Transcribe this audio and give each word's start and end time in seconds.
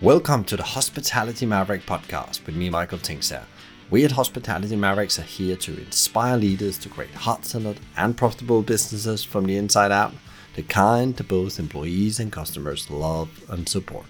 Welcome 0.00 0.44
to 0.44 0.56
the 0.56 0.62
Hospitality 0.62 1.44
Maverick 1.44 1.84
podcast 1.84 2.46
with 2.46 2.54
me, 2.54 2.70
Michael 2.70 2.98
Tingsager. 2.98 3.42
We 3.90 4.04
at 4.04 4.12
Hospitality 4.12 4.76
Mavericks 4.76 5.18
are 5.18 5.22
here 5.22 5.56
to 5.56 5.76
inspire 5.76 6.36
leaders 6.36 6.78
to 6.78 6.88
create 6.88 7.10
hot 7.10 7.44
centered 7.44 7.80
and 7.96 8.16
profitable 8.16 8.62
businesses 8.62 9.24
from 9.24 9.46
the 9.46 9.56
inside 9.56 9.90
out, 9.90 10.12
the 10.54 10.62
kind 10.62 11.16
that 11.16 11.26
both 11.26 11.58
employees 11.58 12.20
and 12.20 12.30
customers 12.30 12.88
love 12.88 13.28
and 13.50 13.68
support. 13.68 14.06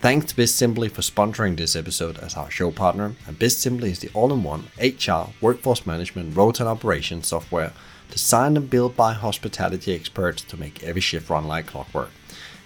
Thanks 0.00 0.26
to 0.26 0.34
BizSimply 0.34 0.90
for 0.90 1.00
sponsoring 1.00 1.56
this 1.56 1.74
episode 1.74 2.18
as 2.18 2.34
our 2.34 2.50
show 2.50 2.70
partner. 2.70 3.14
And 3.26 3.38
BizSimply 3.38 3.84
is 3.84 4.00
the 4.00 4.10
all-in-one 4.12 4.64
HR, 4.78 5.30
workforce 5.40 5.86
management, 5.86 6.36
road 6.36 6.60
and 6.60 6.68
operations 6.68 7.28
software 7.28 7.72
designed 8.10 8.58
and 8.58 8.68
built 8.68 8.94
by 8.94 9.14
hospitality 9.14 9.94
experts 9.94 10.42
to 10.42 10.58
make 10.58 10.84
every 10.84 11.00
shift 11.00 11.30
run 11.30 11.48
like 11.48 11.68
clockwork. 11.68 12.10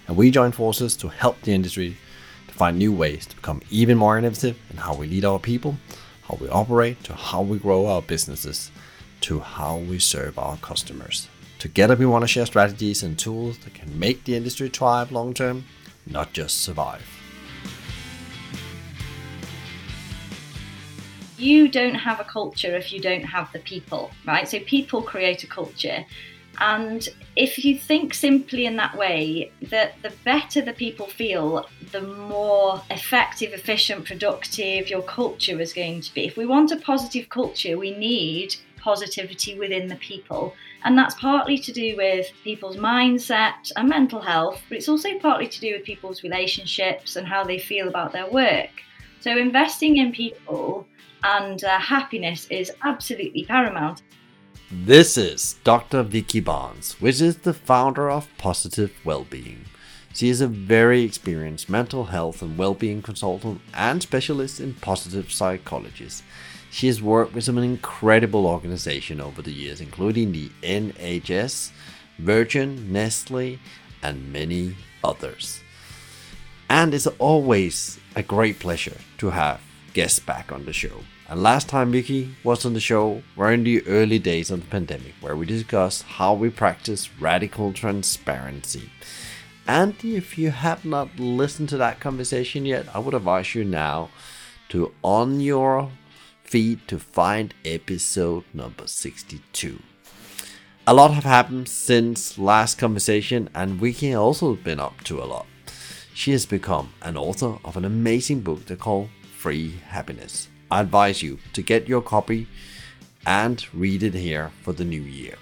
And 0.09 0.17
we 0.17 0.29
join 0.29 0.51
forces 0.51 0.97
to 0.97 1.07
help 1.07 1.41
the 1.41 1.53
industry 1.53 1.95
find 2.57 2.77
new 2.77 2.91
ways 2.91 3.27
to 3.27 3.35
become 3.35 3.61
even 3.69 3.97
more 3.97 4.17
innovative 4.17 4.57
in 4.71 4.77
how 4.77 4.95
we 4.95 5.05
lead 5.05 5.23
our 5.23 5.37
people, 5.37 5.77
how 6.23 6.37
we 6.41 6.49
operate, 6.49 7.03
to 7.03 7.13
how 7.13 7.41
we 7.43 7.59
grow 7.59 7.85
our 7.85 8.01
businesses, 8.01 8.71
to 9.21 9.39
how 9.39 9.77
we 9.77 9.99
serve 9.99 10.39
our 10.39 10.57
customers. 10.57 11.27
Together, 11.59 11.95
we 11.95 12.07
want 12.07 12.23
to 12.23 12.27
share 12.27 12.47
strategies 12.47 13.03
and 13.03 13.17
tools 13.17 13.59
that 13.59 13.75
can 13.75 13.99
make 13.99 14.23
the 14.23 14.35
industry 14.35 14.69
thrive 14.69 15.11
long 15.11 15.33
term, 15.33 15.65
not 16.07 16.33
just 16.33 16.61
survive. 16.61 17.07
You 21.37 21.67
don't 21.67 21.95
have 21.95 22.19
a 22.19 22.23
culture 22.23 22.75
if 22.75 22.91
you 22.91 22.99
don't 22.99 23.23
have 23.23 23.51
the 23.53 23.59
people, 23.59 24.09
right? 24.25 24.47
So, 24.47 24.59
people 24.61 25.03
create 25.03 25.43
a 25.43 25.47
culture. 25.47 26.03
And 26.59 27.07
if 27.35 27.63
you 27.63 27.77
think 27.77 28.13
simply 28.13 28.65
in 28.65 28.75
that 28.77 28.97
way, 28.97 29.51
that 29.63 30.01
the 30.01 30.11
better 30.23 30.61
the 30.61 30.73
people 30.73 31.05
feel, 31.05 31.67
the 31.91 32.01
more 32.01 32.81
effective, 32.89 33.53
efficient, 33.53 34.05
productive 34.05 34.89
your 34.89 35.03
culture 35.03 35.59
is 35.61 35.73
going 35.73 36.01
to 36.01 36.13
be. 36.13 36.25
If 36.25 36.37
we 36.37 36.45
want 36.45 36.71
a 36.71 36.77
positive 36.77 37.29
culture, 37.29 37.77
we 37.77 37.95
need 37.95 38.55
positivity 38.77 39.57
within 39.57 39.87
the 39.87 39.95
people. 39.97 40.53
And 40.83 40.97
that's 40.97 41.15
partly 41.15 41.57
to 41.59 41.71
do 41.71 41.95
with 41.97 42.31
people's 42.43 42.77
mindset 42.77 43.71
and 43.75 43.89
mental 43.89 44.21
health, 44.21 44.61
but 44.69 44.77
it's 44.77 44.89
also 44.89 45.17
partly 45.19 45.47
to 45.47 45.59
do 45.59 45.73
with 45.73 45.83
people's 45.83 46.23
relationships 46.23 47.15
and 47.15 47.27
how 47.27 47.43
they 47.43 47.59
feel 47.59 47.87
about 47.87 48.13
their 48.13 48.29
work. 48.29 48.69
So, 49.19 49.37
investing 49.37 49.97
in 49.97 50.11
people 50.11 50.87
and 51.23 51.63
uh, 51.63 51.79
happiness 51.79 52.47
is 52.49 52.71
absolutely 52.83 53.43
paramount. 53.43 54.03
This 54.69 55.17
is 55.17 55.53
Dr. 55.63 56.03
Vicky 56.03 56.41
Barnes, 56.41 56.99
which 56.99 57.21
is 57.21 57.37
the 57.37 57.53
founder 57.53 58.11
of 58.11 58.27
Positive 58.37 58.91
Wellbeing. 59.05 59.63
She 60.13 60.27
is 60.27 60.41
a 60.41 60.47
very 60.47 61.03
experienced 61.03 61.69
mental 61.69 62.03
health 62.03 62.41
and 62.41 62.57
well-being 62.57 63.01
consultant 63.01 63.61
and 63.73 64.03
specialist 64.03 64.59
in 64.59 64.73
positive 64.73 65.31
psychologist. 65.31 66.21
She 66.69 66.87
has 66.87 67.01
worked 67.01 67.33
with 67.33 67.45
some 67.45 67.57
incredible 67.57 68.45
organizations 68.45 69.21
over 69.21 69.41
the 69.41 69.53
years, 69.53 69.79
including 69.79 70.33
the 70.33 70.51
NHS, 70.61 71.71
Virgin, 72.17 72.91
Nestle, 72.91 73.59
and 74.03 74.33
many 74.33 74.75
others. 75.01 75.61
And 76.69 76.93
it's 76.93 77.07
always 77.19 77.99
a 78.17 78.21
great 78.21 78.59
pleasure 78.59 78.97
to 79.19 79.29
have 79.29 79.61
guests 79.93 80.19
back 80.19 80.51
on 80.51 80.65
the 80.65 80.73
show. 80.73 81.03
And 81.29 81.43
last 81.43 81.67
time 81.67 81.91
Vicky 81.91 82.35
was 82.41 82.65
on 82.65 82.73
the 82.73 82.79
show 82.79 83.21
were 83.35 83.51
in 83.51 83.65
the 83.65 83.85
early 83.85 84.17
days 84.17 84.49
of 84.49 84.61
the 84.61 84.67
pandemic, 84.67 85.13
where 85.19 85.35
we 85.35 85.45
discussed 85.45 86.03
how 86.03 86.33
we 86.33 86.49
practice 86.49 87.09
radical 87.19 87.73
transparency. 87.73 88.89
And 89.67 89.93
if 90.05 90.37
you 90.37 90.51
have 90.51 90.85
not 90.85 91.19
listened 91.19 91.67
to 91.69 91.77
that 91.77 91.99
conversation 91.99 92.65
yet, 92.65 92.85
I 92.95 92.99
would 92.99 93.13
advise 93.13 93.55
you 93.55 93.65
now 93.65 94.09
to 94.69 94.93
on 95.03 95.41
your 95.41 95.91
feed 96.45 96.87
to 96.87 96.97
find 96.97 97.53
episode 97.65 98.45
number 98.53 98.87
62. 98.87 99.81
A 100.87 100.93
lot 100.93 101.11
have 101.11 101.25
happened 101.25 101.67
since 101.67 102.37
last 102.37 102.77
conversation, 102.77 103.49
and 103.53 103.81
Vicky 103.81 104.13
also 104.13 104.55
been 104.55 104.79
up 104.79 105.03
to 105.03 105.21
a 105.21 105.25
lot. 105.25 105.45
She 106.13 106.31
has 106.31 106.45
become 106.45 106.93
an 107.01 107.17
author 107.17 107.57
of 107.65 107.75
an 107.75 107.83
amazing 107.83 108.39
book 108.39 108.65
they 108.65 108.77
call 108.77 109.09
Free 109.37 109.73
Happiness 109.89 110.47
I 110.69 110.81
advise 110.81 111.23
you 111.23 111.39
to 111.53 111.61
get 111.61 111.87
your 111.87 112.01
copy 112.01 112.47
and 113.25 113.65
read 113.73 114.03
it 114.03 114.13
here 114.13 114.51
for 114.61 114.73
the 114.73 114.85
new 114.85 115.01
year. 115.01 115.35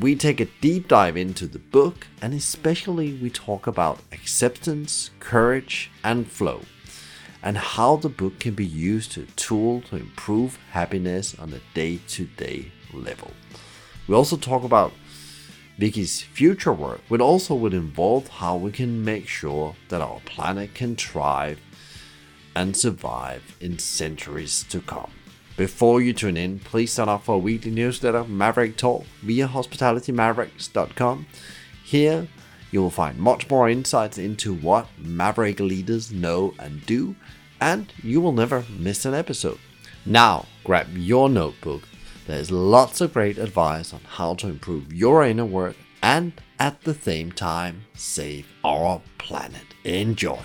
We 0.00 0.16
take 0.16 0.40
a 0.40 0.48
deep 0.60 0.88
dive 0.88 1.16
into 1.16 1.46
the 1.46 1.58
book 1.58 2.06
and 2.22 2.34
especially 2.34 3.14
we 3.14 3.30
talk 3.30 3.66
about 3.66 4.00
acceptance, 4.12 5.10
courage, 5.20 5.90
and 6.02 6.30
flow, 6.30 6.62
and 7.42 7.58
how 7.58 7.96
the 7.96 8.08
book 8.08 8.38
can 8.38 8.54
be 8.54 8.66
used 8.66 9.18
as 9.18 9.24
a 9.24 9.32
tool 9.32 9.82
to 9.82 9.96
improve 9.96 10.58
happiness 10.70 11.36
on 11.38 11.52
a 11.52 11.60
day 11.74 12.00
to 12.08 12.24
day 12.24 12.72
level. 12.92 13.32
We 14.08 14.14
also 14.14 14.36
talk 14.36 14.64
about 14.64 14.92
Vicky's 15.78 16.20
future 16.22 16.72
work, 16.72 17.00
which 17.08 17.20
also 17.20 17.54
would 17.54 17.74
involve 17.74 18.28
how 18.28 18.56
we 18.56 18.70
can 18.70 19.04
make 19.04 19.28
sure 19.28 19.74
that 19.88 20.00
our 20.00 20.20
planet 20.24 20.74
can 20.74 20.96
thrive 20.96 21.58
and 22.54 22.76
survive 22.76 23.56
in 23.60 23.78
centuries 23.78 24.64
to 24.64 24.80
come. 24.80 25.10
Before 25.56 26.00
you 26.00 26.12
tune 26.12 26.36
in, 26.36 26.58
please 26.58 26.92
sign 26.92 27.08
up 27.08 27.24
for 27.24 27.34
a 27.34 27.38
weekly 27.38 27.70
newsletter, 27.70 28.24
Maverick 28.24 28.76
Talk, 28.76 29.04
via 29.22 29.46
hospitalitymavericks.com. 29.46 31.26
Here, 31.84 32.28
you 32.70 32.80
will 32.80 32.90
find 32.90 33.18
much 33.18 33.50
more 33.50 33.68
insights 33.68 34.16
into 34.16 34.54
what 34.54 34.88
Maverick 34.98 35.60
leaders 35.60 36.12
know 36.12 36.54
and 36.58 36.84
do, 36.86 37.14
and 37.60 37.92
you 38.02 38.20
will 38.20 38.32
never 38.32 38.64
miss 38.78 39.04
an 39.04 39.14
episode. 39.14 39.58
Now, 40.06 40.46
grab 40.64 40.96
your 40.96 41.28
notebook. 41.28 41.82
There's 42.26 42.50
lots 42.50 43.00
of 43.00 43.12
great 43.12 43.38
advice 43.38 43.92
on 43.92 44.00
how 44.06 44.34
to 44.36 44.48
improve 44.48 44.92
your 44.92 45.24
inner 45.24 45.44
work 45.44 45.76
and 46.02 46.32
at 46.58 46.82
the 46.82 46.94
same 46.94 47.32
time 47.32 47.82
save 47.94 48.46
our 48.64 49.02
planet. 49.18 49.66
Enjoy. 49.84 50.40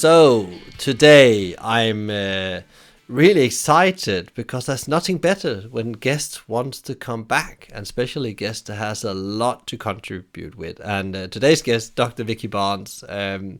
So, 0.00 0.48
today 0.78 1.54
I'm 1.58 2.08
uh, 2.08 2.62
really 3.06 3.42
excited 3.42 4.32
because 4.34 4.64
there's 4.64 4.88
nothing 4.88 5.18
better 5.18 5.66
when 5.70 5.92
guests 5.92 6.48
wants 6.48 6.80
to 6.80 6.94
come 6.94 7.24
back, 7.24 7.68
and 7.70 7.82
especially 7.82 8.32
guest 8.32 8.68
that 8.68 8.76
has 8.76 9.04
a 9.04 9.12
lot 9.12 9.66
to 9.66 9.76
contribute 9.76 10.56
with. 10.56 10.80
And 10.80 11.14
uh, 11.14 11.28
today's 11.28 11.60
guest, 11.60 11.96
Dr. 11.96 12.24
Vicky 12.24 12.46
Barnes. 12.46 13.04
Um, 13.10 13.58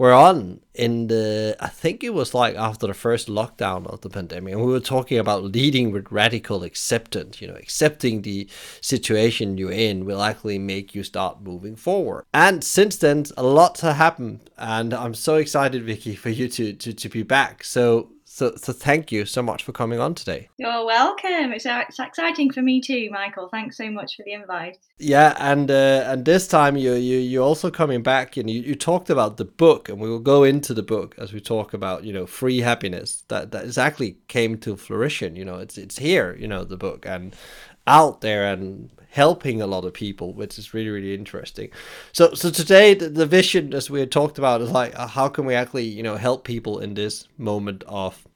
were 0.00 0.14
on 0.14 0.58
in 0.72 1.08
the 1.08 1.54
I 1.60 1.66
think 1.66 2.02
it 2.02 2.14
was 2.14 2.32
like 2.32 2.56
after 2.56 2.86
the 2.86 2.94
first 2.94 3.28
lockdown 3.28 3.86
of 3.86 4.00
the 4.00 4.08
pandemic 4.08 4.54
and 4.54 4.64
we 4.64 4.72
were 4.72 4.80
talking 4.80 5.18
about 5.18 5.44
leading 5.44 5.92
with 5.92 6.10
radical 6.10 6.62
acceptance 6.64 7.42
you 7.42 7.46
know 7.46 7.54
accepting 7.56 8.22
the 8.22 8.48
situation 8.80 9.58
you're 9.58 9.70
in 9.70 10.06
will 10.06 10.22
actually 10.22 10.58
make 10.58 10.94
you 10.94 11.02
start 11.02 11.42
moving 11.42 11.76
forward. 11.76 12.24
And 12.32 12.64
since 12.64 12.96
then 12.96 13.26
a 13.36 13.42
lot 13.42 13.80
has 13.80 13.96
happened 13.96 14.48
and 14.56 14.94
I'm 14.94 15.12
so 15.12 15.34
excited 15.34 15.84
Vicky 15.84 16.14
for 16.16 16.30
you 16.30 16.48
to 16.48 16.72
to, 16.72 16.94
to 16.94 17.08
be 17.10 17.22
back. 17.22 17.62
So 17.62 18.08
so, 18.32 18.54
so 18.54 18.72
thank 18.72 19.10
you 19.10 19.26
so 19.26 19.42
much 19.42 19.64
for 19.64 19.72
coming 19.72 19.98
on 19.98 20.14
today. 20.14 20.48
You're 20.56 20.86
welcome. 20.86 21.52
It's, 21.52 21.66
uh, 21.66 21.82
it's 21.88 21.98
exciting 21.98 22.52
for 22.52 22.62
me 22.62 22.80
too, 22.80 23.10
Michael. 23.10 23.48
Thanks 23.48 23.76
so 23.76 23.90
much 23.90 24.16
for 24.16 24.22
the 24.22 24.34
invite. 24.34 24.78
Yeah, 24.98 25.34
and 25.40 25.68
uh, 25.68 26.04
and 26.06 26.24
this 26.24 26.46
time 26.46 26.76
you 26.76 26.94
you 26.94 27.18
you're 27.18 27.42
also 27.42 27.72
coming 27.72 28.04
back, 28.04 28.36
and 28.36 28.48
you, 28.48 28.60
you 28.60 28.76
talked 28.76 29.10
about 29.10 29.36
the 29.36 29.44
book, 29.44 29.88
and 29.88 29.98
we 29.98 30.08
will 30.08 30.20
go 30.20 30.44
into 30.44 30.72
the 30.72 30.82
book 30.84 31.16
as 31.18 31.32
we 31.32 31.40
talk 31.40 31.74
about 31.74 32.04
you 32.04 32.12
know 32.12 32.24
free 32.24 32.60
happiness 32.60 33.24
that 33.26 33.50
that 33.50 33.64
exactly 33.64 34.18
came 34.28 34.58
to 34.58 34.76
fruition. 34.76 35.34
You 35.34 35.44
know, 35.44 35.56
it's 35.56 35.76
it's 35.76 35.98
here. 35.98 36.36
You 36.38 36.46
know, 36.46 36.62
the 36.62 36.76
book 36.76 37.04
and 37.06 37.34
out 37.88 38.20
there 38.20 38.44
and 38.44 38.90
helping 39.10 39.60
a 39.60 39.66
lot 39.66 39.84
of 39.84 39.92
people, 39.92 40.32
which 40.32 40.58
is 40.58 40.74
really 40.74 40.90
really 40.90 41.14
interesting. 41.14 41.70
So 42.12 42.34
so 42.34 42.50
today 42.50 42.94
the, 42.94 43.08
the 43.08 43.26
vision, 43.26 43.74
as 43.74 43.90
we 43.90 44.00
had 44.00 44.10
talked 44.10 44.38
about, 44.38 44.60
is 44.60 44.70
like 44.70 44.98
uh, 44.98 45.06
how 45.06 45.28
can 45.28 45.44
we 45.44 45.54
actually 45.54 45.84
you 45.84 46.02
know 46.02 46.16
help 46.16 46.44
people 46.44 46.78
in 46.78 46.94
this 46.94 47.26
moment 47.38 47.84
of 47.86 48.26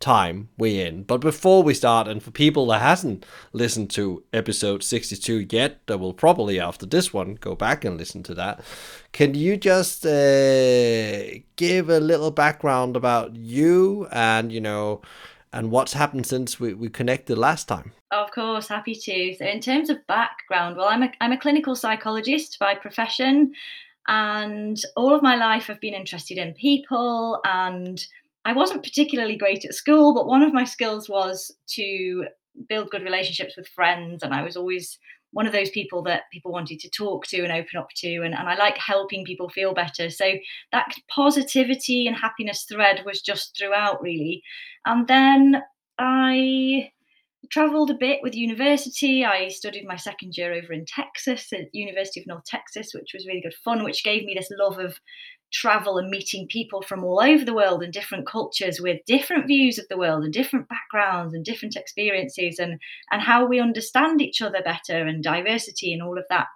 time 0.00 0.48
we're 0.58 0.86
in. 0.86 1.02
But 1.02 1.20
before 1.20 1.62
we 1.62 1.74
start, 1.74 2.08
and 2.08 2.22
for 2.22 2.30
people 2.30 2.66
that 2.66 2.80
hasn't 2.80 3.24
listened 3.52 3.90
to 3.90 4.24
episode 4.32 4.82
62 4.82 5.46
yet, 5.50 5.80
that 5.86 5.98
will 5.98 6.12
probably 6.12 6.60
after 6.60 6.86
this 6.86 7.12
one 7.12 7.36
go 7.36 7.54
back 7.54 7.84
and 7.84 7.96
listen 7.96 8.22
to 8.24 8.34
that. 8.34 8.60
Can 9.12 9.34
you 9.34 9.56
just 9.56 10.04
uh, 10.04 11.38
give 11.56 11.88
a 11.88 12.00
little 12.00 12.30
background 12.30 12.96
about 12.96 13.34
you 13.36 14.06
and 14.12 14.52
you 14.52 14.60
know 14.60 15.00
and 15.56 15.70
what's 15.70 15.94
happened 15.94 16.26
since 16.26 16.60
we, 16.60 16.74
we 16.74 16.88
connected 16.88 17.38
last 17.38 17.66
time? 17.66 17.92
Of 18.10 18.30
course, 18.30 18.68
happy 18.68 18.94
to. 18.94 19.34
So 19.36 19.46
in 19.46 19.60
terms 19.60 19.90
of 19.90 20.06
background, 20.06 20.76
well 20.76 20.88
I'm 20.88 21.02
a 21.02 21.10
I'm 21.20 21.32
a 21.32 21.38
clinical 21.38 21.74
psychologist 21.74 22.58
by 22.60 22.74
profession 22.74 23.52
and 24.06 24.80
all 24.96 25.14
of 25.14 25.22
my 25.22 25.34
life 25.34 25.68
I've 25.68 25.80
been 25.80 25.94
interested 25.94 26.38
in 26.38 26.52
people 26.54 27.40
and 27.44 28.04
I 28.44 28.52
wasn't 28.52 28.84
particularly 28.84 29.36
great 29.36 29.64
at 29.64 29.74
school, 29.74 30.14
but 30.14 30.28
one 30.28 30.42
of 30.42 30.52
my 30.52 30.62
skills 30.62 31.08
was 31.08 31.50
to 31.70 32.26
build 32.68 32.90
good 32.90 33.02
relationships 33.02 33.56
with 33.56 33.66
friends, 33.66 34.22
and 34.22 34.32
I 34.32 34.42
was 34.42 34.56
always 34.56 34.98
one 35.36 35.46
of 35.46 35.52
those 35.52 35.68
people 35.68 36.00
that 36.02 36.22
people 36.32 36.50
wanted 36.50 36.80
to 36.80 36.88
talk 36.88 37.26
to 37.26 37.42
and 37.42 37.52
open 37.52 37.78
up 37.78 37.90
to. 37.94 38.22
And, 38.22 38.34
and 38.34 38.48
I 38.48 38.56
like 38.56 38.78
helping 38.78 39.22
people 39.22 39.50
feel 39.50 39.74
better. 39.74 40.08
So 40.08 40.32
that 40.72 40.94
positivity 41.10 42.06
and 42.06 42.16
happiness 42.16 42.64
thread 42.64 43.02
was 43.04 43.20
just 43.20 43.54
throughout, 43.54 44.00
really. 44.00 44.42
And 44.86 45.06
then 45.06 45.62
I 45.98 46.90
traveled 47.50 47.90
a 47.90 47.98
bit 48.00 48.20
with 48.22 48.34
university. 48.34 49.26
I 49.26 49.48
studied 49.48 49.86
my 49.86 49.96
second 49.96 50.38
year 50.38 50.54
over 50.54 50.72
in 50.72 50.86
Texas 50.86 51.52
at 51.52 51.74
University 51.74 52.20
of 52.20 52.26
North 52.26 52.44
Texas, 52.46 52.92
which 52.94 53.10
was 53.12 53.26
really 53.26 53.42
good 53.42 53.52
fun, 53.62 53.84
which 53.84 54.04
gave 54.04 54.24
me 54.24 54.32
this 54.34 54.48
love 54.58 54.78
of 54.78 54.98
travel 55.52 55.98
and 55.98 56.10
meeting 56.10 56.46
people 56.48 56.82
from 56.82 57.04
all 57.04 57.20
over 57.20 57.44
the 57.44 57.54
world 57.54 57.82
and 57.82 57.92
different 57.92 58.26
cultures 58.26 58.80
with 58.80 59.04
different 59.06 59.46
views 59.46 59.78
of 59.78 59.86
the 59.88 59.96
world 59.96 60.24
and 60.24 60.32
different 60.32 60.68
backgrounds 60.68 61.34
and 61.34 61.44
different 61.44 61.76
experiences 61.76 62.58
and 62.58 62.80
and 63.10 63.22
how 63.22 63.46
we 63.46 63.60
understand 63.60 64.20
each 64.20 64.42
other 64.42 64.60
better 64.62 65.06
and 65.06 65.22
diversity 65.22 65.92
and 65.92 66.02
all 66.02 66.18
of 66.18 66.24
that 66.28 66.48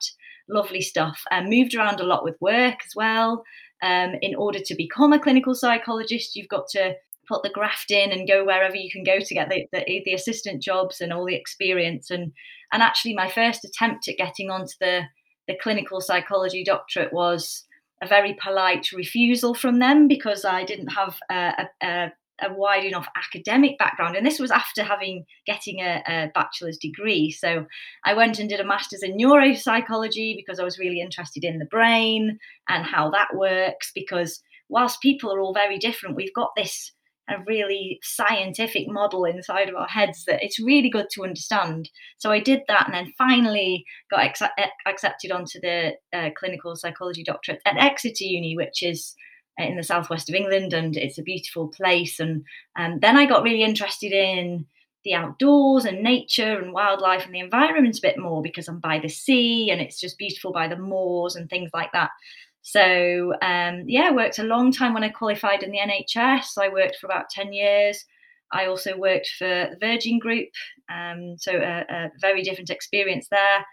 lovely 0.49 0.81
stuff. 0.81 1.23
And 1.31 1.49
moved 1.49 1.75
around 1.75 2.01
a 2.01 2.05
lot 2.05 2.25
with 2.25 2.41
work 2.41 2.81
as 2.85 2.95
well. 2.97 3.45
Um, 3.83 4.17
in 4.21 4.35
order 4.35 4.59
to 4.59 4.75
become 4.75 5.15
a 5.15 5.19
clinical 5.19 5.55
psychologist 5.55 6.37
you've 6.37 6.49
got 6.49 6.69
to 6.73 6.97
put 7.27 7.43
the 7.43 7.49
graft 7.49 7.91
in 7.91 8.13
and 8.13 8.29
go 8.29 8.45
wherever 8.45 8.77
you 8.77 8.91
can 8.91 9.05
go 9.05 9.21
to 9.21 9.35
get 9.35 9.49
the, 9.49 9.67
the, 9.73 10.03
the 10.05 10.13
assistant 10.13 10.63
jobs 10.63 11.01
and 11.01 11.13
all 11.13 11.25
the 11.25 11.37
experience. 11.37 12.11
And 12.11 12.33
and 12.73 12.83
actually 12.83 13.15
my 13.15 13.31
first 13.31 13.65
attempt 13.65 14.09
at 14.09 14.19
getting 14.19 14.51
onto 14.51 14.75
the 14.81 15.03
the 15.49 15.57
clinical 15.63 16.01
psychology 16.01 16.63
doctorate 16.63 17.13
was 17.13 17.65
a 18.03 18.07
very 18.07 18.37
polite 18.43 18.93
refusal 18.93 19.55
from 19.55 19.79
them 19.79 20.09
because 20.09 20.45
I 20.45 20.65
didn't 20.65 20.89
have 20.89 21.17
a, 21.31 21.67
a, 21.83 22.13
a 22.43 22.55
wide 22.55 22.85
enough 22.85 23.07
academic 23.17 23.79
background. 23.79 24.17
And 24.17 24.27
this 24.27 24.39
was 24.39 24.51
after 24.51 24.83
having 24.83 25.25
getting 25.47 25.81
a, 25.81 26.03
a, 26.07 26.31
bachelor's 26.35 26.79
degree. 26.79 27.31
So 27.31 27.67
i 28.05 28.15
went 28.15 28.39
and 28.39 28.49
did 28.49 28.61
a 28.61 28.65
master's 28.65 29.03
in 29.03 29.17
neuropsychology 29.17 30.37
because 30.37 30.59
i 30.59 30.65
was 30.65 30.79
really 30.79 31.01
interested 31.01 31.45
in 31.45 31.59
the 31.59 31.65
brain 31.67 32.39
and 32.69 32.85
how 32.85 33.11
that 33.11 33.29
works 33.35 33.91
because 33.95 34.41
whilst 34.69 35.03
people 35.03 35.33
are 35.33 35.41
all 35.41 35.53
very 35.53 35.79
different 35.79 36.17
we've 36.17 36.35
got 36.35 36.51
this 36.57 36.93
a 37.31 37.43
really 37.47 37.99
scientific 38.03 38.89
model 38.89 39.25
inside 39.25 39.69
of 39.69 39.77
our 39.77 39.87
heads 39.87 40.25
that 40.27 40.43
it's 40.43 40.61
really 40.61 40.91
good 40.91 41.07
to 41.13 41.25
understand. 41.25 41.89
So 42.19 42.31
I 42.31 42.41
did 42.41 42.61
that 42.69 42.87
and 42.87 42.95
then 42.95 43.13
finally 43.17 43.85
got 44.11 44.25
ex- 44.25 44.43
accepted 44.87 45.33
onto 45.33 45.61
the 45.61 45.93
uh, 46.13 46.31
clinical 46.37 46.77
psychology 46.77 47.23
doctorate 47.23 47.63
at 47.67 47.79
Exeter 47.79 48.25
Uni, 48.25 48.57
which 48.57 48.83
is 48.83 49.15
uh, 49.61 49.65
in 49.65 49.77
the 49.77 49.83
southwest 49.83 50.29
of 50.29 50.35
England 50.35 50.73
and 50.73 50.97
it's 50.97 51.19
a 51.19 51.23
beautiful 51.23 51.69
place. 51.69 52.21
And 52.21 52.45
um, 52.77 52.99
then 53.01 53.17
I 53.17 53.27
got 53.27 53.43
really 53.43 53.63
interested 53.63 54.13
in 54.13 54.67
the 55.05 55.15
outdoors 55.15 55.87
and 55.87 56.03
nature 56.03 56.61
and 56.61 56.73
wildlife 56.73 57.25
and 57.25 57.35
the 57.35 57.41
environment 57.41 57.97
a 57.97 58.03
bit 58.03 58.19
more 58.19 58.43
because 58.43 58.69
I'm 58.69 58.81
by 58.81 58.99
the 58.99 59.09
sea 59.09 59.71
and 59.71 59.81
it's 59.81 59.99
just 59.99 60.19
beautiful 60.19 60.53
by 60.53 60.69
the 60.69 60.77
moors 60.77 61.37
and 61.37 61.49
things 61.49 61.71
like 61.73 61.93
that. 61.93 62.11
So 62.63 63.35
um, 63.43 63.85
yeah, 63.87 64.13
worked 64.13 64.39
a 64.39 64.45
long 64.45 64.73
time 64.73 64.95
when 64.95 65.05
I 65.05 65.09
qualified 65.09 65.63
in 65.63 65.71
the 65.71 65.79
NHS. 65.79 66.59
I 66.59 66.69
worked 66.69 66.97
for 66.97 67.07
about 67.07 67.31
ten 67.31 67.53
years. 67.53 68.05
I 68.53 68.67
also 68.67 68.97
worked 68.97 69.31
for 69.39 69.47
the 69.47 69.77
Virgin 69.81 70.19
Group, 70.19 70.49
um, 70.93 71.37
so 71.39 71.53
a, 71.53 71.85
a, 71.89 72.11
very 72.21 72.43
different 72.43 72.71
experience 72.71 73.29
there. 73.31 73.65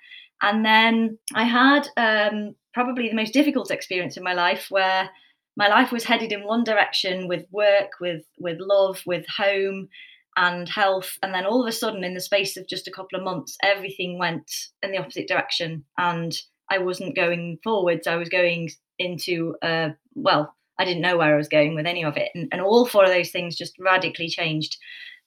And 0.44 0.64
then 0.64 1.18
I 1.34 1.46
had 1.46 1.88
um, 1.98 2.56
probably 2.76 3.10
the 3.10 3.16
most 3.16 3.34
difficult 3.34 3.72
experience 3.72 4.18
in 4.18 4.24
my 4.24 4.34
life, 4.34 4.68
where 4.70 5.10
my 5.56 5.68
life 5.68 5.92
was 5.92 6.04
headed 6.04 6.32
in 6.32 6.44
one 6.44 6.64
direction 6.64 7.28
with 7.28 7.46
work, 7.52 7.94
with 8.00 8.24
with 8.40 8.58
love, 8.60 9.02
with 9.06 9.26
home, 9.36 9.90
and 10.36 10.70
health, 10.70 11.18
and 11.24 11.34
then 11.34 11.46
all 11.46 11.64
of 11.64 11.68
a 11.68 11.72
sudden, 11.72 12.04
in 12.04 12.14
the 12.14 12.22
space 12.22 12.56
of 12.56 12.68
just 12.68 12.88
a 12.88 12.92
couple 12.92 13.18
of 13.18 13.26
months, 13.26 13.58
everything 13.64 14.20
went 14.20 14.50
in 14.84 14.92
the 14.92 15.00
opposite 15.00 15.28
direction, 15.28 15.84
and 15.98 16.40
I 16.70 16.80
wasn't 16.80 17.16
going 17.16 17.60
forwards. 17.64 18.08
I 18.08 18.16
was 18.16 18.30
going 18.30 18.70
into, 19.00 19.56
uh, 19.62 19.90
well, 20.16 20.54
I 20.80 20.86
didn't 20.86 21.02
know 21.02 21.18
where 21.18 21.34
I 21.34 21.38
was 21.38 21.48
going 21.48 21.76
with 21.76 21.86
any 21.86 22.04
of 22.04 22.18
it. 22.18 22.30
And, 22.36 22.48
and 22.52 22.62
all 22.62 22.86
four 22.86 23.04
of 23.04 23.10
those 23.10 23.32
things 23.32 23.56
just 23.56 23.78
radically 23.80 24.30
changed. 24.30 24.78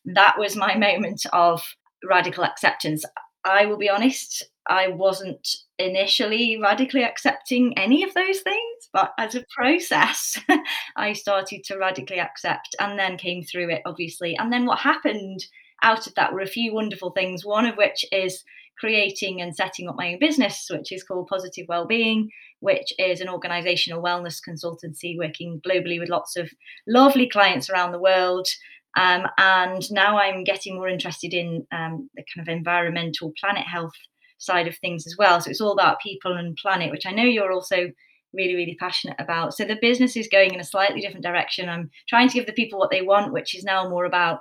That 0.05 0.39
was 0.39 0.57
my 0.57 0.75
moment 0.79 1.23
of 1.33 1.63
radical 2.09 2.45
acceptance. 2.45 3.05
I 3.45 3.67
will 3.67 3.79
be 3.79 3.89
honest, 3.89 4.45
I 4.69 4.89
wasn't 4.89 5.49
initially 5.79 6.59
radically 6.61 7.05
accepting 7.05 7.77
any 7.79 8.05
of 8.05 8.13
those 8.13 8.41
things, 8.41 8.89
but 8.93 9.13
as 9.19 9.35
a 9.35 9.45
process, 9.57 10.39
I 10.97 11.15
started 11.15 11.65
to 11.65 11.79
radically 11.79 12.21
accept 12.21 12.77
and 12.79 12.99
then 12.99 13.17
came 13.17 13.43
through 13.43 13.71
it, 13.71 13.83
obviously. 13.87 14.37
And 14.37 14.53
then 14.53 14.67
what 14.67 14.79
happened 14.79 15.45
out 15.83 16.07
of 16.07 16.15
that 16.15 16.35
were 16.35 16.41
a 16.41 16.47
few 16.47 16.75
wonderful 16.75 17.11
things, 17.13 17.45
one 17.45 17.65
of 17.65 17.77
which 17.77 18.05
is 18.13 18.45
creating 18.81 19.41
and 19.41 19.55
setting 19.55 19.89
up 19.89 19.95
my 19.97 20.13
own 20.13 20.19
business, 20.19 20.67
which 20.71 20.91
is 20.91 21.05
called 21.05 21.29
Positive 21.29 21.67
Wellbeing, 21.69 22.31
which 22.61 22.93
is 22.99 23.21
an 23.21 23.29
organizational 23.29 24.03
wellness 24.03 24.41
consultancy 24.47 25.17
working 25.19 25.61
globally 25.67 26.01
with 26.01 26.09
lots 26.09 26.35
of 26.37 26.51
lovely 26.89 27.29
clients 27.29 27.69
around 27.69 27.93
the 27.93 28.01
world. 28.01 28.49
Um, 28.97 29.27
and 29.39 29.83
now 29.93 30.19
I'm 30.19 30.43
getting 30.43 30.75
more 30.75 30.89
interested 30.89 31.33
in 31.35 31.67
um, 31.71 32.11
the 32.17 32.25
kind 32.35 32.49
of 32.49 32.53
environmental 32.53 33.33
planet 33.39 33.67
health 33.67 33.93
side 34.39 34.67
of 34.67 34.77
things 34.79 35.07
as 35.07 35.15
well. 35.19 35.41
So 35.41 35.51
it's 35.51 35.61
all 35.61 35.73
about 35.73 36.01
people 36.01 36.33
and 36.33 36.57
planet, 36.57 36.91
which 36.91 37.07
I 37.07 37.13
know 37.13 37.23
you're 37.23 37.53
also 37.53 37.91
really, 38.33 38.55
really 38.55 38.77
passionate 38.81 39.17
about. 39.19 39.55
So 39.55 39.65
the 39.65 39.79
business 39.81 40.17
is 40.17 40.29
going 40.29 40.55
in 40.55 40.61
a 40.61 40.65
slightly 40.65 41.01
different 41.01 41.25
direction. 41.25 41.69
I'm 41.69 41.91
trying 42.09 42.29
to 42.29 42.35
give 42.35 42.47
the 42.47 42.53
people 42.53 42.79
what 42.79 42.91
they 42.91 43.03
want, 43.03 43.33
which 43.33 43.55
is 43.55 43.65
now 43.65 43.89
more 43.89 44.07
about 44.07 44.41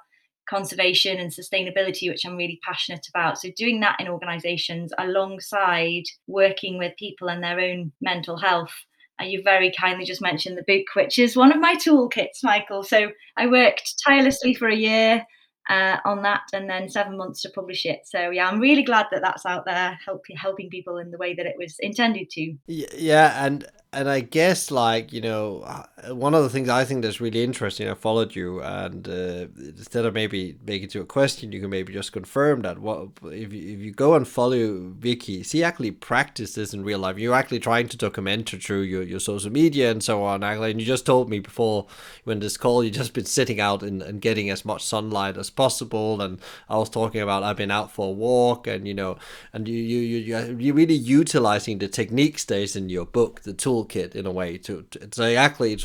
conservation 0.50 1.18
and 1.20 1.32
sustainability, 1.32 2.10
which 2.10 2.26
I'm 2.26 2.36
really 2.36 2.60
passionate 2.66 3.06
about. 3.14 3.38
So, 3.38 3.50
doing 3.56 3.80
that 3.82 3.98
in 4.00 4.08
organizations 4.08 4.92
alongside 4.98 6.04
working 6.28 6.78
with 6.78 6.98
people 6.98 7.30
and 7.30 7.44
their 7.44 7.60
own 7.60 7.92
mental 8.02 8.38
health. 8.38 8.74
Uh, 9.22 9.26
you 9.26 9.42
very 9.44 9.72
kindly 9.78 10.06
just 10.06 10.22
mentioned 10.22 10.58
the 10.58 10.64
book, 10.64 10.86
which 10.96 11.20
is 11.20 11.36
one 11.36 11.52
of 11.52 11.60
my 11.60 11.76
toolkits, 11.76 12.44
Michael. 12.44 12.84
So, 12.84 13.10
I 13.38 13.48
worked 13.48 13.96
tirelessly 14.06 14.54
for 14.54 14.68
a 14.68 14.76
year 14.76 15.26
uh, 15.70 15.98
on 16.04 16.24
that 16.24 16.42
and 16.52 16.70
then 16.70 16.90
seven 16.90 17.16
months 17.16 17.42
to 17.44 17.50
publish 17.50 17.86
it. 17.86 18.00
So 18.06 18.32
yeah, 18.32 18.48
I'm 18.48 18.60
really 18.60 18.84
glad 18.84 19.06
that 19.12 19.22
that's 19.22 19.46
out 19.46 19.66
there, 19.66 19.98
helping 20.04 20.36
helping 20.36 20.70
people 20.70 20.98
in 20.98 21.12
the 21.12 21.18
way 21.18 21.36
that 21.36 21.46
it 21.46 21.56
was 21.58 21.76
intended 21.80 22.30
to. 22.32 22.54
Yeah, 22.68 23.46
and 23.46 23.66
and 23.92 24.08
I 24.08 24.20
guess 24.20 24.70
like 24.70 25.12
you 25.12 25.22
know 25.22 25.62
uh, 25.62 26.14
one 26.14 26.36
of 26.36 26.44
the 26.44 26.50
things 26.50 26.70
I 26.70 26.86
think 26.86 27.02
that's 27.02 27.20
really 27.20 27.44
interesting. 27.44 27.90
I 27.90 27.96
followed 27.96 28.36
you, 28.36 28.62
and 28.62 29.08
uh, 29.08 29.48
instead 29.58 30.06
of 30.06 30.14
maybe 30.14 30.58
making 30.66 30.86
it 30.86 30.92
to 30.92 31.02
a 31.02 31.06
question, 31.06 31.52
you 31.52 31.60
can 31.60 31.72
maybe 31.72 31.92
just 31.92 32.12
confirm 32.12 32.62
that 32.62 32.78
what 32.78 33.10
if 33.24 33.52
you, 33.52 33.74
if 33.74 33.80
you 33.80 33.92
go 33.92 34.14
and 34.14 34.28
follow 34.28 34.92
Vicky, 35.00 35.42
she 35.42 35.64
actually 35.64 35.90
practices 35.90 36.72
in 36.72 36.84
real 36.84 37.00
life. 37.00 37.18
You're 37.18 37.34
actually 37.34 37.60
trying 37.60 37.88
to 37.88 37.98
document 37.98 38.52
her 38.52 38.60
through 38.60 38.82
your, 38.82 39.02
your 39.02 39.20
social 39.20 39.52
media 39.52 39.90
and 39.90 40.04
so 40.04 40.24
on. 40.24 40.44
And 40.44 40.80
you 40.80 40.86
just 40.86 41.06
told 41.08 41.30
me 41.30 41.40
before 41.40 41.88
when 42.26 42.40
this 42.40 42.58
call, 42.58 42.84
you 42.84 42.92
just 42.92 43.14
been 43.14 43.26
sitting 43.26 43.60
out 43.60 43.82
and, 43.82 44.04
and 44.04 44.22
getting 44.22 44.52
as 44.52 44.64
much 44.64 44.86
sunlight 44.86 45.36
as 45.36 45.50
possible. 45.50 46.22
And 46.22 46.40
I 46.70 46.78
was 46.78 46.92
talking 46.92 47.22
about 47.22 47.42
I've 47.42 47.58
been 47.58 47.72
out 47.72 47.92
for 47.92 48.10
a 48.10 48.12
walk, 48.12 48.68
and 48.68 48.88
you 48.88 48.94
know, 48.94 49.18
and 49.52 49.68
you 49.68 49.76
you 49.76 50.00
you 50.00 50.56
you're 50.60 50.76
really 50.76 50.94
utilizing 50.94 51.80
the 51.80 51.88
techniques 51.88 52.46
there's 52.46 52.76
in 52.76 52.90
your 52.90 53.08
book, 53.08 53.42
the 53.42 53.54
tool 53.54 53.79
toolkit 53.80 54.16
in 54.16 54.26
a 54.26 54.32
way 54.32 54.58
to, 54.58 54.84
to 54.92 55.00
exactly 55.04 55.78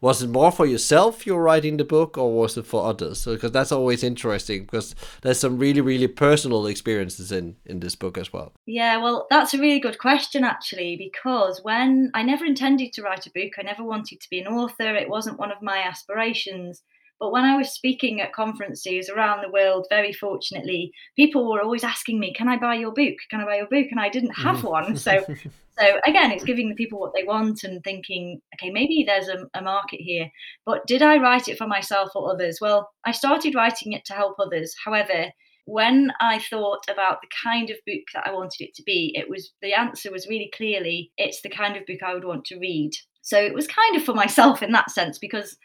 was 0.00 0.22
it 0.22 0.30
more 0.30 0.52
for 0.52 0.66
yourself 0.66 1.26
you're 1.26 1.42
writing 1.42 1.76
the 1.76 1.84
book 1.84 2.16
or 2.18 2.32
was 2.34 2.56
it 2.56 2.66
for 2.66 2.86
others? 2.86 3.24
Because 3.24 3.52
that's 3.52 3.72
always 3.72 4.02
interesting 4.02 4.62
because 4.62 4.94
there's 5.22 5.38
some 5.38 5.58
really 5.58 5.80
really 5.80 6.08
personal 6.08 6.66
experiences 6.66 7.32
in 7.32 7.56
in 7.64 7.80
this 7.80 7.94
book 7.94 8.18
as 8.18 8.32
well. 8.32 8.52
Yeah 8.66 8.98
well 8.98 9.26
that's 9.30 9.54
a 9.54 9.58
really 9.58 9.80
good 9.80 9.98
question 9.98 10.44
actually 10.44 10.96
because 10.96 11.60
when 11.62 12.10
i 12.14 12.22
never 12.22 12.44
intended 12.44 12.92
to 12.92 13.02
write 13.02 13.26
a 13.26 13.30
book. 13.30 13.52
I 13.58 13.62
never 13.62 13.82
wanted 13.82 14.20
to 14.20 14.30
be 14.30 14.40
an 14.40 14.46
author. 14.46 14.94
It 14.94 15.08
wasn't 15.08 15.38
one 15.38 15.52
of 15.52 15.62
my 15.62 15.78
aspirations 15.78 16.82
but 17.18 17.32
when 17.32 17.44
I 17.44 17.56
was 17.56 17.72
speaking 17.72 18.20
at 18.20 18.32
conferences 18.32 19.08
around 19.08 19.42
the 19.42 19.50
world, 19.50 19.86
very 19.88 20.12
fortunately, 20.12 20.92
people 21.16 21.50
were 21.50 21.62
always 21.62 21.84
asking 21.84 22.20
me, 22.20 22.34
"Can 22.34 22.48
I 22.48 22.58
buy 22.58 22.74
your 22.74 22.92
book? 22.92 23.14
Can 23.30 23.40
I 23.40 23.44
buy 23.44 23.56
your 23.56 23.68
book?" 23.68 23.86
And 23.90 24.00
I 24.00 24.08
didn't 24.08 24.36
have 24.36 24.58
mm. 24.58 24.70
one. 24.70 24.96
So, 24.96 25.24
so 25.78 26.00
again, 26.06 26.30
it's 26.30 26.44
giving 26.44 26.68
the 26.68 26.74
people 26.74 26.98
what 26.98 27.14
they 27.14 27.24
want 27.24 27.64
and 27.64 27.82
thinking, 27.82 28.40
okay, 28.54 28.70
maybe 28.70 29.04
there's 29.06 29.28
a, 29.28 29.46
a 29.54 29.62
market 29.62 30.00
here. 30.00 30.30
But 30.64 30.86
did 30.86 31.02
I 31.02 31.16
write 31.16 31.48
it 31.48 31.58
for 31.58 31.66
myself 31.66 32.10
or 32.14 32.30
others? 32.30 32.58
Well, 32.60 32.90
I 33.04 33.12
started 33.12 33.54
writing 33.54 33.92
it 33.92 34.04
to 34.06 34.14
help 34.14 34.36
others. 34.38 34.74
However, 34.84 35.30
when 35.66 36.12
I 36.20 36.38
thought 36.38 36.84
about 36.88 37.20
the 37.20 37.28
kind 37.42 37.70
of 37.70 37.76
book 37.86 38.02
that 38.14 38.26
I 38.26 38.32
wanted 38.32 38.60
it 38.60 38.74
to 38.76 38.82
be, 38.84 39.12
it 39.14 39.28
was 39.28 39.52
the 39.62 39.74
answer 39.74 40.12
was 40.12 40.28
really 40.28 40.50
clearly 40.54 41.10
it's 41.18 41.42
the 41.42 41.50
kind 41.50 41.76
of 41.76 41.86
book 41.86 42.02
I 42.04 42.14
would 42.14 42.24
want 42.24 42.44
to 42.46 42.58
read. 42.58 42.92
So 43.22 43.38
it 43.38 43.54
was 43.54 43.66
kind 43.66 43.96
of 43.96 44.04
for 44.04 44.14
myself 44.14 44.62
in 44.62 44.70
that 44.72 44.90
sense 44.90 45.18
because 45.18 45.56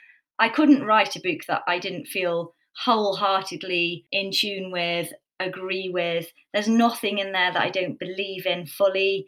I 0.41 0.50
couldn't 0.50 0.83
write 0.83 1.15
a 1.15 1.21
book 1.21 1.41
that 1.48 1.62
I 1.67 1.77
didn't 1.77 2.07
feel 2.07 2.55
wholeheartedly 2.83 4.07
in 4.12 4.31
tune 4.33 4.71
with, 4.71 5.13
agree 5.39 5.89
with. 5.93 6.31
There's 6.51 6.67
nothing 6.67 7.19
in 7.19 7.31
there 7.31 7.53
that 7.53 7.62
I 7.62 7.69
don't 7.69 8.00
believe 8.00 8.48
in 8.48 8.65
fully. 8.65 9.27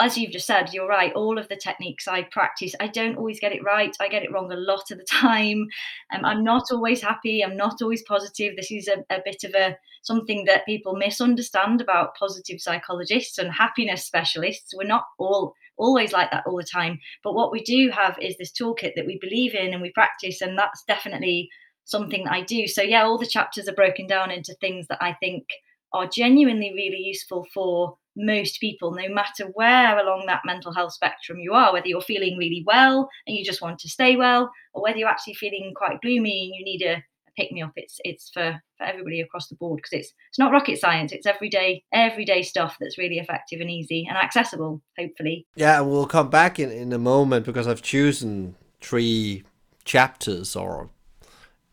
as 0.00 0.16
you've 0.16 0.32
just 0.32 0.46
said, 0.46 0.72
you're 0.72 0.88
right. 0.88 1.12
All 1.12 1.38
of 1.38 1.48
the 1.48 1.56
techniques 1.56 2.08
I 2.08 2.22
practice, 2.32 2.74
I 2.80 2.88
don't 2.88 3.16
always 3.16 3.38
get 3.38 3.52
it 3.52 3.62
right. 3.62 3.94
I 4.00 4.08
get 4.08 4.22
it 4.22 4.32
wrong 4.32 4.50
a 4.50 4.56
lot 4.56 4.90
of 4.90 4.96
the 4.96 5.04
time. 5.10 5.66
Um, 6.14 6.24
I'm 6.24 6.42
not 6.42 6.64
always 6.72 7.02
happy. 7.02 7.44
I'm 7.44 7.58
not 7.58 7.82
always 7.82 8.02
positive. 8.02 8.56
This 8.56 8.70
is 8.70 8.88
a, 8.88 9.04
a 9.14 9.20
bit 9.22 9.44
of 9.44 9.54
a 9.54 9.76
something 10.02 10.46
that 10.46 10.66
people 10.66 10.96
misunderstand 10.96 11.82
about 11.82 12.16
positive 12.16 12.60
psychologists 12.60 13.36
and 13.36 13.52
happiness 13.52 14.06
specialists. 14.06 14.72
We're 14.74 14.86
not 14.86 15.04
all 15.18 15.54
always 15.76 16.12
like 16.12 16.30
that 16.30 16.44
all 16.46 16.56
the 16.56 16.64
time. 16.64 16.98
But 17.22 17.34
what 17.34 17.52
we 17.52 17.62
do 17.62 17.90
have 17.90 18.18
is 18.20 18.36
this 18.36 18.52
toolkit 18.52 18.92
that 18.96 19.06
we 19.06 19.18
believe 19.20 19.54
in 19.54 19.72
and 19.72 19.82
we 19.82 19.90
practice, 19.90 20.40
and 20.40 20.58
that's 20.58 20.84
definitely 20.86 21.48
something 21.84 22.24
that 22.24 22.32
I 22.32 22.42
do. 22.42 22.66
So 22.66 22.82
yeah, 22.82 23.04
all 23.04 23.18
the 23.18 23.26
chapters 23.26 23.68
are 23.68 23.74
broken 23.74 24.06
down 24.06 24.30
into 24.30 24.54
things 24.54 24.86
that 24.88 25.02
I 25.02 25.14
think 25.14 25.44
are 25.92 26.08
genuinely 26.08 26.72
really 26.74 26.98
useful 26.98 27.46
for 27.52 27.96
most 28.16 28.60
people, 28.60 28.92
no 28.92 29.08
matter 29.08 29.46
where 29.54 29.98
along 29.98 30.24
that 30.26 30.42
mental 30.44 30.72
health 30.72 30.92
spectrum 30.92 31.38
you 31.38 31.52
are, 31.52 31.72
whether 31.72 31.88
you're 31.88 32.00
feeling 32.00 32.38
really 32.38 32.62
well 32.66 33.08
and 33.26 33.36
you 33.36 33.44
just 33.44 33.60
want 33.60 33.78
to 33.80 33.88
stay 33.88 34.16
well, 34.16 34.50
or 34.72 34.82
whether 34.82 34.98
you're 34.98 35.08
actually 35.08 35.34
feeling 35.34 35.72
quite 35.76 36.00
gloomy 36.00 36.46
and 36.46 36.54
you 36.54 36.64
need 36.64 36.82
a, 36.82 37.02
pick 37.36 37.52
me 37.52 37.62
up. 37.62 37.72
It's 37.76 38.00
it's 38.04 38.30
for, 38.30 38.60
for 38.78 38.84
everybody 38.84 39.20
across 39.20 39.48
the 39.48 39.56
board 39.56 39.78
because 39.78 39.92
it's 39.92 40.12
it's 40.30 40.38
not 40.38 40.52
rocket 40.52 40.78
science. 40.78 41.12
It's 41.12 41.26
everyday 41.26 41.84
everyday 41.92 42.42
stuff 42.42 42.76
that's 42.80 42.98
really 42.98 43.18
effective 43.18 43.60
and 43.60 43.70
easy 43.70 44.06
and 44.08 44.16
accessible. 44.16 44.82
Hopefully. 44.98 45.46
Yeah, 45.54 45.80
and 45.80 45.90
we'll 45.90 46.06
come 46.06 46.30
back 46.30 46.58
in 46.58 46.70
in 46.70 46.92
a 46.92 46.98
moment 46.98 47.46
because 47.46 47.66
I've 47.66 47.82
chosen 47.82 48.56
three 48.80 49.44
chapters 49.84 50.56
or 50.56 50.90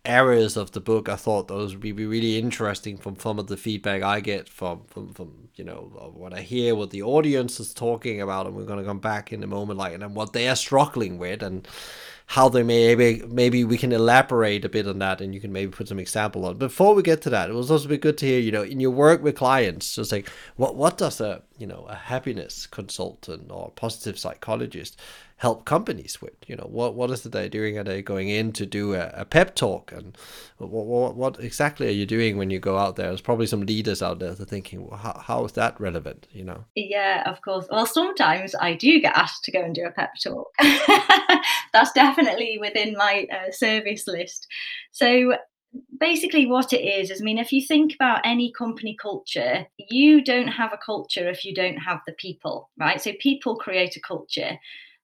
areas 0.03 0.57
of 0.57 0.71
the 0.71 0.79
book 0.79 1.07
I 1.07 1.15
thought 1.15 1.47
those 1.47 1.73
would 1.73 1.81
be 1.81 1.91
really 1.91 2.39
interesting 2.39 2.97
from 2.97 3.19
some 3.19 3.37
of 3.37 3.47
the 3.47 3.57
feedback 3.57 4.01
I 4.01 4.19
get 4.19 4.49
from 4.49 4.81
from, 4.87 5.13
from 5.13 5.49
you 5.55 5.63
know 5.63 6.11
what 6.15 6.33
I 6.33 6.41
hear 6.41 6.73
what 6.73 6.89
the 6.89 7.03
audience 7.03 7.59
is 7.59 7.71
talking 7.71 8.19
about 8.19 8.47
and 8.47 8.55
we're 8.55 8.65
going 8.65 8.79
to 8.79 8.85
come 8.85 8.99
back 8.99 9.31
in 9.31 9.43
a 9.43 9.47
moment 9.47 9.77
like 9.77 9.93
and 9.93 10.15
what 10.15 10.33
they 10.33 10.49
are 10.49 10.55
struggling 10.55 11.19
with 11.19 11.43
and 11.43 11.67
how 12.31 12.47
they 12.47 12.63
may 12.63 12.95
maybe 12.95 13.25
maybe 13.27 13.65
we 13.65 13.77
can 13.77 13.91
elaborate 13.91 14.63
a 14.63 14.69
bit 14.69 14.87
on 14.87 14.99
that 14.99 15.19
and 15.19 15.35
you 15.35 15.41
can 15.41 15.51
maybe 15.51 15.69
put 15.69 15.89
some 15.89 15.99
example 15.99 16.45
on. 16.45 16.57
Before 16.57 16.95
we 16.95 17.03
get 17.03 17.21
to 17.23 17.29
that, 17.29 17.49
it 17.49 17.53
was 17.53 17.69
also 17.69 17.89
be 17.89 17.97
good 17.97 18.17
to 18.19 18.25
hear, 18.25 18.39
you 18.39 18.53
know, 18.53 18.61
in 18.61 18.79
your 18.79 18.91
work 18.91 19.21
with 19.21 19.35
clients, 19.35 19.95
just 19.95 20.13
like 20.13 20.29
what 20.55 20.77
what 20.77 20.97
does 20.97 21.19
a 21.19 21.41
you 21.57 21.67
know 21.67 21.85
a 21.89 21.95
happiness 21.95 22.67
consultant 22.67 23.51
or 23.51 23.67
a 23.67 23.71
positive 23.71 24.17
psychologist 24.17 24.97
help 25.41 25.65
companies 25.65 26.21
with? 26.21 26.35
You 26.45 26.55
know, 26.55 26.67
what 26.69 26.93
what 26.93 27.09
is 27.09 27.25
it 27.25 27.31
they're 27.31 27.49
doing? 27.49 27.75
Are 27.79 27.83
they 27.83 28.03
going 28.03 28.29
in 28.29 28.51
to 28.53 28.65
do 28.67 28.93
a, 28.93 29.11
a 29.15 29.25
pep 29.25 29.55
talk? 29.55 29.91
And 29.91 30.15
what, 30.59 30.85
what, 30.85 31.15
what 31.15 31.39
exactly 31.39 31.87
are 31.87 31.97
you 32.01 32.05
doing 32.05 32.37
when 32.37 32.51
you 32.51 32.59
go 32.59 32.77
out 32.77 32.95
there? 32.95 33.07
There's 33.07 33.21
probably 33.21 33.47
some 33.47 33.61
leaders 33.61 34.03
out 34.03 34.19
there 34.19 34.35
that 34.35 34.39
are 34.39 34.45
thinking, 34.45 34.87
well, 34.87 34.99
how, 34.99 35.19
how 35.19 35.45
is 35.45 35.53
that 35.53 35.81
relevant? 35.81 36.27
You 36.31 36.43
know? 36.43 36.65
Yeah, 36.75 37.27
of 37.27 37.41
course. 37.41 37.65
Well, 37.71 37.87
sometimes 37.87 38.53
I 38.53 38.75
do 38.75 39.01
get 39.01 39.17
asked 39.17 39.43
to 39.45 39.51
go 39.51 39.61
and 39.61 39.73
do 39.73 39.83
a 39.83 39.91
pep 39.91 40.11
talk. 40.23 40.47
That's 41.73 41.91
definitely 41.93 42.59
within 42.61 42.93
my 42.95 43.25
uh, 43.31 43.51
service 43.51 44.07
list. 44.07 44.45
So 44.91 45.33
basically 45.99 46.45
what 46.45 46.73
it 46.73 46.81
is 46.81 47.09
is 47.09 47.21
i 47.21 47.23
mean 47.23 47.37
if 47.37 47.53
you 47.53 47.65
think 47.65 47.95
about 47.95 48.19
any 48.25 48.51
company 48.51 48.93
culture 49.01 49.65
you 49.77 50.21
don't 50.21 50.49
have 50.49 50.73
a 50.73 50.77
culture 50.77 51.29
if 51.29 51.45
you 51.45 51.53
don't 51.53 51.77
have 51.77 52.01
the 52.05 52.11
people 52.11 52.69
right 52.77 53.01
so 53.01 53.13
people 53.21 53.55
create 53.55 53.95
a 53.95 54.01
culture 54.01 54.57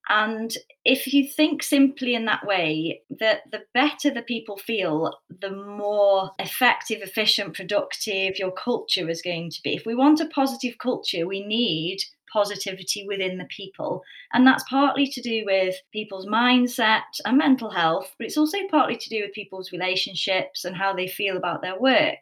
and 0.09 0.55
if 0.85 1.11
you 1.13 1.27
think 1.27 1.61
simply 1.63 2.15
in 2.15 2.25
that 2.25 2.45
way, 2.45 3.01
that 3.19 3.41
the 3.51 3.63
better 3.73 4.09
the 4.09 4.21
people 4.21 4.57
feel, 4.57 5.13
the 5.41 5.51
more 5.51 6.31
effective, 6.39 7.01
efficient, 7.01 7.55
productive 7.55 8.39
your 8.39 8.51
culture 8.51 9.09
is 9.09 9.21
going 9.21 9.49
to 9.51 9.61
be. 9.63 9.75
If 9.75 9.85
we 9.85 9.95
want 9.95 10.21
a 10.21 10.27
positive 10.27 10.77
culture, 10.77 11.27
we 11.27 11.45
need 11.45 11.99
positivity 12.31 13.05
within 13.07 13.37
the 13.37 13.45
people. 13.45 14.03
And 14.33 14.45
that's 14.45 14.63
partly 14.69 15.07
to 15.07 15.21
do 15.21 15.43
with 15.45 15.75
people's 15.91 16.27
mindset 16.27 17.01
and 17.25 17.37
mental 17.37 17.69
health, 17.69 18.13
but 18.17 18.27
it's 18.27 18.37
also 18.37 18.57
partly 18.69 18.95
to 18.97 19.09
do 19.09 19.21
with 19.21 19.33
people's 19.33 19.71
relationships 19.71 20.63
and 20.63 20.75
how 20.75 20.93
they 20.93 21.07
feel 21.07 21.37
about 21.37 21.61
their 21.61 21.79
work. 21.79 22.19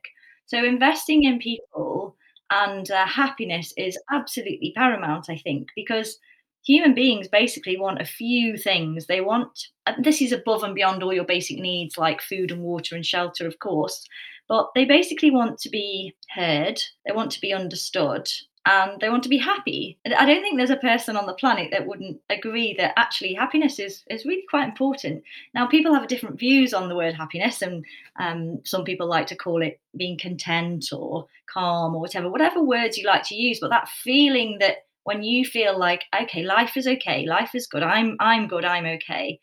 So 0.47 0.63
investing 0.63 1.23
in 1.23 1.39
people 1.39 2.15
and 2.51 2.89
uh, 2.91 3.07
happiness 3.07 3.73
is 3.77 3.99
absolutely 4.11 4.73
paramount, 4.75 5.25
I 5.29 5.37
think, 5.37 5.69
because 5.75 6.19
human 6.65 6.93
beings 6.93 7.27
basically 7.27 7.77
want 7.77 8.01
a 8.01 8.05
few 8.05 8.57
things. 8.57 9.05
They 9.05 9.21
want, 9.21 9.67
this 9.99 10.21
is 10.21 10.31
above 10.31 10.63
and 10.63 10.75
beyond 10.75 11.03
all 11.03 11.13
your 11.13 11.25
basic 11.25 11.59
needs 11.59 11.97
like 11.97 12.21
food 12.21 12.51
and 12.51 12.61
water 12.61 12.95
and 12.95 13.05
shelter, 13.05 13.47
of 13.47 13.59
course, 13.59 14.07
but 14.47 14.69
they 14.75 14.85
basically 14.85 15.31
want 15.31 15.59
to 15.59 15.69
be 15.69 16.15
heard, 16.29 16.81
they 17.05 17.13
want 17.13 17.31
to 17.31 17.41
be 17.41 17.53
understood, 17.53 18.29
and 18.67 18.99
they 18.99 19.09
want 19.09 19.21
to 19.21 19.29
be 19.29 19.37
happy. 19.37 19.97
I 20.05 20.25
don't 20.25 20.41
think 20.41 20.57
there's 20.57 20.71
a 20.71 20.77
person 20.77 21.15
on 21.15 21.27
the 21.27 21.35
planet 21.35 21.69
that 21.71 21.85
wouldn't 21.85 22.19
agree 22.31 22.73
that 22.79 22.97
actually 22.97 23.35
happiness 23.35 23.77
is, 23.77 24.03
is 24.09 24.25
really 24.25 24.43
quite 24.49 24.67
important. 24.67 25.23
Now, 25.53 25.67
people 25.67 25.93
have 25.93 26.07
different 26.07 26.39
views 26.39 26.73
on 26.73 26.89
the 26.89 26.95
word 26.95 27.13
happiness, 27.13 27.61
and 27.61 27.85
um, 28.19 28.61
some 28.65 28.83
people 28.83 29.07
like 29.07 29.27
to 29.27 29.35
call 29.35 29.61
it 29.61 29.79
being 29.95 30.17
content 30.17 30.87
or 30.91 31.27
calm 31.45 31.93
or 31.93 32.01
whatever, 32.01 32.29
whatever 32.29 32.63
words 32.63 32.97
you 32.97 33.05
like 33.05 33.23
to 33.25 33.35
use, 33.35 33.59
but 33.59 33.69
that 33.69 33.87
feeling 33.87 34.57
that 34.59 34.85
when 35.05 35.23
you 35.23 35.45
feel 35.45 35.77
like 35.79 36.03
okay 36.21 36.43
life 36.43 36.75
is 36.77 36.87
okay 36.87 37.25
life 37.25 37.55
is 37.55 37.67
good 37.67 37.83
i'm 37.83 38.15
i'm 38.19 38.47
good 38.47 38.65
i'm 38.65 38.85
okay 38.85 39.39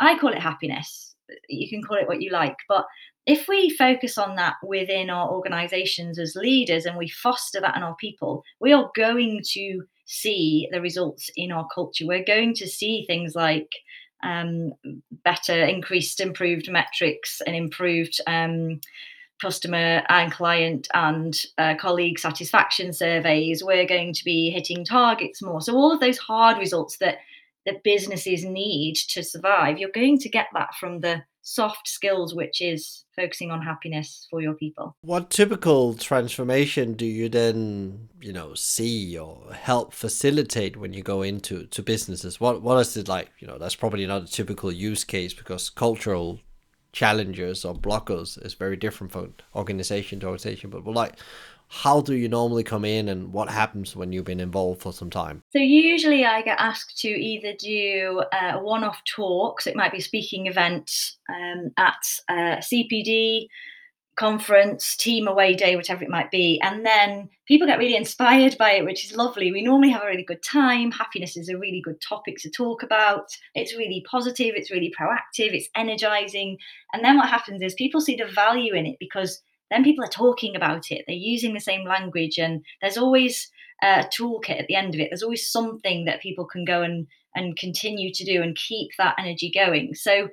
i 0.00 0.16
call 0.18 0.32
it 0.32 0.38
happiness. 0.38 1.14
You 1.48 1.68
can 1.68 1.82
call 1.82 1.96
it 1.96 2.06
what 2.06 2.22
you 2.22 2.30
like 2.30 2.56
but 2.68 2.86
if 3.26 3.48
we 3.48 3.70
focus 3.70 4.16
on 4.16 4.36
that 4.36 4.54
within 4.62 5.10
our 5.10 5.28
organizations 5.28 6.18
as 6.18 6.36
leaders 6.36 6.86
and 6.86 6.96
we 6.96 7.08
foster 7.08 7.60
that 7.60 7.76
in 7.76 7.82
our 7.82 7.96
people 7.96 8.44
we 8.60 8.72
are 8.72 8.90
going 8.94 9.42
to 9.52 9.82
see 10.06 10.68
the 10.72 10.80
results 10.80 11.30
in 11.36 11.52
our 11.52 11.66
culture. 11.74 12.06
We're 12.06 12.24
going 12.24 12.54
to 12.54 12.66
see 12.66 13.04
things 13.06 13.34
like 13.34 13.68
um, 14.22 14.72
better 15.24 15.64
increased 15.64 16.20
improved 16.20 16.70
metrics 16.70 17.42
and 17.46 17.54
improved 17.54 18.18
um, 18.26 18.80
customer 19.40 20.02
and 20.08 20.32
client 20.32 20.88
and 20.94 21.42
uh, 21.58 21.74
colleague 21.76 22.18
satisfaction 22.18 22.92
surveys. 22.92 23.62
We're 23.62 23.86
going 23.86 24.12
to 24.14 24.24
be 24.24 24.50
hitting 24.50 24.84
targets 24.84 25.42
more. 25.42 25.60
So 25.60 25.74
all 25.74 25.92
of 25.92 26.00
those 26.00 26.18
hard 26.18 26.58
results 26.58 26.98
that 26.98 27.18
that 27.66 27.82
businesses 27.82 28.44
need 28.44 28.94
to 28.94 29.24
survive, 29.24 29.78
you're 29.78 29.90
going 29.90 30.18
to 30.18 30.28
get 30.28 30.46
that 30.54 30.72
from 30.78 31.00
the 31.00 31.24
soft 31.42 31.88
skills, 31.88 32.34
which 32.34 32.60
is 32.60 33.04
focusing 33.14 33.50
on 33.50 33.62
happiness 33.62 34.26
for 34.30 34.40
your 34.40 34.54
people. 34.54 34.96
What 35.02 35.30
typical 35.30 35.94
transformation 35.94 36.94
do 36.94 37.06
you 37.06 37.28
then, 37.28 38.08
you 38.20 38.32
know, 38.32 38.54
see 38.54 39.16
or 39.16 39.52
help 39.52 39.92
facilitate 39.92 40.76
when 40.76 40.92
you 40.92 41.02
go 41.02 41.22
into 41.22 41.66
to 41.66 41.82
businesses? 41.82 42.40
What 42.40 42.62
what 42.62 42.78
is 42.78 42.96
it 42.96 43.08
like? 43.08 43.30
You 43.38 43.46
know, 43.46 43.58
that's 43.58 43.76
probably 43.76 44.06
not 44.06 44.22
a 44.22 44.32
typical 44.32 44.72
use 44.72 45.04
case 45.04 45.34
because 45.34 45.70
cultural 45.70 46.40
challenges 46.96 47.62
or 47.62 47.74
blockers 47.74 48.42
is 48.44 48.54
very 48.54 48.74
different 48.74 49.12
from 49.12 49.34
organization 49.54 50.18
to 50.18 50.26
organization. 50.26 50.70
But 50.70 50.86
like, 50.86 51.16
how 51.68 52.00
do 52.00 52.14
you 52.14 52.26
normally 52.26 52.62
come 52.64 52.86
in 52.86 53.10
and 53.10 53.34
what 53.34 53.50
happens 53.50 53.94
when 53.94 54.12
you've 54.12 54.24
been 54.24 54.40
involved 54.40 54.80
for 54.80 54.94
some 54.94 55.10
time? 55.10 55.42
So 55.50 55.58
usually 55.58 56.24
I 56.24 56.40
get 56.40 56.58
asked 56.58 56.96
to 57.00 57.08
either 57.08 57.52
do 57.58 58.22
a 58.32 58.58
one-off 58.58 58.98
talks. 59.04 59.66
It 59.66 59.76
might 59.76 59.92
be 59.92 60.00
speaking 60.00 60.46
events 60.46 61.18
um, 61.28 61.70
at 61.76 62.02
uh, 62.30 62.62
CPD 62.62 63.48
conference, 64.16 64.96
team 64.96 65.28
away 65.28 65.54
day, 65.54 65.76
whatever 65.76 66.02
it 66.02 66.10
might 66.10 66.30
be. 66.30 66.60
And 66.62 66.84
then 66.84 67.28
people 67.46 67.66
get 67.66 67.78
really 67.78 67.96
inspired 67.96 68.56
by 68.58 68.72
it, 68.72 68.84
which 68.84 69.04
is 69.04 69.16
lovely. 69.16 69.52
We 69.52 69.62
normally 69.62 69.90
have 69.90 70.02
a 70.02 70.06
really 70.06 70.24
good 70.24 70.42
time. 70.42 70.90
Happiness 70.90 71.36
is 71.36 71.48
a 71.48 71.58
really 71.58 71.82
good 71.82 72.00
topic 72.00 72.36
to 72.38 72.50
talk 72.50 72.82
about. 72.82 73.28
It's 73.54 73.76
really 73.76 74.04
positive, 74.10 74.54
it's 74.54 74.70
really 74.70 74.92
proactive, 74.98 75.52
it's 75.52 75.68
energizing. 75.76 76.56
And 76.92 77.04
then 77.04 77.16
what 77.16 77.28
happens 77.28 77.62
is 77.62 77.74
people 77.74 78.00
see 78.00 78.16
the 78.16 78.26
value 78.26 78.74
in 78.74 78.86
it 78.86 78.96
because 78.98 79.42
then 79.70 79.84
people 79.84 80.04
are 80.04 80.08
talking 80.08 80.56
about 80.56 80.90
it, 80.90 81.04
they're 81.06 81.16
using 81.16 81.52
the 81.52 81.60
same 81.60 81.84
language, 81.84 82.38
and 82.38 82.64
there's 82.80 82.96
always 82.96 83.50
a 83.82 84.06
toolkit 84.16 84.60
at 84.60 84.66
the 84.68 84.76
end 84.76 84.94
of 84.94 85.00
it. 85.00 85.08
There's 85.10 85.24
always 85.24 85.50
something 85.50 86.04
that 86.04 86.22
people 86.22 86.46
can 86.46 86.64
go 86.64 86.82
and 86.82 87.06
and 87.36 87.56
continue 87.56 88.10
to 88.12 88.24
do 88.24 88.42
and 88.42 88.56
keep 88.56 88.90
that 88.98 89.14
energy 89.18 89.52
going. 89.54 89.94
So 89.94 90.28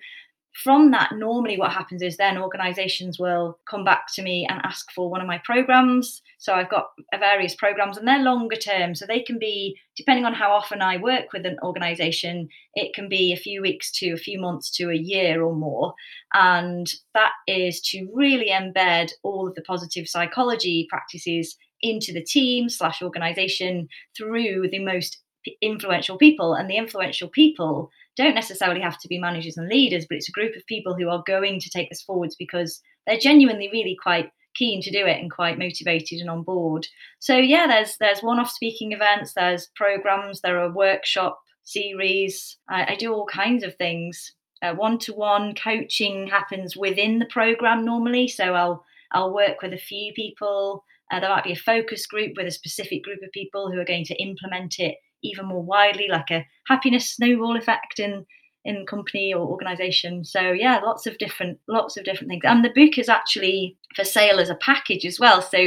from 0.62 0.92
that, 0.92 1.14
normally 1.14 1.58
what 1.58 1.72
happens 1.72 2.02
is 2.02 2.18
then 2.18 2.38
organizations 2.38 3.18
will 3.18 3.58
come 3.68 3.84
back 3.84 4.06
to 4.14 4.22
me 4.22 4.46
and 4.48 4.62
ask 4.64 4.92
for 4.92 5.10
one 5.10 5.20
of 5.20 5.28
my 5.28 5.40
programs. 5.44 6.22
So 6.38 6.54
I've 6.54 6.70
got 6.70 6.90
various 7.20 7.56
programs 7.56 7.98
and 7.98 8.08
they're 8.08 8.20
longer 8.20 8.56
term. 8.56 8.94
So 8.94 9.06
they 9.06 9.22
can 9.22 9.40
be, 9.40 9.76
depending 9.98 10.26
on 10.26 10.34
how 10.34 10.52
often 10.52 10.82
I 10.82 10.98
work 10.98 11.34
with 11.34 11.46
an 11.46 11.58
organization, 11.64 12.50
it 12.76 12.94
can 12.94 13.10
be 13.10 13.34
a 13.34 13.38
few 13.38 13.62
weeks 13.62 13.92
to 13.94 14.12
a 14.12 14.18
few 14.18 14.40
months 14.40 14.70
to 14.78 14.92
a 14.92 14.96
year 14.96 15.44
or 15.44 15.56
more. 15.56 15.96
And 16.34 16.88
that 17.16 17.32
is 17.48 17.82
to 17.90 18.08
really 18.14 18.50
embed 18.50 19.12
all 19.24 19.48
of 19.48 19.56
the 19.56 19.64
positive 19.64 20.08
psychology 20.08 20.86
practices 20.90 21.58
into 21.82 22.14
the 22.14 22.24
team 22.24 22.70
slash 22.70 23.02
organization 23.02 23.88
through 24.16 24.70
the 24.70 24.80
most 24.80 25.18
influential 25.62 26.18
people. 26.18 26.54
And 26.54 26.70
the 26.70 26.78
influential 26.78 27.28
people 27.28 27.90
don't 28.16 28.36
necessarily 28.36 28.82
have 28.82 29.00
to 29.00 29.08
be 29.08 29.18
managers 29.20 29.58
and 29.58 29.68
leaders, 29.68 30.06
but 30.08 30.18
it's 30.18 30.30
a 30.30 30.34
group 30.34 30.56
of 30.56 30.66
people 30.68 30.96
who 30.96 31.10
are 31.10 31.24
going 31.26 31.60
to 31.60 31.70
take 31.70 31.90
this 31.90 32.02
forwards 32.02 32.36
because 32.38 32.82
they're 33.06 33.18
genuinely 33.18 33.70
really 33.72 33.98
quite 34.02 34.30
keen 34.56 34.82
to 34.82 34.92
do 34.92 35.06
it 35.06 35.20
and 35.20 35.32
quite 35.32 35.58
motivated 35.58 36.20
and 36.20 36.30
on 36.30 36.44
board. 36.44 36.86
So 37.20 37.36
yeah, 37.38 37.68
there's 37.68 37.98
there's 38.00 38.22
one-off 38.22 38.52
speaking 38.52 38.92
events, 38.92 39.34
there's 39.34 39.70
programs, 39.76 40.42
there 40.42 40.60
are 40.60 40.72
workshop 40.72 41.40
series. 41.64 42.58
I, 42.70 42.94
I 42.94 42.96
do 42.96 43.14
all 43.14 43.26
kinds 43.26 43.64
of 43.64 43.76
things. 43.76 44.34
Uh, 44.62 44.74
one-to-one 44.76 45.56
coaching 45.56 46.28
happens 46.28 46.78
within 46.78 47.20
the 47.20 47.26
program 47.26 47.84
normally, 47.84 48.28
so 48.28 48.54
I'll 48.54 48.86
I'll 49.12 49.34
work 49.34 49.62
with 49.62 49.74
a 49.74 49.78
few 49.78 50.14
people. 50.14 50.84
Uh, 51.12 51.20
there 51.20 51.30
might 51.30 51.44
be 51.44 51.52
a 51.52 51.58
focus 51.58 52.08
group 52.08 52.34
with 52.38 52.48
a 52.48 52.52
specific 52.52 53.04
group 53.04 53.20
of 53.24 53.32
people 53.32 53.72
who 53.72 53.80
are 53.80 53.86
going 53.86 54.06
to 54.06 54.22
implement 54.22 54.80
it 54.80 54.96
even 55.24 55.46
more 55.46 55.64
widely, 55.64 56.08
like 56.10 56.32
a 56.32 56.46
happiness 56.68 57.10
snowball 57.10 57.58
effect 57.58 58.00
in 58.00 58.26
in 58.66 58.86
company 58.86 59.34
or 59.34 59.46
organization. 59.46 60.24
So 60.24 60.40
yeah, 60.40 60.80
lots 60.80 61.06
of 61.06 61.18
different 61.18 61.60
lots 61.68 61.98
of 61.98 62.06
different 62.06 62.30
things. 62.30 62.44
And 62.46 62.64
the 62.64 62.70
book 62.70 62.98
is 62.98 63.10
actually 63.10 63.78
for 63.96 64.04
sale 64.04 64.40
as 64.40 64.50
a 64.50 64.56
package 64.56 65.06
as 65.06 65.20
well. 65.20 65.42
So 65.42 65.60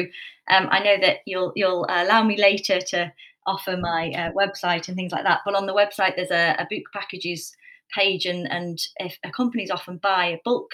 um, 0.50 0.68
I 0.70 0.80
know 0.80 0.96
that 1.00 1.18
you'll 1.26 1.52
you'll 1.56 1.86
allow 1.88 2.22
me 2.22 2.38
later 2.38 2.80
to 2.80 3.12
offer 3.46 3.76
my 3.76 4.10
uh, 4.10 4.32
website 4.32 4.88
and 4.88 4.96
things 4.96 5.12
like 5.12 5.24
that. 5.24 5.40
But 5.44 5.54
on 5.54 5.66
the 5.66 5.74
website, 5.74 6.16
there's 6.16 6.30
a, 6.30 6.56
a 6.58 6.66
book 6.70 6.84
packages 6.92 7.54
page, 7.94 8.26
and 8.26 8.50
and 8.50 8.78
if 8.96 9.18
a 9.24 9.30
companies 9.30 9.70
often 9.70 9.98
buy 9.98 10.26
a 10.26 10.40
bulk 10.44 10.70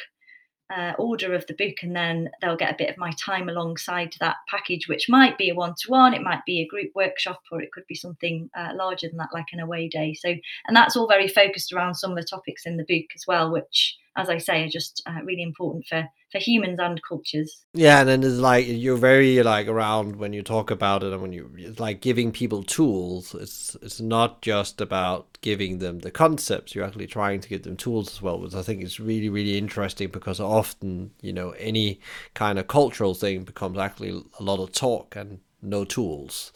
uh, 0.70 0.92
order 0.98 1.34
of 1.34 1.46
the 1.46 1.54
book, 1.54 1.76
and 1.82 1.94
then 1.94 2.30
they'll 2.40 2.56
get 2.56 2.72
a 2.72 2.76
bit 2.78 2.90
of 2.90 2.96
my 2.96 3.12
time 3.12 3.48
alongside 3.48 4.14
that 4.20 4.36
package, 4.48 4.88
which 4.88 5.08
might 5.08 5.36
be 5.38 5.50
a 5.50 5.54
one 5.54 5.74
to 5.78 5.90
one, 5.90 6.14
it 6.14 6.22
might 6.22 6.44
be 6.46 6.60
a 6.60 6.66
group 6.66 6.90
workshop, 6.94 7.42
or 7.50 7.60
it 7.60 7.72
could 7.72 7.86
be 7.86 7.94
something 7.94 8.50
uh, 8.56 8.70
larger 8.74 9.08
than 9.08 9.18
that, 9.18 9.34
like 9.34 9.46
an 9.52 9.60
away 9.60 9.88
day. 9.88 10.14
So, 10.14 10.34
and 10.66 10.76
that's 10.76 10.96
all 10.96 11.08
very 11.08 11.28
focused 11.28 11.72
around 11.72 11.94
some 11.94 12.10
of 12.12 12.16
the 12.16 12.24
topics 12.24 12.66
in 12.66 12.76
the 12.76 12.84
book 12.84 13.06
as 13.14 13.26
well, 13.26 13.50
which, 13.50 13.96
as 14.16 14.28
I 14.28 14.38
say, 14.38 14.64
are 14.64 14.68
just 14.68 15.02
uh, 15.06 15.22
really 15.24 15.42
important 15.42 15.86
for 15.86 16.06
for 16.30 16.38
humans 16.38 16.78
and 16.80 17.00
cultures. 17.06 17.64
Yeah, 17.74 18.00
and 18.00 18.08
then 18.08 18.22
it's 18.22 18.38
like 18.38 18.66
you're 18.66 18.96
very 18.96 19.42
like 19.42 19.68
around 19.68 20.16
when 20.16 20.32
you 20.32 20.42
talk 20.42 20.70
about 20.70 21.02
it, 21.02 21.12
and 21.12 21.22
when 21.22 21.32
you 21.32 21.50
it's 21.56 21.80
like 21.80 22.00
giving 22.00 22.32
people 22.32 22.62
tools. 22.62 23.34
It's 23.34 23.76
it's 23.82 24.00
not 24.00 24.42
just 24.42 24.80
about 24.80 25.38
giving 25.40 25.78
them 25.78 26.00
the 26.00 26.10
concepts. 26.10 26.74
You're 26.74 26.84
actually 26.84 27.06
trying 27.06 27.40
to 27.40 27.48
give 27.48 27.62
them 27.62 27.76
tools 27.76 28.08
as 28.08 28.22
well, 28.22 28.38
which 28.38 28.54
I 28.54 28.62
think 28.62 28.82
is 28.82 29.00
really 29.00 29.28
really 29.28 29.58
interesting 29.58 30.08
because 30.08 30.40
often 30.40 31.12
you 31.20 31.32
know 31.32 31.50
any 31.52 32.00
kind 32.34 32.58
of 32.58 32.68
cultural 32.68 33.14
thing 33.14 33.44
becomes 33.44 33.78
actually 33.78 34.22
a 34.38 34.42
lot 34.42 34.60
of 34.60 34.72
talk 34.72 35.16
and 35.16 35.40
no 35.62 35.84
tools 35.84 36.52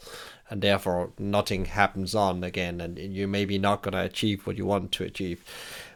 and 0.49 0.61
therefore 0.61 1.11
nothing 1.17 1.65
happens 1.65 2.13
on 2.15 2.43
again 2.43 2.79
and 2.81 2.97
you're 2.97 3.27
maybe 3.27 3.57
not 3.57 3.81
going 3.81 3.93
to 3.93 4.01
achieve 4.01 4.45
what 4.45 4.57
you 4.57 4.65
want 4.65 4.91
to 4.91 5.03
achieve 5.03 5.43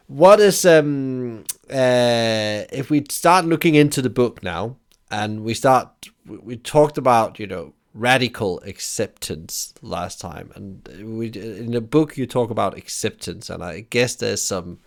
what 0.06 0.40
is 0.40 0.64
um 0.64 1.44
uh 1.70 2.64
if 2.72 2.90
we 2.90 3.04
start 3.08 3.44
looking 3.44 3.74
into 3.74 4.02
the 4.02 4.10
book 4.10 4.42
now 4.42 4.76
and 5.10 5.44
we 5.44 5.54
start 5.54 6.08
we 6.26 6.56
talked 6.56 6.98
about 6.98 7.38
you 7.38 7.46
know 7.46 7.72
radical 7.94 8.58
acceptance 8.60 9.74
last 9.82 10.20
time 10.20 10.50
and 10.54 10.88
we 11.16 11.28
in 11.28 11.72
the 11.72 11.80
book 11.80 12.16
you 12.16 12.26
talk 12.26 12.50
about 12.50 12.76
acceptance 12.76 13.50
and 13.50 13.62
i 13.62 13.80
guess 13.80 14.14
there's 14.14 14.42
some 14.42 14.78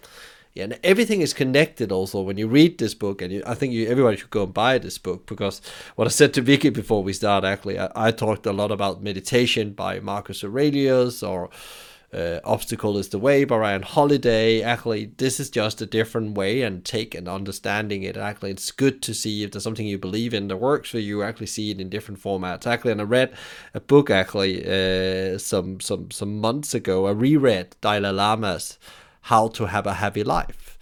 yeah 0.55 0.63
and 0.63 0.79
everything 0.84 1.22
is 1.22 1.34
connected 1.34 1.91
also 1.91 2.22
when 2.22 2.38
you 2.38 2.48
read 2.48 2.79
this 2.79 2.95
book 2.95 3.22
and 3.22 3.31
you, 3.31 3.43
i 3.45 3.53
think 3.53 3.72
you, 3.74 3.88
everybody 3.88 4.17
should 4.17 4.31
go 4.31 4.43
and 4.43 4.53
buy 4.55 4.79
this 4.79 4.98
book 4.98 5.27
because 5.27 5.62
what 5.95 6.07
i 6.07 6.10
said 6.10 6.34
to 6.34 6.41
vicky 6.41 6.69
before 6.69 7.03
we 7.03 7.13
start 7.13 7.43
actually 7.43 7.77
i, 7.77 7.89
I 7.95 8.12
talked 8.12 8.48
a 8.48 8.53
lot 8.53 8.72
about 8.72 9.03
meditation 9.03 9.74
by 9.74 10.00
marcus 10.00 10.43
aurelius 10.43 11.22
or 11.22 11.51
uh, 12.13 12.39
obstacle 12.43 12.97
is 12.97 13.09
the 13.09 13.19
way 13.19 13.43
by 13.43 13.57
Ryan 13.57 13.81
Holiday. 13.81 14.62
Actually, 14.62 15.12
this 15.17 15.39
is 15.39 15.50
just 15.50 15.81
a 15.81 15.85
different 15.85 16.35
way 16.35 16.62
and 16.62 16.85
take 16.85 17.13
and 17.15 17.27
understanding 17.27 18.03
it. 18.03 18.17
Actually, 18.17 18.51
it's 18.51 18.71
good 18.71 19.01
to 19.03 19.13
see 19.13 19.43
if 19.43 19.51
there's 19.51 19.63
something 19.63 19.85
you 19.85 19.97
believe 19.97 20.33
in 20.33 20.47
that 20.47 20.57
works 20.57 20.89
for 20.89 21.00
you. 21.00 21.24
Actually, 21.24 21.47
see 21.47 21.71
it 21.71 21.81
in 21.81 21.89
different 21.89 22.21
formats. 22.21 22.67
Actually, 22.67 22.91
and 22.91 23.01
I 23.01 23.05
read 23.05 23.35
a 23.74 23.79
book 23.79 24.09
actually 24.09 24.65
uh, 24.65 25.38
some 25.38 25.79
some 25.79 26.12
some 26.12 26.39
months 26.39 26.74
ago. 26.74 27.07
I 27.07 27.12
reread 27.12 27.75
Dalai 27.81 28.12
Lama's 28.12 28.77
How 29.21 29.47
to 29.50 29.65
Have 29.65 29.88
a 29.88 29.95
Happy 29.95 30.24
Life 30.24 30.75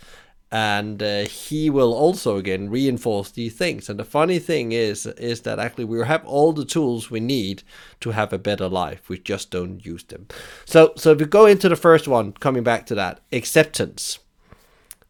and 0.54 1.02
uh, 1.02 1.22
he 1.22 1.72
will 1.72 1.96
also 1.96 2.38
again 2.38 2.70
reinforce 2.70 3.32
these 3.32 3.56
things. 3.56 3.90
And 3.90 4.00
the 4.00 4.06
funny 4.06 4.38
thing 4.38 4.72
is 4.72 5.08
is 5.08 5.42
that 5.42 5.58
actually 5.58 5.86
we 5.86 6.06
have 6.06 6.24
all 6.28 6.54
the 6.54 6.64
tools 6.64 7.10
we 7.10 7.20
need 7.20 7.64
to 8.02 8.12
have 8.12 8.32
a 8.32 8.38
better 8.38 8.70
life. 8.70 9.10
We 9.10 9.18
just 9.18 9.50
don't 9.50 9.84
use 9.84 10.04
them. 10.04 10.28
So 10.66 10.94
so 10.96 11.12
if 11.14 11.20
we 11.20 11.26
go 11.26 11.48
into 11.48 11.70
the 11.70 11.76
first 11.76 12.08
one 12.08 12.34
coming 12.34 12.64
back 12.64 12.86
to 12.86 12.96
that 12.96 13.20
acceptance. 13.32 14.20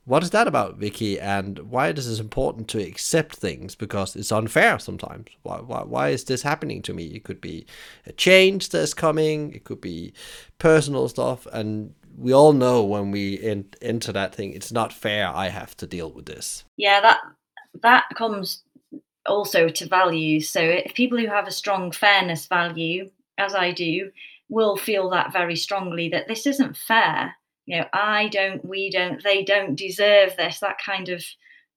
What 0.05 0.21
is 0.21 0.31
that 0.31 0.49
about 0.49 0.77
vicky? 0.77 1.17
And 1.17 1.59
why 1.59 1.87
is 1.87 2.09
this 2.09 2.19
important 2.19 2.67
to 2.69 2.83
accept 2.83 3.37
things? 3.37 3.73
Because 3.73 4.17
it's 4.17 4.33
unfair 4.33 4.77
sometimes. 4.77 5.29
Why, 5.43 5.59
why, 5.59 5.83
why 5.83 6.09
is 6.09 6.25
this 6.25 6.41
happening 6.41 6.81
to 6.81 6.93
me? 6.93 7.05
It 7.05 7.23
could 7.23 7.39
be 7.39 7.65
a 8.05 8.11
change 8.11 8.67
that's 8.67 8.93
coming. 8.93 9.53
It 9.53 9.63
could 9.63 9.79
be 9.79 10.11
personal 10.57 11.07
stuff. 11.07 11.47
And 11.53 11.93
we 12.17 12.33
all 12.33 12.53
know 12.53 12.83
when 12.83 13.11
we 13.11 13.35
in, 13.35 13.65
enter 13.81 14.11
that 14.11 14.35
thing, 14.35 14.53
it's 14.53 14.71
not 14.71 14.93
fair. 14.93 15.27
I 15.27 15.49
have 15.49 15.75
to 15.77 15.87
deal 15.87 16.11
with 16.11 16.25
this. 16.25 16.63
Yeah, 16.77 17.01
that 17.01 17.19
that 17.81 18.05
comes 18.15 18.63
also 19.25 19.69
to 19.69 19.87
values. 19.87 20.49
So 20.49 20.61
if 20.61 20.93
people 20.93 21.17
who 21.17 21.27
have 21.27 21.47
a 21.47 21.51
strong 21.51 21.91
fairness 21.91 22.47
value, 22.47 23.09
as 23.37 23.55
I 23.55 23.71
do, 23.71 24.11
will 24.49 24.77
feel 24.77 25.09
that 25.09 25.33
very 25.33 25.55
strongly 25.55 26.09
that 26.09 26.27
this 26.27 26.45
isn't 26.45 26.77
fair. 26.77 27.35
You 27.65 27.79
know, 27.79 27.85
I 27.93 28.27
don't, 28.27 28.63
we 28.65 28.89
don't, 28.89 29.23
they 29.23 29.43
don't 29.43 29.75
deserve 29.75 30.35
this. 30.35 30.59
That 30.59 30.77
kind 30.85 31.09
of 31.09 31.23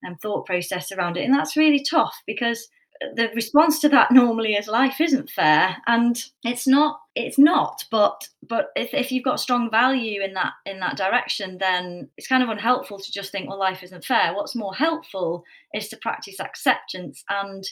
um, 0.06 0.16
thought 0.16 0.46
process 0.46 0.90
around 0.92 1.16
it, 1.16 1.24
and 1.24 1.32
that's 1.32 1.56
really 1.56 1.82
tough 1.82 2.20
because 2.26 2.68
the 3.14 3.30
response 3.34 3.78
to 3.80 3.88
that 3.88 4.10
normally 4.10 4.54
is 4.54 4.68
life 4.68 5.00
isn't 5.00 5.30
fair 5.30 5.76
and 5.86 6.24
it's 6.44 6.66
not 6.66 7.00
it's 7.14 7.38
not 7.38 7.84
but 7.90 8.28
but 8.48 8.68
if, 8.76 8.92
if 8.94 9.10
you've 9.10 9.24
got 9.24 9.40
strong 9.40 9.70
value 9.70 10.22
in 10.22 10.34
that 10.34 10.52
in 10.64 10.80
that 10.80 10.96
direction 10.96 11.58
then 11.58 12.08
it's 12.16 12.26
kind 12.26 12.42
of 12.42 12.48
unhelpful 12.48 12.98
to 12.98 13.12
just 13.12 13.32
think 13.32 13.48
well 13.48 13.58
life 13.58 13.82
isn't 13.82 14.04
fair. 14.04 14.34
What's 14.34 14.54
more 14.54 14.74
helpful 14.74 15.44
is 15.74 15.88
to 15.88 15.96
practice 15.96 16.40
acceptance 16.40 17.24
and 17.28 17.64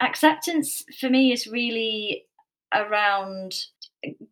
acceptance 0.00 0.84
for 0.98 1.08
me 1.08 1.32
is 1.32 1.46
really 1.46 2.24
around 2.74 3.54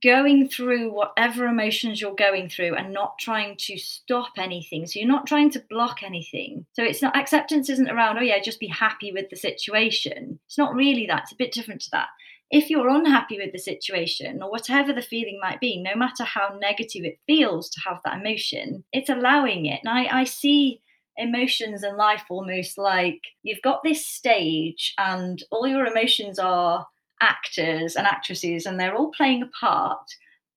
going 0.02 0.48
through 0.48 0.92
whatever 0.92 1.46
emotions 1.46 2.00
you're 2.00 2.14
going 2.14 2.48
through 2.48 2.74
and 2.76 2.92
not 2.92 3.18
trying 3.18 3.56
to 3.58 3.76
stop 3.78 4.32
anything. 4.38 4.86
So 4.86 5.00
you're 5.00 5.08
not 5.08 5.26
trying 5.26 5.50
to 5.50 5.64
block 5.68 6.02
anything. 6.02 6.66
So 6.72 6.84
it's 6.84 7.02
not 7.02 7.16
acceptance 7.16 7.68
isn't 7.68 7.90
around, 7.90 8.18
oh 8.18 8.22
yeah, 8.22 8.40
just 8.40 8.60
be 8.60 8.68
happy 8.68 9.12
with 9.12 9.28
the 9.30 9.36
situation. 9.36 10.38
It's 10.46 10.58
not 10.58 10.74
really 10.74 11.06
that. 11.06 11.24
It's 11.24 11.32
a 11.32 11.36
bit 11.36 11.52
different 11.52 11.80
to 11.82 11.90
that. 11.92 12.08
If 12.50 12.70
you're 12.70 12.88
unhappy 12.88 13.38
with 13.38 13.52
the 13.52 13.58
situation 13.58 14.40
or 14.40 14.50
whatever 14.50 14.92
the 14.92 15.02
feeling 15.02 15.40
might 15.42 15.60
be, 15.60 15.82
no 15.82 15.96
matter 15.96 16.22
how 16.22 16.56
negative 16.60 17.04
it 17.04 17.18
feels 17.26 17.68
to 17.70 17.80
have 17.80 18.00
that 18.04 18.20
emotion, 18.20 18.84
it's 18.92 19.10
allowing 19.10 19.66
it. 19.66 19.80
And 19.84 19.92
I, 19.92 20.20
I 20.20 20.24
see 20.24 20.80
emotions 21.16 21.82
in 21.82 21.96
life 21.96 22.24
almost 22.28 22.78
like 22.78 23.20
you've 23.42 23.62
got 23.62 23.82
this 23.82 24.06
stage 24.06 24.94
and 24.98 25.42
all 25.50 25.66
your 25.66 25.86
emotions 25.86 26.38
are 26.38 26.86
actors 27.20 27.96
and 27.96 28.06
actresses, 28.06 28.66
and 28.66 28.78
they're 28.78 28.94
all 28.94 29.10
playing 29.10 29.42
a 29.42 29.46
part. 29.58 30.06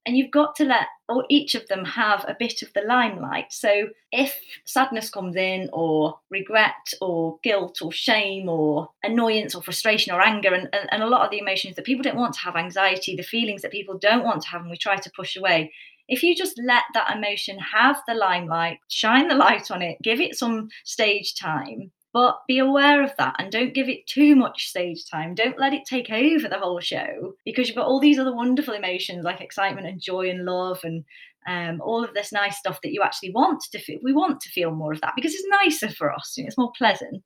And 0.06 0.18
you've 0.18 0.32
got 0.32 0.56
to 0.56 0.66
let 0.66 0.88
or 1.10 1.26
each 1.28 1.56
of 1.56 1.68
them 1.68 1.84
have 1.84 2.24
a 2.28 2.36
bit 2.38 2.62
of 2.62 2.72
the 2.74 2.82
limelight. 2.82 3.52
So 3.52 3.90
if 4.12 4.40
sadness 4.64 5.10
comes 5.10 5.36
in, 5.36 5.70
or 5.74 6.20
regret, 6.30 6.94
or 7.02 7.40
guilt, 7.44 7.80
or 7.82 7.92
shame, 7.92 8.48
or 8.48 8.90
annoyance, 9.04 9.56
or 9.56 9.64
frustration, 9.64 10.14
or 10.14 10.22
anger, 10.22 10.54
and, 10.54 10.70
and, 10.72 10.88
and 10.92 11.04
a 11.04 11.08
lot 11.08 11.26
of 11.26 11.32
the 11.32 11.40
emotions 11.40 11.76
that 11.76 11.86
people 11.86 12.04
don't 12.04 12.16
want 12.16 12.36
to 12.36 12.40
have, 12.42 12.56
anxiety, 12.56 13.16
the 13.16 13.24
feelings 13.24 13.64
that 13.64 13.72
people 13.72 13.98
don't 13.98 14.24
want 14.24 14.44
to 14.44 14.50
have, 14.50 14.62
and 14.62 14.70
we 14.70 14.78
try 14.78 14.96
to 14.96 15.12
push 15.16 15.36
away, 15.36 15.72
if 16.08 16.24
you 16.24 16.36
just 16.36 16.60
let 16.64 16.84
that 16.94 17.16
emotion 17.16 17.58
have 17.60 18.02
the 18.08 18.14
limelight, 18.14 18.80
shine 18.88 19.28
the 19.28 19.36
light 19.36 19.72
on 19.72 19.82
it, 19.82 19.98
give 20.04 20.20
it 20.20 20.38
some 20.38 20.70
stage 20.84 21.36
time, 21.36 21.92
but 22.12 22.40
be 22.48 22.58
aware 22.60 23.04
of 23.04 23.12
that 23.18 23.36
and 23.38 23.52
don't 23.52 23.74
give 23.74 23.88
it 23.88 24.08
too 24.08 24.36
much 24.36 24.68
stage 24.70 25.06
time. 25.10 25.36
Don't 25.36 25.60
let 25.60 25.74
it 25.74 25.86
take 25.86 26.10
over 26.10 26.48
the 26.48 26.60
whole 26.60 26.80
show 26.80 27.34
because 27.46 27.68
you've 27.68 27.78
got 27.78 27.86
all 27.86 28.00
these 28.00 28.18
other 28.18 28.36
wonderful 28.36 28.74
emotions 28.74 29.24
like 29.24 29.42
excitement 29.42 29.88
and 29.88 30.02
joy 30.02 30.30
and 30.30 30.46
love 30.46 30.80
and 30.84 31.06
um, 31.48 31.82
all 31.82 32.04
of 32.04 32.14
this 32.14 32.32
nice 32.32 32.58
stuff 32.58 32.80
that 32.82 32.94
you 32.94 33.02
actually 33.04 33.32
want 33.32 33.62
to 33.72 33.80
feel. 33.80 34.00
We 34.02 34.14
want 34.14 34.42
to 34.42 34.50
feel 34.50 34.72
more 34.72 34.94
of 34.94 35.02
that 35.02 35.14
because 35.16 35.34
it's 35.34 35.48
nicer 35.64 35.90
for 35.90 36.12
us, 36.12 36.34
it's 36.38 36.58
more 36.58 36.72
pleasant. 36.78 37.24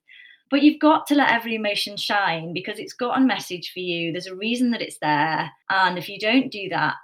But 0.52 0.62
you've 0.62 0.80
got 0.80 1.08
to 1.08 1.16
let 1.16 1.32
every 1.32 1.56
emotion 1.56 1.98
shine 1.98 2.54
because 2.54 2.78
it's 2.78 2.94
got 2.94 3.18
a 3.18 3.22
message 3.22 3.72
for 3.74 3.80
you. 3.80 4.12
There's 4.12 4.28
a 4.28 4.36
reason 4.36 4.72
that 4.72 4.82
it's 4.82 5.00
there. 5.00 5.50
And 5.70 5.98
if 5.98 6.10
you 6.10 6.20
don't 6.20 6.52
do 6.52 6.70
that, 6.70 6.96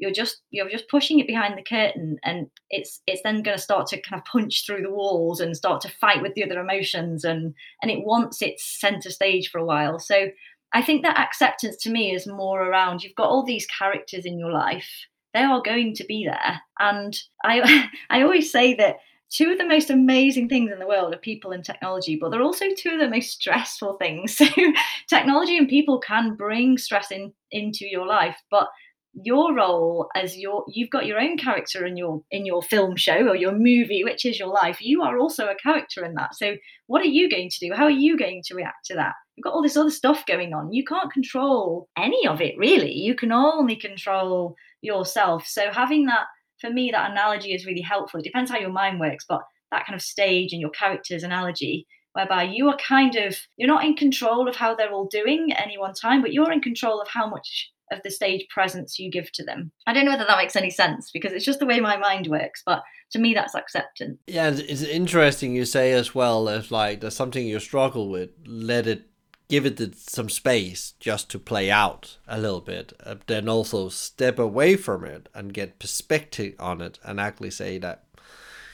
you're 0.00 0.10
just 0.10 0.40
you're 0.50 0.68
just 0.68 0.88
pushing 0.88 1.20
it 1.20 1.26
behind 1.26 1.56
the 1.56 1.62
curtain 1.62 2.16
and 2.24 2.46
it's 2.70 3.00
it's 3.06 3.22
then 3.22 3.42
going 3.42 3.56
to 3.56 3.62
start 3.62 3.86
to 3.86 4.00
kind 4.00 4.20
of 4.20 4.24
punch 4.24 4.64
through 4.66 4.82
the 4.82 4.90
walls 4.90 5.40
and 5.40 5.56
start 5.56 5.80
to 5.80 5.92
fight 6.00 6.22
with 6.22 6.34
the 6.34 6.42
other 6.42 6.58
emotions 6.58 7.22
and 7.22 7.54
and 7.82 7.90
it 7.90 8.04
wants 8.04 8.42
its 8.42 8.80
center 8.80 9.10
stage 9.10 9.50
for 9.50 9.58
a 9.58 9.64
while 9.64 9.98
so 9.98 10.28
i 10.72 10.82
think 10.82 11.02
that 11.02 11.18
acceptance 11.18 11.76
to 11.76 11.90
me 11.90 12.12
is 12.12 12.26
more 12.26 12.62
around 12.62 13.02
you've 13.02 13.14
got 13.14 13.28
all 13.28 13.44
these 13.44 13.66
characters 13.66 14.24
in 14.24 14.38
your 14.38 14.50
life 14.50 14.88
they 15.34 15.42
are 15.42 15.62
going 15.62 15.94
to 15.94 16.04
be 16.04 16.24
there 16.24 16.60
and 16.80 17.16
i 17.44 17.88
i 18.10 18.22
always 18.22 18.50
say 18.50 18.74
that 18.74 18.96
two 19.30 19.52
of 19.52 19.58
the 19.58 19.66
most 19.66 19.90
amazing 19.90 20.48
things 20.48 20.72
in 20.72 20.80
the 20.80 20.86
world 20.86 21.14
are 21.14 21.18
people 21.18 21.52
and 21.52 21.64
technology, 21.64 22.18
but 22.20 22.30
they're 22.30 22.42
also 22.42 22.64
two 22.76 22.90
of 22.90 22.98
the 22.98 23.08
most 23.08 23.30
stressful 23.30 23.96
things. 23.96 24.36
So 24.50 24.72
technology 25.08 25.56
and 25.56 25.68
people 25.68 26.00
can 26.00 26.34
bring 26.34 26.78
stress 26.78 27.12
in 27.12 27.32
into 27.52 27.86
your 27.86 28.06
life, 28.06 28.36
but 28.50 28.68
your 29.12 29.54
role 29.54 30.08
as 30.14 30.36
your 30.36 30.64
you've 30.68 30.90
got 30.90 31.06
your 31.06 31.18
own 31.18 31.36
character 31.36 31.84
in 31.84 31.96
your 31.96 32.22
in 32.30 32.46
your 32.46 32.62
film 32.62 32.96
show 32.96 33.28
or 33.28 33.34
your 33.34 33.52
movie 33.52 34.04
which 34.04 34.24
is 34.24 34.38
your 34.38 34.48
life. 34.48 34.80
You 34.80 35.02
are 35.02 35.18
also 35.18 35.46
a 35.48 35.54
character 35.56 36.04
in 36.04 36.14
that. 36.14 36.34
So 36.34 36.56
what 36.86 37.02
are 37.02 37.06
you 37.08 37.28
going 37.28 37.50
to 37.50 37.58
do? 37.68 37.74
How 37.74 37.84
are 37.84 37.90
you 37.90 38.16
going 38.16 38.42
to 38.46 38.54
react 38.54 38.86
to 38.86 38.94
that? 38.94 39.14
You've 39.36 39.44
got 39.44 39.52
all 39.52 39.62
this 39.62 39.76
other 39.76 39.90
stuff 39.90 40.24
going 40.26 40.52
on. 40.52 40.72
You 40.72 40.84
can't 40.84 41.12
control 41.12 41.88
any 41.98 42.26
of 42.26 42.40
it 42.40 42.54
really. 42.56 42.92
You 42.92 43.14
can 43.14 43.32
only 43.32 43.76
control 43.76 44.54
yourself. 44.80 45.46
So 45.46 45.70
having 45.72 46.06
that 46.06 46.26
for 46.60 46.70
me 46.70 46.90
that 46.92 47.10
analogy 47.10 47.52
is 47.52 47.66
really 47.66 47.82
helpful. 47.82 48.20
It 48.20 48.24
depends 48.24 48.50
how 48.50 48.58
your 48.58 48.70
mind 48.70 49.00
works 49.00 49.24
but 49.28 49.42
that 49.72 49.86
kind 49.86 49.94
of 49.94 50.02
stage 50.02 50.52
and 50.52 50.60
your 50.60 50.70
character's 50.70 51.22
analogy 51.22 51.86
whereby 52.12 52.42
you 52.42 52.68
are 52.68 52.76
kind 52.76 53.16
of 53.16 53.36
you're 53.56 53.68
not 53.68 53.84
in 53.84 53.94
control 53.94 54.48
of 54.48 54.56
how 54.56 54.74
they're 54.74 54.92
all 54.92 55.06
doing 55.06 55.52
at 55.52 55.64
any 55.64 55.78
one 55.78 55.94
time 55.94 56.22
but 56.22 56.32
you're 56.32 56.52
in 56.52 56.60
control 56.60 57.00
of 57.00 57.08
how 57.08 57.28
much 57.28 57.70
of 57.90 58.02
the 58.02 58.10
stage 58.10 58.46
presence 58.48 58.98
you 58.98 59.10
give 59.10 59.32
to 59.32 59.44
them. 59.44 59.72
I 59.86 59.92
don't 59.92 60.04
know 60.04 60.12
whether 60.12 60.26
that 60.26 60.38
makes 60.38 60.56
any 60.56 60.70
sense 60.70 61.10
because 61.10 61.32
it's 61.32 61.44
just 61.44 61.60
the 61.60 61.66
way 61.66 61.80
my 61.80 61.96
mind 61.96 62.28
works, 62.28 62.62
but 62.64 62.82
to 63.12 63.18
me 63.18 63.34
that's 63.34 63.54
acceptance. 63.54 64.18
Yeah, 64.26 64.50
it's 64.50 64.82
interesting 64.82 65.54
you 65.54 65.64
say 65.64 65.92
as 65.92 66.14
well 66.14 66.48
as 66.48 66.70
like 66.70 67.00
there's 67.00 67.16
something 67.16 67.46
you 67.46 67.60
struggle 67.60 68.08
with, 68.08 68.30
let 68.46 68.86
it 68.86 69.06
give 69.48 69.66
it 69.66 69.96
some 69.96 70.28
space 70.28 70.94
just 71.00 71.28
to 71.28 71.38
play 71.38 71.70
out 71.70 72.18
a 72.28 72.38
little 72.38 72.60
bit, 72.60 72.92
uh, 73.04 73.16
then 73.26 73.48
also 73.48 73.88
step 73.88 74.38
away 74.38 74.76
from 74.76 75.04
it 75.04 75.28
and 75.34 75.52
get 75.52 75.80
perspective 75.80 76.54
on 76.60 76.80
it 76.80 77.00
and 77.04 77.18
actually 77.18 77.50
say 77.50 77.76
that 77.78 78.04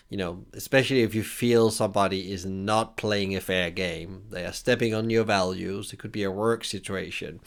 you 0.09 0.17
know, 0.17 0.45
especially 0.53 1.03
if 1.03 1.17
you 1.17 1.25
feel 1.25 1.71
somebody 1.71 2.31
is 2.31 2.47
not 2.47 2.97
playing 2.97 3.35
a 3.35 3.41
fair 3.41 3.73
game, 3.73 4.23
they 4.31 4.45
are 4.45 4.53
stepping 4.53 4.95
on 4.95 5.11
your 5.11 5.25
values. 5.25 5.93
It 5.93 5.99
could 5.99 6.13
be 6.13 6.23
a 6.23 6.31
work 6.31 6.65
situation 6.65 7.41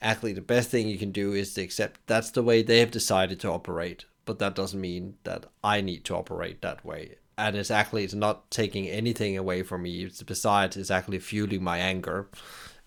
actually 0.00 0.32
the 0.32 0.40
best 0.40 0.70
thing 0.70 0.88
you 0.88 0.98
can 0.98 1.12
do 1.12 1.32
is 1.32 1.54
to 1.54 1.62
accept 1.62 2.00
that's 2.06 2.30
the 2.30 2.42
way 2.42 2.62
they 2.62 2.80
have 2.80 2.90
decided 2.90 3.40
to 3.40 3.50
operate 3.50 4.04
but 4.24 4.38
that 4.38 4.54
doesn't 4.54 4.80
mean 4.80 5.14
that 5.24 5.46
i 5.62 5.80
need 5.80 6.04
to 6.04 6.14
operate 6.14 6.62
that 6.62 6.84
way. 6.84 7.16
And 7.36 7.56
it's 7.56 7.70
actually 7.70 8.04
it's 8.04 8.14
not 8.14 8.50
taking 8.50 8.86
anything 8.88 9.36
away 9.36 9.62
from 9.64 9.82
me. 9.82 10.04
It's 10.04 10.22
besides 10.22 10.76
it's 10.76 10.90
actually 10.90 11.18
fueling 11.18 11.64
my 11.64 11.78
anger 11.78 12.28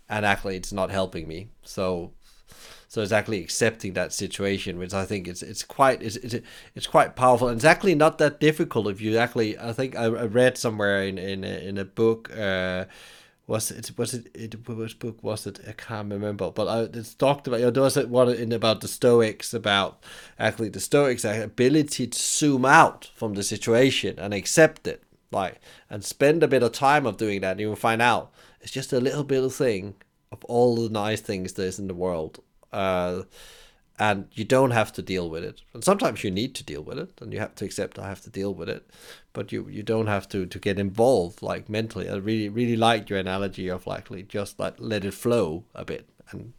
and 0.07 0.25
actually 0.25 0.55
it's 0.55 0.71
not 0.71 0.89
helping 0.89 1.27
me. 1.27 1.49
So 1.63 2.13
so 2.87 3.01
it's 3.01 3.11
actually 3.11 3.41
accepting 3.41 3.91
that 3.91 4.13
situation 4.13 4.79
which 4.79 4.93
i 4.93 5.03
think 5.03 5.27
it's 5.27 5.41
it's 5.41 5.61
quite 5.61 6.01
it's 6.01 6.15
it's, 6.15 6.35
it's 6.75 6.87
quite 6.87 7.15
powerful. 7.17 7.49
And 7.49 7.57
it's 7.57 7.65
actually 7.65 7.95
not 7.95 8.17
that 8.19 8.39
difficult 8.39 8.87
if 8.87 9.01
you 9.01 9.17
actually 9.17 9.59
i 9.59 9.73
think 9.73 9.95
i, 9.97 10.07
read 10.07 10.57
somewhere 10.57 11.03
in 11.03 11.17
in 11.17 11.43
a, 11.43 11.67
in 11.67 11.77
a 11.77 11.85
book 11.85 12.31
uh 12.37 12.85
was 13.47 13.71
it 13.71 13.97
was 13.97 14.13
it, 14.13 14.29
it 14.33 14.67
which 14.67 14.99
book 14.99 15.23
was 15.23 15.47
it? 15.47 15.59
I 15.67 15.71
can't 15.71 16.11
remember. 16.11 16.51
But 16.51 16.67
I, 16.67 16.81
it's 16.97 17.13
talked 17.13 17.47
about 17.47 17.61
you 17.61 17.65
know, 17.67 17.71
there 17.71 17.83
was 17.83 17.97
one 17.97 18.29
in 18.29 18.51
about 18.51 18.81
the 18.81 18.89
Stoics 18.89 19.53
about 19.53 20.03
actually 20.37 20.69
the 20.69 20.81
Stoics 20.81 21.23
ability 21.23 22.07
to 22.07 22.19
zoom 22.19 22.65
out 22.65 23.09
from 23.15 23.35
the 23.35 23.43
situation 23.43 24.19
and 24.19 24.33
accept 24.33 24.85
it 24.85 25.03
like 25.31 25.59
and 25.89 26.03
spend 26.03 26.43
a 26.43 26.47
bit 26.47 26.63
of 26.63 26.71
time 26.73 27.05
of 27.05 27.17
doing 27.17 27.41
that 27.41 27.51
and 27.51 27.59
you 27.59 27.69
will 27.69 27.75
find 27.75 28.01
out 28.01 28.31
it's 28.61 28.71
just 28.71 28.93
a 28.93 28.99
little 28.99 29.23
bit 29.23 29.43
of 29.43 29.53
thing 29.53 29.95
of 30.31 30.43
all 30.45 30.75
the 30.75 30.89
nice 30.89 31.21
things 31.21 31.53
there's 31.53 31.79
in 31.79 31.87
the 31.87 31.93
world. 31.93 32.43
Uh, 32.73 33.23
and 33.99 34.27
you 34.33 34.45
don't 34.45 34.71
have 34.71 34.93
to 34.93 35.01
deal 35.01 35.29
with 35.29 35.43
it. 35.43 35.61
And 35.73 35.83
sometimes 35.83 36.23
you 36.23 36.31
need 36.31 36.53
to 36.55 36.63
deal 36.63 36.81
with 36.81 36.99
it, 36.99 37.11
and 37.21 37.33
you 37.33 37.39
have 37.39 37.55
to 37.55 37.65
accept 37.65 37.99
I 37.99 38.07
have 38.07 38.21
to 38.21 38.29
deal 38.29 38.53
with 38.53 38.69
it. 38.69 38.89
But 39.33 39.51
you 39.51 39.67
you 39.69 39.83
don't 39.83 40.07
have 40.07 40.27
to 40.29 40.45
to 40.45 40.59
get 40.59 40.79
involved 40.79 41.41
like 41.41 41.69
mentally. 41.69 42.09
I 42.09 42.15
really 42.15 42.49
really 42.49 42.77
liked 42.77 43.09
your 43.09 43.19
analogy 43.19 43.67
of 43.69 43.87
likely 43.87 44.23
just 44.23 44.59
like 44.59 44.75
let 44.77 45.05
it 45.05 45.13
flow 45.13 45.63
a 45.73 45.85
bit 45.85 46.07
and 46.31 46.53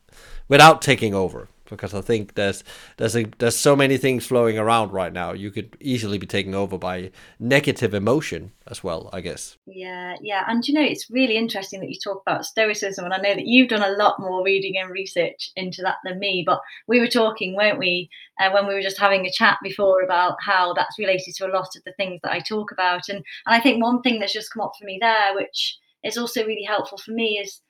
without 0.48 0.82
taking 0.82 1.14
over 1.14 1.48
because 1.68 1.94
I 1.94 2.00
think 2.00 2.34
there's 2.34 2.64
there's 2.96 3.16
a, 3.16 3.24
there's 3.38 3.56
so 3.56 3.76
many 3.76 3.96
things 3.96 4.26
flowing 4.26 4.58
around 4.58 4.92
right 4.92 5.12
now. 5.12 5.32
You 5.32 5.50
could 5.50 5.76
easily 5.80 6.18
be 6.18 6.26
taken 6.26 6.54
over 6.54 6.78
by 6.78 7.10
negative 7.38 7.94
emotion 7.94 8.52
as 8.66 8.82
well, 8.82 9.08
I 9.12 9.20
guess. 9.20 9.56
Yeah, 9.66 10.16
yeah, 10.20 10.44
and 10.46 10.66
you 10.66 10.74
know 10.74 10.82
it's 10.82 11.10
really 11.10 11.36
interesting 11.36 11.80
that 11.80 11.90
you 11.90 11.98
talk 12.02 12.22
about 12.26 12.44
stoicism, 12.44 13.04
and 13.04 13.14
I 13.14 13.18
know 13.18 13.34
that 13.34 13.46
you've 13.46 13.68
done 13.68 13.82
a 13.82 13.96
lot 13.96 14.20
more 14.20 14.44
reading 14.44 14.76
and 14.78 14.90
research 14.90 15.50
into 15.56 15.82
that 15.82 15.96
than 16.04 16.18
me. 16.18 16.42
But 16.46 16.60
we 16.86 17.00
were 17.00 17.08
talking, 17.08 17.54
weren't 17.54 17.78
we, 17.78 18.10
uh, 18.40 18.50
when 18.50 18.66
we 18.66 18.74
were 18.74 18.82
just 18.82 18.98
having 18.98 19.26
a 19.26 19.32
chat 19.32 19.58
before 19.62 20.02
about 20.02 20.36
how 20.40 20.74
that's 20.74 20.98
related 20.98 21.34
to 21.36 21.46
a 21.46 21.54
lot 21.54 21.76
of 21.76 21.84
the 21.84 21.92
things 21.92 22.20
that 22.22 22.32
I 22.32 22.40
talk 22.40 22.72
about, 22.72 23.08
and 23.08 23.18
and 23.18 23.54
I 23.54 23.60
think 23.60 23.82
one 23.82 24.02
thing 24.02 24.18
that's 24.18 24.32
just 24.32 24.52
come 24.52 24.62
up 24.62 24.72
for 24.78 24.84
me 24.84 24.98
there, 25.00 25.34
which 25.34 25.78
is 26.04 26.16
also 26.16 26.44
really 26.44 26.64
helpful 26.64 26.98
for 26.98 27.12
me, 27.12 27.38
is 27.38 27.60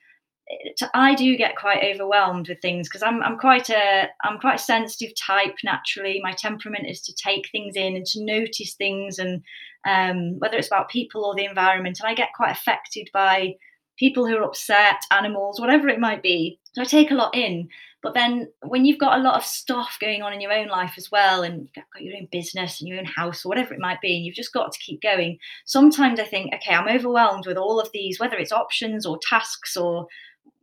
I 0.93 1.13
do 1.13 1.37
get 1.37 1.55
quite 1.55 1.83
overwhelmed 1.83 2.49
with 2.49 2.61
things 2.61 2.87
because 2.87 3.03
I'm 3.03 3.21
I'm 3.21 3.37
quite 3.37 3.69
a 3.69 4.07
I'm 4.23 4.39
quite 4.39 4.55
a 4.55 4.63
sensitive 4.63 5.15
type 5.15 5.55
naturally. 5.63 6.19
My 6.23 6.31
temperament 6.31 6.87
is 6.87 7.01
to 7.01 7.13
take 7.13 7.49
things 7.51 7.75
in 7.75 7.95
and 7.95 8.05
to 8.07 8.25
notice 8.25 8.73
things, 8.73 9.19
and 9.19 9.43
um, 9.87 10.39
whether 10.39 10.57
it's 10.57 10.67
about 10.67 10.89
people 10.89 11.23
or 11.23 11.35
the 11.35 11.45
environment, 11.45 11.99
and 11.99 12.09
I 12.09 12.15
get 12.15 12.29
quite 12.35 12.51
affected 12.51 13.09
by 13.13 13.55
people 13.97 14.25
who 14.25 14.37
are 14.37 14.43
upset, 14.43 15.03
animals, 15.11 15.59
whatever 15.59 15.87
it 15.89 15.99
might 15.99 16.23
be. 16.23 16.59
So 16.71 16.81
I 16.81 16.85
take 16.85 17.11
a 17.11 17.15
lot 17.15 17.35
in. 17.35 17.67
But 18.01 18.13
then 18.13 18.47
when 18.61 18.85
you've 18.85 18.97
got 18.97 19.19
a 19.19 19.21
lot 19.21 19.35
of 19.35 19.43
stuff 19.43 19.97
going 19.99 20.21
on 20.21 20.31
in 20.31 20.39
your 20.39 20.53
own 20.53 20.69
life 20.69 20.93
as 20.97 21.11
well, 21.11 21.43
and 21.43 21.63
you've 21.63 21.85
got 21.93 22.01
your 22.01 22.15
own 22.15 22.29
business 22.31 22.79
and 22.79 22.87
your 22.87 22.97
own 22.97 23.05
house 23.05 23.45
or 23.45 23.49
whatever 23.49 23.73
it 23.73 23.79
might 23.81 23.99
be, 23.99 24.15
and 24.15 24.25
you've 24.25 24.35
just 24.35 24.53
got 24.53 24.71
to 24.71 24.79
keep 24.79 25.01
going, 25.01 25.37
sometimes 25.65 26.17
I 26.17 26.23
think, 26.23 26.53
okay, 26.55 26.73
I'm 26.73 26.87
overwhelmed 26.87 27.45
with 27.45 27.57
all 27.57 27.77
of 27.77 27.89
these, 27.93 28.17
whether 28.19 28.37
it's 28.37 28.53
options 28.53 29.05
or 29.05 29.19
tasks 29.21 29.75
or 29.75 30.07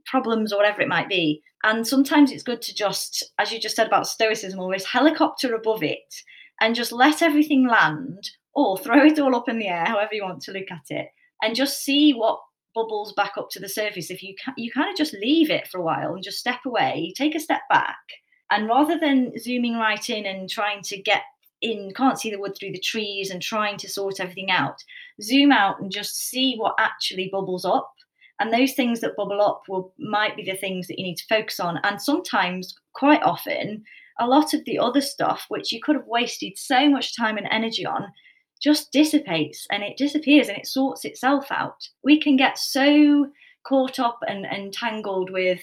problems 0.06 0.52
or 0.52 0.56
whatever 0.56 0.80
it 0.80 0.88
might 0.88 1.08
be. 1.08 1.42
And 1.64 1.86
sometimes 1.86 2.30
it's 2.30 2.42
good 2.42 2.62
to 2.62 2.74
just, 2.74 3.24
as 3.38 3.52
you 3.52 3.60
just 3.60 3.76
said 3.76 3.86
about 3.86 4.06
stoicism, 4.06 4.60
always 4.60 4.84
helicopter 4.84 5.54
above 5.54 5.82
it 5.82 6.14
and 6.60 6.74
just 6.74 6.92
let 6.92 7.22
everything 7.22 7.66
land 7.66 8.30
or 8.54 8.78
throw 8.78 9.04
it 9.04 9.18
all 9.18 9.36
up 9.36 9.48
in 9.48 9.58
the 9.58 9.68
air, 9.68 9.84
however 9.84 10.14
you 10.14 10.22
want 10.22 10.42
to 10.42 10.52
look 10.52 10.70
at 10.70 10.84
it, 10.90 11.08
and 11.42 11.54
just 11.54 11.82
see 11.82 12.12
what 12.12 12.40
bubbles 12.74 13.12
back 13.14 13.32
up 13.36 13.48
to 13.50 13.60
the 13.60 13.68
surface. 13.68 14.10
If 14.10 14.22
you 14.22 14.34
can, 14.42 14.54
you 14.56 14.70
kind 14.70 14.90
of 14.90 14.96
just 14.96 15.14
leave 15.14 15.50
it 15.50 15.66
for 15.68 15.78
a 15.78 15.82
while 15.82 16.14
and 16.14 16.22
just 16.22 16.38
step 16.38 16.60
away, 16.64 17.12
take 17.16 17.34
a 17.34 17.40
step 17.40 17.62
back, 17.68 17.98
and 18.50 18.68
rather 18.68 18.98
than 18.98 19.32
zooming 19.38 19.76
right 19.76 20.08
in 20.08 20.24
and 20.24 20.48
trying 20.48 20.82
to 20.82 21.02
get 21.02 21.22
in, 21.62 21.92
can't 21.94 22.18
see 22.18 22.30
the 22.30 22.38
wood 22.38 22.56
through 22.58 22.72
the 22.72 22.80
trees 22.80 23.30
and 23.30 23.42
trying 23.42 23.76
to 23.78 23.88
sort 23.88 24.20
everything 24.20 24.50
out, 24.50 24.82
zoom 25.20 25.52
out 25.52 25.80
and 25.80 25.90
just 25.90 26.16
see 26.16 26.54
what 26.56 26.74
actually 26.78 27.28
bubbles 27.32 27.64
up 27.64 27.92
and 28.40 28.52
those 28.52 28.74
things 28.74 29.00
that 29.00 29.16
bubble 29.16 29.40
up 29.40 29.62
will 29.68 29.94
might 29.98 30.36
be 30.36 30.44
the 30.44 30.56
things 30.56 30.86
that 30.86 30.98
you 30.98 31.04
need 31.04 31.16
to 31.16 31.26
focus 31.28 31.58
on. 31.58 31.78
And 31.84 32.00
sometimes 32.00 32.74
quite 32.92 33.22
often 33.22 33.84
a 34.18 34.26
lot 34.26 34.54
of 34.54 34.64
the 34.64 34.78
other 34.78 35.00
stuff 35.00 35.44
which 35.48 35.72
you 35.72 35.80
could 35.80 35.96
have 35.96 36.06
wasted 36.06 36.56
so 36.56 36.88
much 36.88 37.16
time 37.16 37.36
and 37.36 37.46
energy 37.50 37.84
on 37.84 38.12
just 38.60 38.90
dissipates 38.92 39.66
and 39.70 39.82
it 39.82 39.96
disappears 39.96 40.48
and 40.48 40.56
it 40.56 40.66
sorts 40.66 41.04
itself 41.04 41.46
out. 41.50 41.88
We 42.02 42.20
can 42.20 42.36
get 42.36 42.58
so 42.58 43.30
caught 43.66 43.98
up 43.98 44.20
and 44.26 44.46
entangled 44.46 45.30
with 45.30 45.60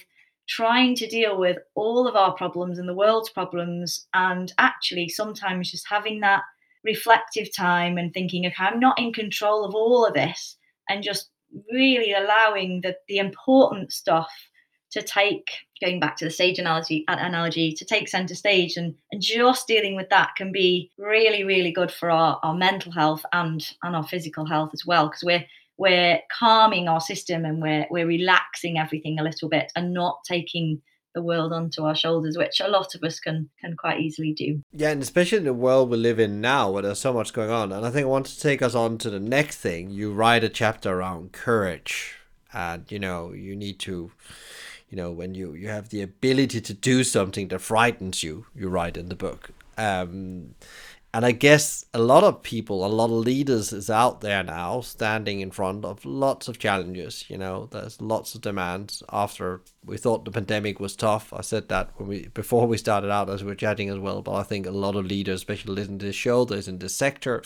trying 0.48 0.96
to 0.96 1.08
deal 1.08 1.40
with 1.40 1.58
all 1.76 2.08
of 2.08 2.16
our 2.16 2.34
problems 2.34 2.78
and 2.78 2.88
the 2.88 2.94
world's 2.94 3.30
problems 3.30 4.08
and 4.14 4.52
actually 4.58 5.08
sometimes 5.08 5.72
just 5.72 5.88
having 5.90 6.20
that 6.20 6.42
reflective 6.84 7.48
time 7.56 7.98
and 7.98 8.14
thinking 8.14 8.46
okay 8.46 8.56
i'm 8.60 8.80
not 8.80 9.00
in 9.00 9.14
control 9.14 9.64
of 9.64 9.74
all 9.74 10.06
of 10.06 10.14
this 10.14 10.58
and 10.90 11.02
just 11.02 11.30
really 11.72 12.13
allowing 12.13 12.82
the, 12.82 12.96
the 13.08 13.18
important 13.18 13.92
stuff 13.92 14.32
to 14.92 15.02
take 15.02 15.50
going 15.82 16.00
back 16.00 16.16
to 16.16 16.26
the 16.26 16.32
stage 16.32 16.60
analogy 16.60 17.04
analogy 17.08 17.74
to 17.74 17.84
take 17.84 18.08
center 18.08 18.36
stage 18.36 18.78
and, 18.78 18.94
and 19.12 19.22
just 19.22 19.68
dealing 19.68 19.96
with 19.96 20.08
that 20.10 20.30
can 20.38 20.52
be 20.52 20.92
really 21.00 21.44
really 21.44 21.72
good 21.72 21.92
for 21.92 22.12
our, 22.12 22.39
our 22.44 22.54
mental 22.54 22.92
health 22.92 23.26
and 23.34 23.74
and 23.82 23.96
our 23.96 24.04
physical 24.04 24.46
health 24.46 24.70
as 24.72 24.86
well 24.86 25.08
because 25.08 25.24
we're 25.24 25.44
we're 25.78 26.20
calming 26.32 26.88
our 26.88 27.02
system 27.02 27.44
and 27.44 27.62
we're 27.62 27.88
we're 27.89 28.06
relaxing 28.06 28.78
everything 28.78 29.20
a 29.20 29.24
little 29.24 29.50
bit 29.50 29.72
and 29.76 29.94
not 29.94 30.20
taking 30.28 30.80
the 31.13 31.21
world 31.21 31.54
onto 31.54 31.84
our 31.84 31.95
shoulders, 31.95 32.38
which 32.38 32.60
a 32.60 32.67
lot 32.67 32.95
of 32.95 33.04
us 33.04 33.19
can 33.19 33.49
can 33.60 33.76
quite 33.76 33.99
easily 33.99 34.34
do. 34.34 34.62
Yeah, 34.71 34.89
and 34.89 35.02
especially 35.02 35.39
in 35.39 35.43
the 35.45 35.54
world 35.54 35.89
we 35.89 35.97
live 35.97 36.19
in 36.19 36.41
now, 36.41 36.71
where 36.71 36.84
there's 36.84 36.99
so 36.99 37.13
much 37.13 37.34
going 37.34 37.49
on. 37.49 37.71
And 37.71 37.86
I 37.86 37.89
think 37.89 38.06
I 38.06 38.10
want 38.10 38.28
to 38.28 38.39
take 38.39 38.62
us 38.62 38.76
on 38.76 38.97
to 38.99 39.10
the 39.10 39.19
next 39.19 39.58
thing. 39.58 39.89
You 39.89 40.13
write 40.13 40.43
a 40.43 40.49
chapter 40.49 40.91
around 40.91 41.32
courage, 41.32 42.15
and 42.54 42.89
you 42.91 42.99
know 42.99 43.32
you 43.32 43.56
need 43.56 43.80
to, 43.80 44.12
you 44.89 44.97
know, 44.97 45.12
when 45.12 45.36
you 45.36 45.54
you 45.54 45.67
have 45.67 45.89
the 45.89 46.02
ability 46.02 46.62
to 46.62 46.73
do 46.73 47.04
something 47.04 47.47
that 47.49 47.60
frightens 47.60 48.23
you, 48.23 48.45
you 48.56 48.69
write 48.69 48.97
in 48.97 49.10
the 49.10 49.15
book. 49.15 49.52
Um, 49.78 50.56
and 51.13 51.26
I 51.26 51.32
guess 51.32 51.86
a 51.93 51.99
lot 51.99 52.23
of 52.23 52.41
people, 52.41 52.84
a 52.84 52.88
lot 52.88 53.06
of 53.06 53.12
leaders 53.12 53.71
is 53.71 53.88
out 53.88 54.21
there 54.21 54.43
now 54.43 54.82
standing 54.82 55.41
in 55.41 55.52
front 55.52 55.86
of 55.86 56.04
lots 56.06 56.47
of 56.47 56.58
challenges. 56.58 57.26
You 57.30 57.38
know, 57.38 57.67
there's 57.69 58.02
lots 58.02 58.34
of 58.34 58.41
demands. 58.41 59.04
After 59.12 59.62
we 59.86 59.97
thought 59.97 60.26
the 60.26 60.32
pandemic 60.32 60.80
was 60.80 60.95
tough, 60.95 61.32
I 61.32 61.41
said 61.41 61.69
that 61.69 61.91
when 61.97 62.10
we 62.10 62.28
before 62.30 62.65
we 62.65 62.78
started 62.78 63.12
out 63.12 63.30
as 63.30 63.43
we 63.43 63.49
were 63.49 63.56
chatting 63.56 63.89
as 63.89 63.99
well. 63.99 64.23
But 64.23 64.34
I 64.34 64.43
think 64.43 64.65
a 64.65 64.71
lot 64.71 64.95
of 64.95 65.06
leaders, 65.06 65.36
especially 65.36 65.84
in 65.84 65.99
this 65.99 66.15
show, 66.15 66.45
there's 66.45 66.67
in 66.67 66.80
this 66.80 66.95
sector, 66.95 67.43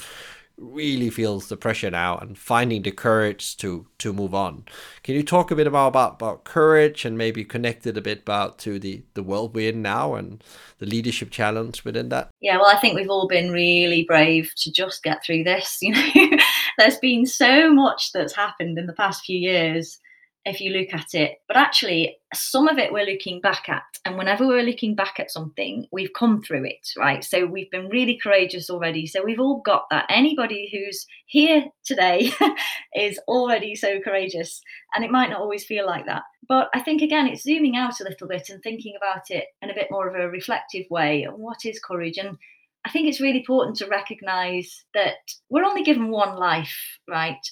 really 0.57 1.09
feels 1.09 1.47
the 1.47 1.57
pressure 1.57 1.91
now 1.91 2.17
and 2.17 2.37
finding 2.37 2.81
the 2.81 2.91
courage 2.91 3.55
to 3.57 3.85
to 3.99 4.11
move 4.11 4.33
on. 4.33 4.65
Can 5.03 5.15
you 5.15 5.23
talk 5.23 5.51
a 5.51 5.55
bit 5.55 5.67
about 5.67 5.89
about, 5.89 6.13
about 6.13 6.43
courage 6.43 7.05
and 7.05 7.17
maybe 7.17 7.45
connect 7.45 7.85
it 7.85 7.97
a 7.97 8.01
bit 8.01 8.19
about 8.19 8.57
to 8.59 8.79
the 8.79 9.03
the 9.13 9.23
world 9.23 9.53
we're 9.53 9.69
in 9.69 9.81
now 9.81 10.15
and 10.15 10.43
the 10.79 10.85
leadership 10.85 11.29
challenge 11.29 11.83
within 11.83 12.09
that? 12.09 12.29
Yeah, 12.41 12.57
well, 12.57 12.67
I 12.67 12.79
think 12.79 12.95
we've 12.95 13.09
all 13.09 13.27
been 13.27 13.51
really 13.51 14.03
brave 14.03 14.51
to 14.57 14.71
just 14.71 15.03
get 15.03 15.23
through 15.23 15.43
this. 15.43 15.79
You 15.87 15.91
know, 15.91 16.37
there's 16.77 16.97
been 16.97 17.25
so 17.25 17.71
much 17.71 18.11
that's 18.11 18.35
happened 18.35 18.77
in 18.77 18.87
the 18.87 18.93
past 18.93 19.25
few 19.25 19.37
years 19.37 19.99
if 20.47 20.61
you 20.61 20.71
look 20.71 20.93
at 20.93 21.13
it. 21.13 21.41
But 21.47 21.57
actually, 21.57 22.17
some 22.33 22.67
of 22.67 22.77
it 22.77 22.91
we're 22.91 23.05
looking 23.05 23.41
back 23.41 23.69
at. 23.69 23.83
And 24.07 24.17
whenever 24.17 24.47
we're 24.47 24.63
looking 24.63 24.95
back 24.95 25.19
at 25.19 25.31
something, 25.31 25.85
we've 25.91 26.13
come 26.13 26.41
through 26.41 26.63
it, 26.63 26.91
right? 26.97 27.21
So 27.25 27.45
we've 27.45 27.69
been 27.69 27.89
really 27.89 28.17
courageous 28.17 28.69
already. 28.69 29.05
So 29.05 29.21
we've 29.21 29.41
all 29.41 29.59
got 29.59 29.83
that. 29.91 30.05
Anybody 30.09 30.69
who's 30.71 31.05
here 31.25 31.65
today 31.83 32.31
is 32.95 33.19
already 33.27 33.75
so 33.75 33.99
courageous. 33.99 34.61
And 34.95 35.03
it 35.03 35.11
might 35.11 35.29
not 35.29 35.41
always 35.41 35.65
feel 35.65 35.85
like 35.85 36.05
that. 36.05 36.23
But 36.47 36.69
I 36.73 36.79
think, 36.79 37.01
again, 37.01 37.27
it's 37.27 37.43
zooming 37.43 37.75
out 37.75 37.99
a 37.99 38.05
little 38.05 38.29
bit 38.29 38.47
and 38.47 38.63
thinking 38.63 38.93
about 38.95 39.29
it 39.29 39.47
in 39.61 39.69
a 39.69 39.75
bit 39.75 39.91
more 39.91 40.07
of 40.07 40.15
a 40.15 40.29
reflective 40.29 40.85
way. 40.89 41.27
What 41.29 41.65
is 41.65 41.77
courage? 41.81 42.17
And 42.17 42.37
I 42.85 42.89
think 42.89 43.09
it's 43.09 43.19
really 43.19 43.39
important 43.39 43.75
to 43.79 43.87
recognize 43.87 44.85
that 44.93 45.15
we're 45.49 45.65
only 45.65 45.83
given 45.83 46.11
one 46.11 46.37
life, 46.37 46.97
right? 47.09 47.45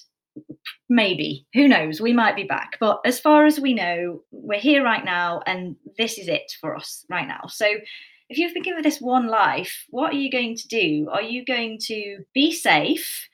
Maybe. 0.88 1.46
Who 1.54 1.68
knows? 1.68 2.00
We 2.00 2.12
might 2.12 2.36
be 2.36 2.44
back. 2.44 2.76
But 2.80 3.00
as 3.04 3.18
far 3.18 3.46
as 3.46 3.60
we 3.60 3.74
know 3.74 4.20
we're 4.30 4.60
here 4.60 4.84
right 4.84 5.04
now 5.04 5.40
and 5.46 5.76
this 5.98 6.18
is 6.18 6.28
it 6.28 6.52
for 6.60 6.76
us 6.76 7.04
right 7.10 7.26
now. 7.26 7.42
So 7.48 7.66
if 8.28 8.38
you've 8.38 8.54
been 8.54 8.62
given 8.62 8.82
this 8.82 9.00
one 9.00 9.28
life 9.28 9.84
what 9.90 10.12
are 10.12 10.18
you 10.18 10.30
going 10.30 10.56
to 10.56 10.68
do? 10.68 11.08
Are 11.12 11.22
you 11.22 11.44
going 11.44 11.78
to 11.86 12.18
be 12.34 12.52
safe 12.52 13.28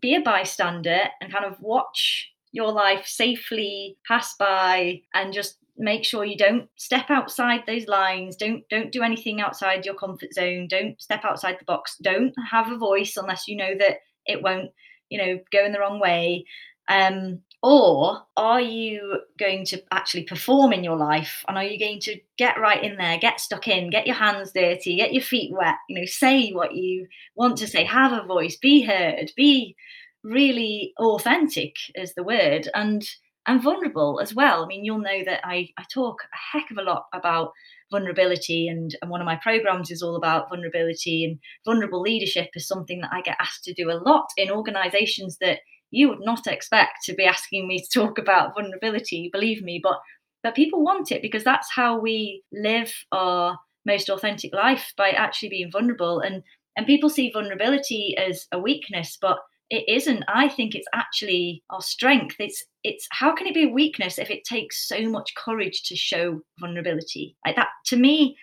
be 0.00 0.14
a 0.14 0.20
bystander 0.20 1.00
and 1.20 1.32
kind 1.32 1.44
of 1.44 1.60
watch 1.60 2.30
your 2.52 2.72
life 2.72 3.06
safely 3.06 3.96
pass 4.06 4.34
by 4.38 5.00
and 5.14 5.32
just 5.32 5.56
make 5.78 6.04
sure 6.04 6.24
you 6.24 6.36
don't 6.36 6.68
step 6.76 7.06
outside 7.08 7.62
those 7.66 7.86
lines 7.86 8.36
don't 8.36 8.62
don't 8.68 8.92
do 8.92 9.02
anything 9.02 9.40
outside 9.40 9.86
your 9.86 9.94
comfort 9.94 10.32
zone 10.34 10.68
don't 10.68 11.00
step 11.00 11.24
outside 11.24 11.56
the 11.58 11.64
box 11.64 11.96
don't 12.02 12.34
have 12.50 12.70
a 12.70 12.76
voice 12.76 13.16
unless 13.16 13.48
you 13.48 13.56
know 13.56 13.72
that 13.78 13.96
it 14.26 14.42
won't 14.42 14.70
you 15.12 15.18
know 15.18 15.38
going 15.52 15.72
the 15.72 15.80
wrong 15.80 16.00
way 16.00 16.44
um, 16.88 17.40
or 17.62 18.20
are 18.36 18.60
you 18.60 19.20
going 19.38 19.64
to 19.66 19.80
actually 19.92 20.24
perform 20.24 20.72
in 20.72 20.82
your 20.82 20.96
life? 20.96 21.44
And 21.46 21.56
are 21.56 21.62
you 21.64 21.78
going 21.78 22.00
to 22.00 22.18
get 22.36 22.58
right 22.58 22.82
in 22.82 22.96
there 22.96 23.18
get 23.18 23.40
stuck 23.40 23.68
in 23.68 23.90
get 23.90 24.06
your 24.06 24.16
hands 24.16 24.52
dirty 24.52 24.96
get 24.96 25.12
your 25.12 25.22
feet 25.22 25.52
wet 25.52 25.76
you 25.88 25.98
know 25.98 26.06
say 26.06 26.50
what 26.50 26.74
you 26.74 27.06
want 27.36 27.56
to 27.58 27.68
say 27.68 27.84
have 27.84 28.12
a 28.12 28.26
voice 28.26 28.56
be 28.56 28.82
heard 28.82 29.30
be 29.36 29.76
really 30.24 30.92
authentic 30.98 31.76
is 31.94 32.14
the 32.14 32.24
word 32.24 32.68
and 32.74 33.06
and 33.46 33.62
vulnerable 33.62 34.20
as 34.20 34.34
well. 34.34 34.64
I 34.64 34.66
mean 34.66 34.84
you'll 34.84 34.98
know 34.98 35.24
that 35.24 35.40
i 35.44 35.68
i 35.78 35.84
talk 35.92 36.22
a 36.24 36.58
heck 36.58 36.70
of 36.70 36.78
a 36.78 36.82
lot 36.82 37.06
about 37.12 37.52
vulnerability 37.92 38.66
and, 38.66 38.96
and 39.00 39.10
one 39.10 39.20
of 39.20 39.26
my 39.26 39.36
programs 39.36 39.92
is 39.92 40.02
all 40.02 40.16
about 40.16 40.48
vulnerability 40.48 41.24
and 41.24 41.38
vulnerable 41.64 42.00
leadership 42.00 42.48
is 42.56 42.66
something 42.66 43.00
that 43.00 43.12
i 43.12 43.20
get 43.20 43.36
asked 43.38 43.62
to 43.62 43.74
do 43.74 43.88
a 43.90 44.02
lot 44.04 44.26
in 44.36 44.50
organizations 44.50 45.36
that 45.40 45.60
you 45.92 46.08
would 46.08 46.20
not 46.20 46.46
expect 46.46 47.04
to 47.04 47.14
be 47.14 47.24
asking 47.24 47.68
me 47.68 47.78
to 47.78 48.00
talk 48.00 48.18
about 48.18 48.54
vulnerability, 48.54 49.28
believe 49.32 49.62
me, 49.62 49.78
but 49.80 50.00
but 50.42 50.56
people 50.56 50.82
want 50.82 51.12
it 51.12 51.22
because 51.22 51.44
that's 51.44 51.70
how 51.72 52.00
we 52.00 52.42
live 52.52 52.92
our 53.12 53.56
most 53.86 54.08
authentic 54.08 54.52
life 54.52 54.92
by 54.96 55.10
actually 55.10 55.50
being 55.50 55.70
vulnerable 55.70 56.18
and 56.18 56.42
and 56.76 56.86
people 56.86 57.08
see 57.08 57.30
vulnerability 57.30 58.16
as 58.18 58.48
a 58.50 58.58
weakness 58.58 59.16
but 59.20 59.38
it 59.70 59.84
isn't. 59.88 60.22
I 60.28 60.50
think 60.50 60.74
it's 60.74 60.86
actually 60.92 61.62
our 61.70 61.80
strength. 61.80 62.36
It's 62.38 62.62
it's 62.84 63.06
how 63.10 63.34
can 63.34 63.46
it 63.46 63.54
be 63.54 63.64
a 63.64 63.68
weakness 63.68 64.18
if 64.18 64.30
it 64.30 64.44
takes 64.44 64.88
so 64.88 65.08
much 65.08 65.34
courage 65.34 65.82
to 65.82 65.96
show 65.96 66.40
vulnerability 66.60 67.36
like 67.46 67.56
that 67.56 67.68
to 67.84 67.96
me 67.96 68.36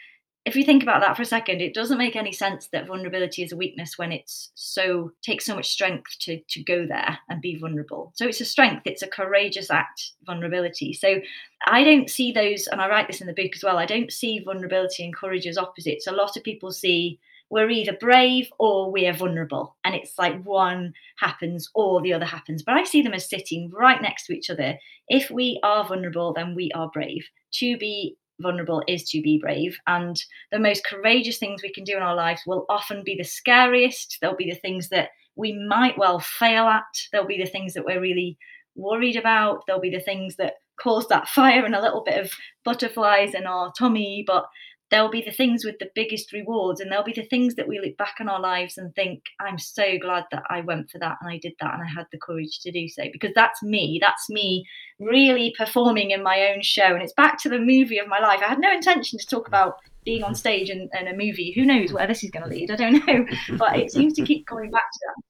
if 0.45 0.55
you 0.55 0.63
think 0.63 0.81
about 0.81 1.01
that 1.01 1.15
for 1.15 1.21
a 1.21 1.25
second, 1.25 1.61
it 1.61 1.73
doesn't 1.73 1.97
make 1.97 2.15
any 2.15 2.31
sense 2.31 2.69
that 2.71 2.87
vulnerability 2.87 3.43
is 3.43 3.51
a 3.51 3.57
weakness 3.57 3.97
when 3.97 4.11
it's 4.11 4.51
so 4.55 5.11
takes 5.21 5.45
so 5.45 5.55
much 5.55 5.69
strength 5.69 6.17
to 6.21 6.39
to 6.49 6.63
go 6.63 6.87
there 6.87 7.19
and 7.29 7.41
be 7.41 7.59
vulnerable. 7.59 8.11
So 8.15 8.25
it's 8.25 8.41
a 8.41 8.45
strength, 8.45 8.83
it's 8.85 9.03
a 9.03 9.07
courageous 9.07 9.69
act, 9.69 10.13
vulnerability. 10.25 10.93
So 10.93 11.21
I 11.67 11.83
don't 11.83 12.09
see 12.09 12.31
those, 12.31 12.67
and 12.67 12.81
I 12.81 12.89
write 12.89 13.07
this 13.07 13.21
in 13.21 13.27
the 13.27 13.33
book 13.33 13.51
as 13.53 13.63
well. 13.63 13.77
I 13.77 13.85
don't 13.85 14.11
see 14.11 14.39
vulnerability 14.39 15.03
and 15.03 15.15
courage 15.15 15.45
as 15.45 15.57
opposites. 15.57 16.07
A 16.07 16.13
lot 16.13 16.37
of 16.37 16.43
people 16.43 16.71
see 16.71 17.19
we're 17.49 17.69
either 17.69 17.97
brave 17.99 18.47
or 18.59 18.91
we 18.91 19.07
are 19.07 19.13
vulnerable, 19.13 19.75
and 19.83 19.95
it's 19.95 20.17
like 20.17 20.43
one 20.43 20.93
happens 21.17 21.69
or 21.73 22.01
the 22.01 22.13
other 22.13 22.25
happens. 22.25 22.63
But 22.63 22.75
I 22.75 22.83
see 22.83 23.01
them 23.01 23.13
as 23.13 23.29
sitting 23.29 23.71
right 23.73 24.01
next 24.01 24.25
to 24.25 24.33
each 24.33 24.49
other. 24.49 24.77
If 25.07 25.31
we 25.31 25.59
are 25.63 25.87
vulnerable, 25.87 26.33
then 26.33 26.55
we 26.55 26.71
are 26.75 26.89
brave. 26.93 27.27
To 27.53 27.77
be 27.77 28.15
vulnerable 28.41 28.83
is 28.87 29.09
to 29.09 29.21
be 29.21 29.39
brave. 29.39 29.77
And 29.87 30.21
the 30.51 30.59
most 30.59 30.85
courageous 30.85 31.37
things 31.37 31.61
we 31.61 31.73
can 31.73 31.83
do 31.83 31.97
in 31.97 32.03
our 32.03 32.15
lives 32.15 32.41
will 32.45 32.65
often 32.69 33.03
be 33.03 33.15
the 33.15 33.23
scariest. 33.23 34.17
They'll 34.21 34.35
be 34.35 34.49
the 34.49 34.59
things 34.59 34.89
that 34.89 35.09
we 35.35 35.53
might 35.67 35.97
well 35.97 36.19
fail 36.19 36.67
at. 36.67 36.83
They'll 37.11 37.25
be 37.25 37.41
the 37.41 37.49
things 37.49 37.73
that 37.73 37.85
we're 37.85 38.01
really 38.01 38.37
worried 38.75 39.15
about. 39.15 39.63
They'll 39.67 39.79
be 39.79 39.89
the 39.89 39.99
things 39.99 40.35
that 40.37 40.55
cause 40.79 41.07
that 41.09 41.27
fire 41.27 41.65
and 41.65 41.75
a 41.75 41.81
little 41.81 42.03
bit 42.03 42.23
of 42.23 42.31
butterflies 42.63 43.33
in 43.33 43.45
our 43.45 43.71
tummy. 43.77 44.23
But 44.25 44.45
they'll 44.91 45.09
be 45.09 45.21
the 45.21 45.31
things 45.31 45.63
with 45.63 45.77
the 45.79 45.89
biggest 45.95 46.33
rewards 46.33 46.79
and 46.79 46.91
there'll 46.91 47.03
be 47.03 47.13
the 47.13 47.25
things 47.25 47.55
that 47.55 47.67
we 47.67 47.79
look 47.79 47.95
back 47.97 48.15
on 48.19 48.29
our 48.29 48.39
lives 48.39 48.77
and 48.77 48.93
think 48.95 49.23
i'm 49.39 49.57
so 49.57 49.97
glad 49.99 50.25
that 50.31 50.43
i 50.49 50.61
went 50.61 50.89
for 50.89 50.99
that 50.99 51.17
and 51.21 51.29
i 51.29 51.37
did 51.37 51.53
that 51.59 51.73
and 51.73 51.83
i 51.83 51.87
had 51.87 52.05
the 52.11 52.17
courage 52.17 52.59
to 52.59 52.71
do 52.71 52.87
so. 52.87 53.03
Because 53.11 53.33
that's 53.35 53.61
me 53.63 53.99
that's 54.01 54.29
me 54.29 54.65
really 54.99 55.53
performing 55.57 56.11
in 56.11 56.23
my 56.23 56.51
own 56.53 56.61
show 56.61 56.83
and 56.83 57.01
it's 57.01 57.13
back 57.13 57.41
to 57.41 57.49
the 57.49 57.59
movie 57.59 57.97
of 57.97 58.07
my 58.07 58.19
life. 58.19 58.41
I 58.43 58.47
had 58.47 58.59
no 58.59 58.71
intention 58.71 59.19
to 59.19 59.25
talk 59.25 59.47
about 59.47 59.77
being 60.05 60.23
on 60.23 60.35
stage 60.35 60.69
in, 60.69 60.89
in 60.99 61.07
a 61.07 61.13
movie. 61.13 61.51
Who 61.55 61.65
knows 61.65 61.93
where 61.93 62.07
this 62.07 62.23
is 62.23 62.31
going 62.31 62.43
to 62.43 62.49
lead? 62.49 62.71
I 62.71 62.75
don't 62.75 63.05
know. 63.05 63.25
But 63.57 63.77
it 63.77 63.91
seems 63.91 64.13
to 64.13 64.23
keep 64.23 64.47
going 64.47 64.71
back 64.71 64.91
to 64.91 64.99
that 65.05 65.23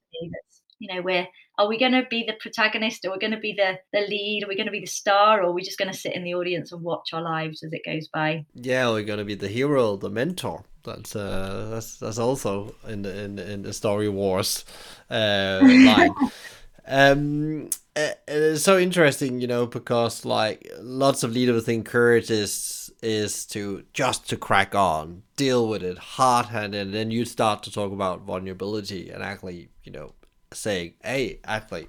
you 0.80 0.94
know 0.94 1.02
we're 1.02 1.28
are 1.58 1.68
we 1.68 1.78
going 1.78 1.92
to 1.92 2.06
be 2.10 2.24
the 2.26 2.34
protagonist? 2.40 3.06
Are 3.06 3.12
we 3.12 3.20
going 3.20 3.34
to 3.34 3.38
be 3.38 3.54
the 3.54 3.78
the 3.92 4.08
lead? 4.08 4.44
Are 4.44 4.48
we 4.48 4.56
going 4.56 4.68
to 4.68 4.72
be 4.72 4.80
the 4.80 4.88
star? 4.88 5.42
Or 5.42 5.48
are 5.48 5.52
we 5.52 5.62
just 5.62 5.78
going 5.78 5.92
to 5.92 5.98
sit 5.98 6.16
in 6.16 6.24
the 6.24 6.34
audience 6.34 6.72
and 6.72 6.82
watch 6.82 7.10
our 7.14 7.22
lives 7.22 7.64
as 7.64 7.74
it 7.74 7.82
goes 7.86 8.08
by? 8.08 8.46
Yeah 8.56 8.90
we're 8.90 9.04
going 9.04 9.20
to 9.20 9.26
be 9.26 9.36
the 9.36 9.50
hero 9.50 9.98
the 9.98 10.10
mentor. 10.10 10.64
That's 10.84 11.16
uh 11.16 11.70
that's 11.72 11.98
that's 11.98 12.18
also 12.18 12.74
in 12.88 13.02
the 13.02 13.24
in, 13.24 13.38
in 13.38 13.62
the 13.64 13.74
story 13.74 14.10
wars 14.10 14.66
uh 15.10 15.60
line. 15.64 16.16
Um 16.88 17.70
it's 17.96 18.64
so 18.64 18.78
interesting 18.78 19.42
you 19.42 19.48
know 19.48 19.66
because 19.66 20.24
like 20.24 20.72
lots 20.80 21.24
of 21.24 21.34
leaders 21.34 21.66
think 21.66 21.86
courage 21.86 22.32
is 22.32 22.92
is 23.02 23.46
to 23.46 23.84
just 23.94 24.30
to 24.30 24.38
crack 24.38 24.74
on 24.76 25.24
deal 25.36 25.68
with 25.68 25.84
it 25.84 25.98
hard-handed 25.98 26.82
and 26.82 26.94
then 26.94 27.12
you 27.12 27.26
start 27.26 27.64
to 27.64 27.72
talk 27.72 27.92
about 27.92 28.22
vulnerability 28.22 29.10
and 29.10 29.24
actually 29.24 29.70
you 29.84 29.92
know 29.92 30.14
saying, 30.54 30.94
"Hey, 31.04 31.40
actually, 31.44 31.88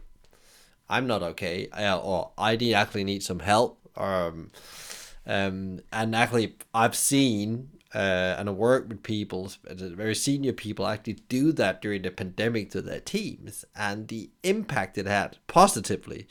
I'm 0.89 1.07
not 1.07 1.23
okay," 1.23 1.69
or 1.73 2.33
"I 2.39 2.57
need 2.57 2.75
actually 2.75 3.05
need 3.05 3.23
some 3.23 3.41
help," 3.41 3.79
um, 3.97 4.51
um, 5.27 5.81
and 5.93 6.15
actually, 6.15 6.57
I've 6.75 6.97
seen 6.97 7.81
uh, 7.95 8.37
and 8.39 8.49
I 8.49 8.53
work 8.53 8.89
with 8.89 9.03
people, 9.03 9.51
very 9.65 10.15
senior 10.15 10.53
people, 10.53 10.87
actually 10.87 11.15
do 11.29 11.53
that 11.53 11.83
during 11.83 12.03
the 12.03 12.11
pandemic 12.11 12.71
to 12.71 12.83
their 12.83 13.01
teams, 13.01 13.65
and 13.75 14.07
the 14.09 14.31
impact 14.45 14.97
it 14.97 15.07
had 15.07 15.39
positively. 15.49 16.29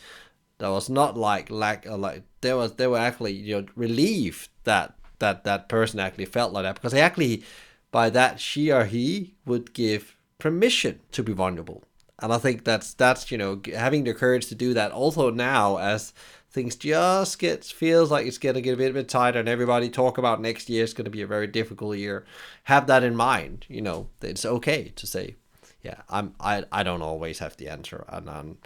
That 0.59 0.69
was 0.69 0.89
not 0.89 1.17
like 1.17 1.49
like 1.49 1.87
uh, 1.87 1.97
like 1.97 2.23
they 2.41 2.53
was 2.53 2.75
they 2.75 2.87
were 2.87 2.97
actually 2.97 3.33
you 3.33 3.61
know 3.61 3.67
relieved 3.75 4.49
that 4.63 4.95
that 5.19 5.43
that 5.43 5.69
person 5.69 5.99
actually 5.99 6.25
felt 6.25 6.53
like 6.53 6.63
that 6.63 6.75
because 6.75 6.91
they 6.91 7.01
actually 7.01 7.43
by 7.91 8.09
that 8.09 8.39
she 8.39 8.71
or 8.71 8.85
he 8.85 9.35
would 9.45 9.73
give 9.73 10.17
permission 10.37 10.99
to 11.11 11.23
be 11.23 11.33
vulnerable 11.33 11.83
and 12.21 12.33
I 12.33 12.37
think 12.37 12.63
that's 12.63 12.93
that's 12.93 13.31
you 13.31 13.37
know 13.37 13.61
having 13.73 14.03
the 14.03 14.13
courage 14.13 14.47
to 14.47 14.55
do 14.55 14.73
that. 14.73 14.91
Also 14.91 15.29
now 15.29 15.77
as 15.77 16.13
things 16.51 16.75
just 16.75 17.39
get 17.39 17.63
feels 17.63 18.11
like 18.11 18.25
it's 18.25 18.37
gonna 18.37 18.61
get 18.61 18.73
a 18.73 18.77
bit, 18.77 18.91
a 18.91 18.93
bit 18.93 19.09
tighter, 19.09 19.39
and 19.39 19.49
everybody 19.49 19.89
talk 19.89 20.17
about 20.17 20.41
next 20.41 20.69
year 20.69 20.83
is 20.83 20.93
gonna 20.93 21.09
be 21.09 21.21
a 21.21 21.27
very 21.27 21.47
difficult 21.47 21.97
year. 21.97 22.25
Have 22.65 22.87
that 22.87 23.03
in 23.03 23.15
mind. 23.15 23.65
You 23.69 23.81
know 23.81 24.09
it's 24.21 24.45
okay 24.45 24.91
to 24.95 25.07
say, 25.07 25.35
yeah, 25.81 26.01
I'm 26.09 26.35
I 26.39 26.65
I 26.71 26.83
don't 26.83 27.01
always 27.01 27.39
have 27.39 27.57
the 27.57 27.69
answer, 27.69 28.05
and 28.09 28.29
I'm 28.29 28.57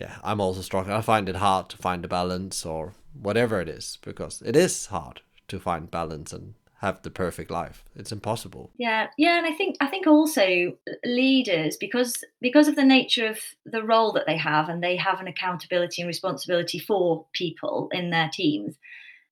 yeah 0.00 0.16
I'm 0.22 0.40
also 0.40 0.60
struggling. 0.60 0.96
I 0.96 1.00
find 1.02 1.28
it 1.28 1.36
hard 1.36 1.68
to 1.70 1.76
find 1.76 2.04
a 2.04 2.08
balance 2.08 2.64
or 2.64 2.94
whatever 3.20 3.60
it 3.60 3.68
is 3.68 3.98
because 4.02 4.42
it 4.42 4.56
is 4.56 4.86
hard 4.86 5.22
to 5.48 5.58
find 5.58 5.90
balance 5.90 6.32
and 6.32 6.54
have 6.80 7.02
the 7.02 7.10
perfect 7.10 7.50
life 7.50 7.84
it's 7.96 8.12
impossible 8.12 8.70
yeah 8.78 9.08
yeah 9.18 9.36
and 9.36 9.46
i 9.46 9.52
think 9.52 9.76
i 9.80 9.86
think 9.86 10.06
also 10.06 10.72
leaders 11.04 11.76
because 11.76 12.22
because 12.40 12.68
of 12.68 12.76
the 12.76 12.84
nature 12.84 13.26
of 13.26 13.38
the 13.66 13.82
role 13.82 14.12
that 14.12 14.26
they 14.26 14.36
have 14.36 14.68
and 14.68 14.82
they 14.82 14.96
have 14.96 15.20
an 15.20 15.26
accountability 15.26 16.02
and 16.02 16.06
responsibility 16.06 16.78
for 16.78 17.26
people 17.32 17.88
in 17.92 18.10
their 18.10 18.30
teams 18.32 18.76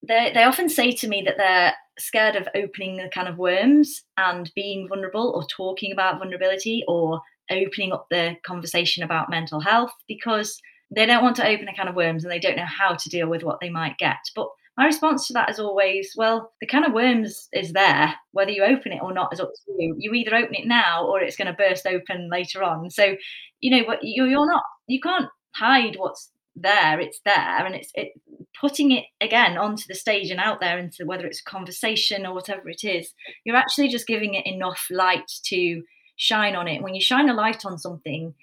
they, 0.06 0.30
they 0.35 0.44
often 0.44 0.68
say 0.68 0.92
to 0.92 1.09
me 1.09 1.22
that 1.22 1.37
they're 1.37 1.74
scared 1.98 2.37
of 2.37 2.48
opening 2.54 2.96
the 2.96 3.09
kind 3.09 3.28
of 3.28 3.38
worms 3.38 4.02
and 4.16 4.50
being 4.54 4.88
vulnerable 4.88 5.32
or 5.35 5.44
talking 5.46 5.92
about 5.92 6.18
vulnerability 6.18 6.85
or 6.87 7.20
opening 7.50 7.92
up 7.92 8.06
the 8.11 8.37
conversation 8.44 9.02
about 9.02 9.30
mental 9.30 9.61
health 9.61 9.92
because 10.09 10.61
they 10.94 11.06
don't 11.06 11.22
want 11.22 11.37
to 11.37 11.46
open 11.46 11.68
a 11.68 11.74
can 11.74 11.88
of 11.88 11.96
worms 11.96 12.24
and 12.24 12.30
they 12.30 12.38
don't 12.38 12.56
know 12.56 12.66
how 12.66 12.94
to 12.94 13.09
deal 13.09 13.28
with 13.28 13.42
what 13.42 13.61
they 13.61 13.70
might 13.70 13.98
get. 13.98 14.18
But 14.35 14.48
my 14.76 14.84
response 14.84 15.26
to 15.26 15.32
that 15.32 15.50
is 15.50 15.58
always, 15.58 16.12
well, 16.16 16.52
the 16.60 16.66
can 16.66 16.84
of 16.84 16.92
worms 16.92 17.48
is 17.52 17.72
there. 17.72 18.14
Whether 18.32 18.50
you 18.50 18.62
open 18.62 18.92
it 18.92 19.02
or 19.02 19.12
not 19.12 19.32
is 19.32 19.40
up 19.40 19.50
to 19.50 19.72
you. 19.78 19.96
You 19.98 20.12
either 20.12 20.34
open 20.34 20.54
it 20.54 20.66
now 20.66 21.06
or 21.06 21.20
it's 21.20 21.36
going 21.36 21.46
to 21.46 21.52
burst 21.54 21.86
open 21.86 22.28
later 22.30 22.62
on. 22.62 22.90
So, 22.90 23.16
you 23.60 23.70
know, 23.70 23.84
but 23.86 24.00
you're 24.02 24.46
not, 24.46 24.62
you 24.86 25.00
can't 25.00 25.28
hide 25.54 25.96
what's 25.96 26.30
there. 26.54 27.00
It's 27.00 27.20
there, 27.24 27.66
and 27.66 27.74
it's 27.74 27.90
it 27.94 28.12
putting 28.58 28.90
it 28.90 29.04
again 29.20 29.58
onto 29.58 29.84
the 29.88 29.94
stage 29.94 30.30
and 30.30 30.40
out 30.40 30.60
there 30.60 30.78
into 30.78 31.04
whether 31.04 31.26
it's 31.26 31.40
a 31.40 31.50
conversation 31.50 32.24
or 32.24 32.34
whatever 32.34 32.70
it 32.70 32.82
is. 32.82 33.12
You're 33.44 33.56
actually 33.56 33.88
just 33.88 34.06
giving 34.06 34.34
it 34.34 34.46
enough 34.46 34.86
light 34.90 35.30
to 35.44 35.82
shine 36.16 36.56
on 36.56 36.66
it. 36.66 36.82
When 36.82 36.94
you 36.94 37.00
shine 37.02 37.28
a 37.28 37.34
light 37.34 37.66
on 37.66 37.78
something, 37.78 38.34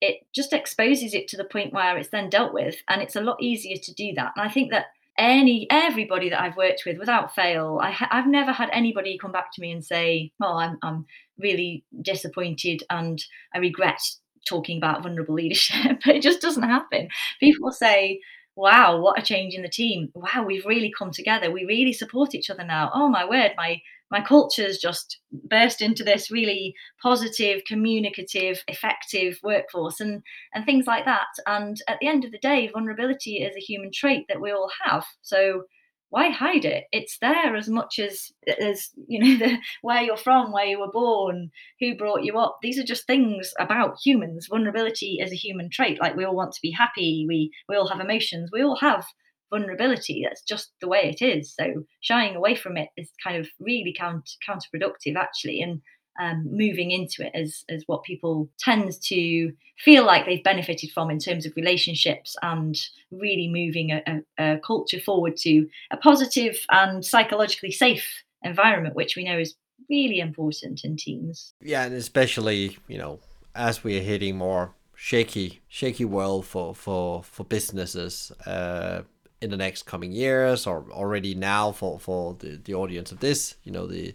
it 0.00 0.26
just 0.34 0.52
exposes 0.52 1.14
it 1.14 1.28
to 1.28 1.36
the 1.36 1.44
point 1.44 1.72
where 1.72 1.96
it's 1.96 2.08
then 2.08 2.28
dealt 2.30 2.52
with, 2.52 2.76
and 2.88 3.00
it's 3.02 3.16
a 3.16 3.20
lot 3.20 3.40
easier 3.40 3.76
to 3.76 3.94
do 3.94 4.12
that. 4.16 4.32
And 4.36 4.48
I 4.48 4.52
think 4.52 4.72
that 4.72 4.86
any 5.20 5.66
everybody 5.70 6.30
that 6.30 6.40
I've 6.40 6.56
worked 6.56 6.82
with 6.86 6.98
without 6.98 7.34
fail 7.34 7.78
I 7.82 7.90
have 7.90 8.26
never 8.26 8.52
had 8.52 8.70
anybody 8.72 9.18
come 9.18 9.32
back 9.32 9.52
to 9.52 9.60
me 9.60 9.70
and 9.70 9.84
say 9.84 10.32
oh 10.42 10.56
I'm, 10.56 10.78
I'm 10.82 11.06
really 11.38 11.84
disappointed 12.02 12.82
and 12.88 13.22
I 13.54 13.58
regret 13.58 14.00
talking 14.48 14.78
about 14.78 15.02
vulnerable 15.02 15.34
leadership. 15.34 16.00
But 16.04 16.16
it 16.16 16.22
just 16.22 16.40
doesn't 16.40 16.62
happen. 16.62 17.08
People 17.38 17.70
say 17.70 18.20
wow 18.56 18.98
what 18.98 19.18
a 19.18 19.22
change 19.22 19.54
in 19.54 19.62
the 19.62 19.68
team. 19.68 20.10
Wow 20.14 20.44
we've 20.46 20.64
really 20.64 20.92
come 20.98 21.10
together. 21.10 21.50
We 21.50 21.64
really 21.66 21.92
support 21.92 22.34
each 22.34 22.48
other 22.50 22.64
now. 22.64 22.90
Oh 22.94 23.08
my 23.08 23.24
word 23.28 23.52
my 23.56 23.80
my 24.10 24.20
culture's 24.20 24.78
just 24.78 25.20
burst 25.32 25.80
into 25.80 26.02
this 26.02 26.30
really 26.30 26.74
positive, 27.02 27.62
communicative, 27.66 28.62
effective 28.68 29.38
workforce 29.42 30.00
and 30.00 30.22
and 30.54 30.64
things 30.64 30.86
like 30.86 31.04
that. 31.04 31.28
And 31.46 31.76
at 31.88 31.98
the 32.00 32.08
end 32.08 32.24
of 32.24 32.32
the 32.32 32.38
day, 32.38 32.68
vulnerability 32.72 33.36
is 33.36 33.56
a 33.56 33.60
human 33.60 33.90
trait 33.92 34.26
that 34.28 34.40
we 34.40 34.50
all 34.50 34.70
have. 34.84 35.04
So 35.22 35.64
why 36.10 36.28
hide 36.30 36.64
it? 36.64 36.84
It's 36.90 37.18
there 37.20 37.56
as 37.56 37.68
much 37.68 37.98
as 37.98 38.32
as 38.60 38.90
you 39.06 39.20
know 39.20 39.38
the 39.46 39.58
where 39.82 40.02
you're 40.02 40.16
from, 40.16 40.52
where 40.52 40.66
you 40.66 40.80
were 40.80 40.90
born, 40.90 41.50
who 41.78 41.96
brought 41.96 42.24
you 42.24 42.36
up. 42.36 42.58
These 42.62 42.78
are 42.78 42.84
just 42.84 43.06
things 43.06 43.52
about 43.58 43.96
humans. 44.04 44.48
Vulnerability 44.50 45.18
is 45.20 45.32
a 45.32 45.36
human 45.36 45.70
trait. 45.70 46.00
Like 46.00 46.16
we 46.16 46.24
all 46.24 46.36
want 46.36 46.52
to 46.52 46.62
be 46.62 46.72
happy. 46.72 47.24
We 47.28 47.52
we 47.68 47.76
all 47.76 47.88
have 47.88 48.00
emotions. 48.00 48.50
We 48.52 48.62
all 48.62 48.76
have 48.76 49.06
vulnerability. 49.50 50.22
That's 50.24 50.42
just 50.42 50.72
the 50.80 50.88
way 50.88 51.14
it 51.14 51.22
is. 51.22 51.54
So 51.54 51.84
shying 52.00 52.36
away 52.36 52.54
from 52.54 52.76
it 52.76 52.88
is 52.96 53.10
kind 53.22 53.36
of 53.36 53.48
really 53.58 53.94
count, 53.96 54.30
counterproductive, 54.48 55.16
actually, 55.16 55.60
and 55.60 55.80
um, 56.20 56.46
moving 56.50 56.90
into 56.90 57.26
it 57.26 57.32
as 57.34 57.64
as 57.68 57.84
what 57.86 58.04
people 58.04 58.48
tend 58.58 58.92
to 59.04 59.52
feel 59.78 60.04
like 60.04 60.26
they've 60.26 60.42
benefited 60.42 60.90
from 60.90 61.10
in 61.10 61.18
terms 61.18 61.46
of 61.46 61.52
relationships 61.56 62.36
and 62.42 62.78
really 63.10 63.48
moving 63.48 63.90
a, 63.92 64.02
a, 64.38 64.54
a 64.54 64.58
culture 64.58 65.00
forward 65.00 65.36
to 65.38 65.66
a 65.90 65.96
positive 65.96 66.58
and 66.70 67.04
psychologically 67.04 67.70
safe 67.70 68.06
environment, 68.42 68.94
which 68.94 69.16
we 69.16 69.24
know 69.24 69.38
is 69.38 69.54
really 69.88 70.20
important 70.20 70.80
in 70.84 70.96
teams. 70.96 71.54
Yeah, 71.62 71.84
and 71.84 71.94
especially 71.94 72.78
you 72.88 72.98
know 72.98 73.20
as 73.54 73.82
we 73.82 73.98
are 73.98 74.02
hitting 74.02 74.36
more 74.36 74.74
shaky 74.94 75.60
shaky 75.68 76.04
world 76.04 76.44
for 76.44 76.74
for 76.74 77.22
for 77.22 77.44
businesses 77.44 78.30
uh 78.44 79.00
in 79.40 79.50
the 79.50 79.56
next 79.56 79.84
coming 79.84 80.12
years 80.12 80.66
or 80.66 80.84
already 80.90 81.34
now 81.34 81.72
for 81.72 81.98
for 81.98 82.34
the, 82.40 82.60
the 82.64 82.74
audience 82.74 83.10
of 83.10 83.20
this 83.20 83.56
you 83.64 83.72
know 83.72 83.86
the 83.86 84.14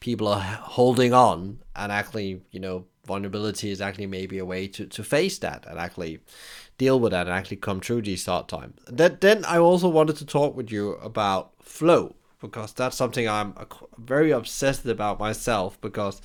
people 0.00 0.28
are 0.28 0.40
holding 0.40 1.12
on 1.12 1.58
and 1.74 1.92
actually 1.92 2.42
you 2.50 2.60
know 2.60 2.84
vulnerability 3.06 3.70
is 3.70 3.80
actually 3.80 4.06
maybe 4.06 4.38
a 4.38 4.44
way 4.44 4.66
to, 4.66 4.84
to 4.86 5.04
face 5.04 5.38
that 5.38 5.64
and 5.66 5.78
actually 5.78 6.18
deal 6.76 6.98
with 6.98 7.12
that 7.12 7.26
and 7.26 7.36
actually 7.36 7.56
come 7.56 7.80
through 7.80 8.02
these 8.02 8.26
hard 8.26 8.48
times. 8.48 8.78
That 8.88 9.20
then 9.20 9.44
i 9.44 9.58
also 9.58 9.88
wanted 9.88 10.16
to 10.16 10.26
talk 10.26 10.56
with 10.56 10.70
you 10.70 10.92
about 10.94 11.52
flow 11.60 12.16
because 12.40 12.72
that's 12.72 12.96
something 12.96 13.28
i'm 13.28 13.54
very 13.98 14.30
obsessed 14.30 14.84
about 14.86 15.18
myself 15.18 15.80
because 15.80 16.20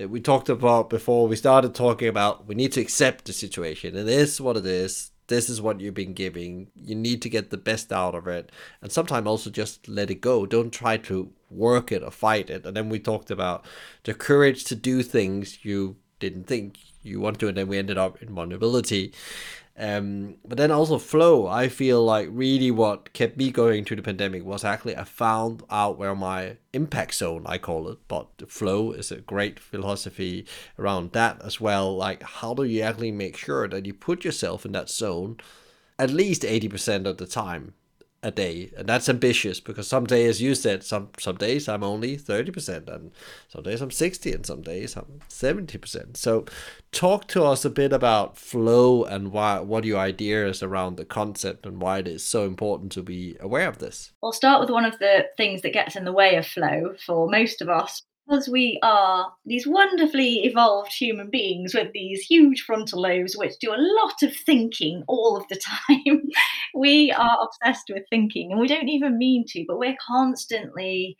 uh, 0.00 0.08
we 0.08 0.20
talked 0.20 0.48
about 0.48 0.90
before 0.90 1.26
we 1.26 1.36
started 1.36 1.74
talking 1.74 2.08
about 2.08 2.46
we 2.46 2.54
need 2.54 2.72
to 2.72 2.80
accept 2.80 3.24
the 3.24 3.32
situation. 3.32 3.96
It 3.96 4.08
is 4.08 4.40
what 4.40 4.56
it 4.56 4.66
is 4.66 5.10
this 5.28 5.48
is 5.48 5.62
what 5.62 5.80
you've 5.80 5.94
been 5.94 6.14
giving. 6.14 6.68
You 6.74 6.94
need 6.94 7.22
to 7.22 7.28
get 7.28 7.50
the 7.50 7.56
best 7.56 7.92
out 7.92 8.14
of 8.14 8.26
it. 8.26 8.50
And 8.82 8.90
sometimes 8.90 9.26
also 9.26 9.50
just 9.50 9.88
let 9.88 10.10
it 10.10 10.20
go. 10.20 10.46
Don't 10.46 10.72
try 10.72 10.96
to 10.98 11.30
work 11.50 11.92
it 11.92 12.02
or 12.02 12.10
fight 12.10 12.50
it. 12.50 12.66
And 12.66 12.76
then 12.76 12.88
we 12.88 12.98
talked 12.98 13.30
about 13.30 13.64
the 14.04 14.14
courage 14.14 14.64
to 14.64 14.74
do 14.74 15.02
things 15.02 15.64
you 15.64 15.96
didn't 16.18 16.44
think 16.44 16.78
you 17.02 17.20
want 17.20 17.38
to. 17.40 17.48
And 17.48 17.56
then 17.56 17.68
we 17.68 17.78
ended 17.78 17.98
up 17.98 18.20
in 18.22 18.34
vulnerability. 18.34 19.12
Um, 19.80 20.34
but 20.44 20.58
then 20.58 20.72
also 20.72 20.98
flow. 20.98 21.46
I 21.46 21.68
feel 21.68 22.04
like 22.04 22.28
really 22.32 22.72
what 22.72 23.12
kept 23.12 23.36
me 23.36 23.52
going 23.52 23.84
through 23.84 23.98
the 23.98 24.02
pandemic 24.02 24.44
was 24.44 24.64
actually 24.64 24.96
I 24.96 25.04
found 25.04 25.62
out 25.70 25.98
where 25.98 26.16
my 26.16 26.56
impact 26.72 27.14
zone 27.14 27.44
I 27.46 27.58
call 27.58 27.88
it, 27.88 27.98
but 28.08 28.50
flow 28.50 28.90
is 28.90 29.12
a 29.12 29.20
great 29.20 29.60
philosophy 29.60 30.46
around 30.80 31.12
that 31.12 31.40
as 31.44 31.60
well. 31.60 31.96
Like 31.96 32.24
how 32.24 32.54
do 32.54 32.64
you 32.64 32.82
actually 32.82 33.12
make 33.12 33.36
sure 33.36 33.68
that 33.68 33.86
you 33.86 33.94
put 33.94 34.24
yourself 34.24 34.66
in 34.66 34.72
that 34.72 34.90
zone 34.90 35.36
at 35.96 36.10
least 36.10 36.44
eighty 36.44 36.68
percent 36.68 37.06
of 37.06 37.18
the 37.18 37.26
time? 37.26 37.74
A 38.22 38.30
day 38.32 38.70
and 38.76 38.88
that's 38.88 39.08
ambitious 39.08 39.60
because 39.60 39.86
some 39.86 40.04
days 40.04 40.28
as 40.28 40.42
you 40.42 40.54
said 40.54 40.82
some 40.82 41.08
some 41.18 41.36
days 41.36 41.68
i'm 41.68 41.84
only 41.84 42.16
30% 42.16 42.88
and 42.88 43.12
some 43.48 43.62
days 43.62 43.80
i'm 43.80 43.92
60 43.92 44.32
and 44.32 44.44
some 44.44 44.60
days 44.60 44.96
i'm 44.96 45.20
70% 45.28 46.16
so 46.16 46.44
talk 46.90 47.28
to 47.28 47.44
us 47.44 47.64
a 47.64 47.70
bit 47.70 47.92
about 47.92 48.36
flow 48.36 49.04
and 49.04 49.32
why 49.32 49.60
what 49.60 49.84
your 49.84 49.98
ideas 49.98 50.62
around 50.62 50.96
the 50.96 51.04
concept 51.04 51.66
and 51.66 51.80
why 51.80 51.98
it 51.98 52.08
is 52.08 52.24
so 52.24 52.44
important 52.44 52.92
to 52.92 53.02
be 53.02 53.36
aware 53.40 53.68
of 53.68 53.78
this. 53.78 54.12
I'll 54.22 54.32
start 54.32 54.60
with 54.60 54.70
one 54.70 54.84
of 54.84 54.98
the 54.98 55.26
things 55.36 55.62
that 55.62 55.72
gets 55.72 55.96
in 55.96 56.04
the 56.04 56.12
way 56.12 56.36
of 56.36 56.46
flow 56.46 56.94
for 57.04 57.28
most 57.28 57.60
of 57.62 57.68
us 57.68 58.02
because 58.28 58.48
we 58.48 58.78
are 58.82 59.32
these 59.46 59.66
wonderfully 59.66 60.44
evolved 60.44 60.92
human 60.92 61.30
beings 61.30 61.74
with 61.74 61.92
these 61.92 62.20
huge 62.20 62.62
frontal 62.62 63.00
lobes 63.00 63.36
which 63.36 63.54
do 63.60 63.70
a 63.72 63.76
lot 63.76 64.22
of 64.22 64.34
thinking 64.44 65.02
all 65.08 65.36
of 65.36 65.44
the 65.48 65.56
time, 65.88 66.22
we 66.74 67.10
are 67.12 67.38
obsessed 67.42 67.90
with 67.92 68.02
thinking 68.10 68.52
and 68.52 68.60
we 68.60 68.68
don't 68.68 68.88
even 68.88 69.16
mean 69.18 69.44
to, 69.48 69.64
but 69.66 69.78
we're 69.78 69.96
constantly 70.06 71.16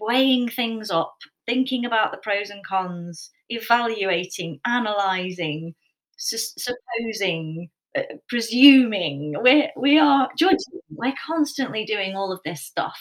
weighing 0.00 0.48
things 0.48 0.90
up, 0.90 1.14
thinking 1.46 1.84
about 1.84 2.10
the 2.10 2.18
pros 2.18 2.50
and 2.50 2.64
cons, 2.66 3.30
evaluating, 3.50 4.58
analysing, 4.64 5.74
su- 6.16 6.36
supposing, 6.58 7.68
uh, 7.96 8.02
presuming. 8.28 9.34
We're, 9.38 9.68
we 9.76 9.98
are 9.98 10.28
judging. 10.38 10.80
We're 10.90 11.14
constantly 11.26 11.84
doing 11.84 12.16
all 12.16 12.32
of 12.32 12.40
this 12.44 12.62
stuff. 12.62 12.98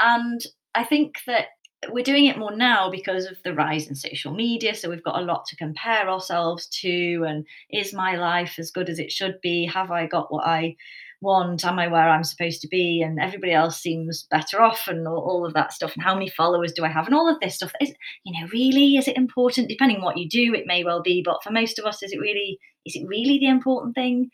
And 0.00 0.40
I 0.74 0.84
think 0.84 1.16
that 1.26 1.46
we're 1.90 2.04
doing 2.04 2.26
it 2.26 2.38
more 2.38 2.54
now 2.54 2.90
because 2.90 3.26
of 3.26 3.36
the 3.44 3.54
rise 3.54 3.88
in 3.88 3.94
social 3.94 4.32
media. 4.32 4.74
So 4.74 4.90
we've 4.90 5.02
got 5.02 5.20
a 5.20 5.24
lot 5.24 5.44
to 5.46 5.56
compare 5.56 6.08
ourselves 6.08 6.66
to. 6.80 7.24
And 7.26 7.46
is 7.70 7.92
my 7.92 8.16
life 8.16 8.58
as 8.58 8.70
good 8.70 8.88
as 8.88 8.98
it 8.98 9.12
should 9.12 9.40
be? 9.42 9.66
Have 9.66 9.90
I 9.90 10.06
got 10.06 10.32
what 10.32 10.46
I 10.46 10.76
want? 11.20 11.64
Am 11.64 11.78
I 11.78 11.88
where 11.88 12.08
I'm 12.08 12.24
supposed 12.24 12.60
to 12.62 12.68
be? 12.68 13.02
And 13.02 13.18
everybody 13.18 13.52
else 13.52 13.80
seems 13.80 14.26
better 14.30 14.60
off, 14.62 14.86
and 14.88 15.06
all, 15.06 15.20
all 15.20 15.46
of 15.46 15.54
that 15.54 15.72
stuff. 15.72 15.94
And 15.94 16.02
how 16.02 16.14
many 16.14 16.28
followers 16.28 16.72
do 16.72 16.84
I 16.84 16.88
have? 16.88 17.06
And 17.06 17.14
all 17.14 17.28
of 17.28 17.40
this 17.40 17.56
stuff. 17.56 17.72
Is 17.80 17.92
you 18.24 18.40
know 18.40 18.48
really 18.52 18.96
is 18.96 19.08
it 19.08 19.16
important? 19.16 19.68
Depending 19.68 20.02
what 20.02 20.18
you 20.18 20.28
do, 20.28 20.54
it 20.54 20.66
may 20.66 20.84
well 20.84 21.02
be. 21.02 21.22
But 21.24 21.42
for 21.42 21.50
most 21.50 21.78
of 21.78 21.84
us, 21.84 22.02
is 22.02 22.12
it 22.12 22.20
really 22.20 22.58
is 22.84 22.96
it 22.96 23.06
really 23.06 23.38
the 23.38 23.48
important 23.48 23.94
thing? 23.94 24.30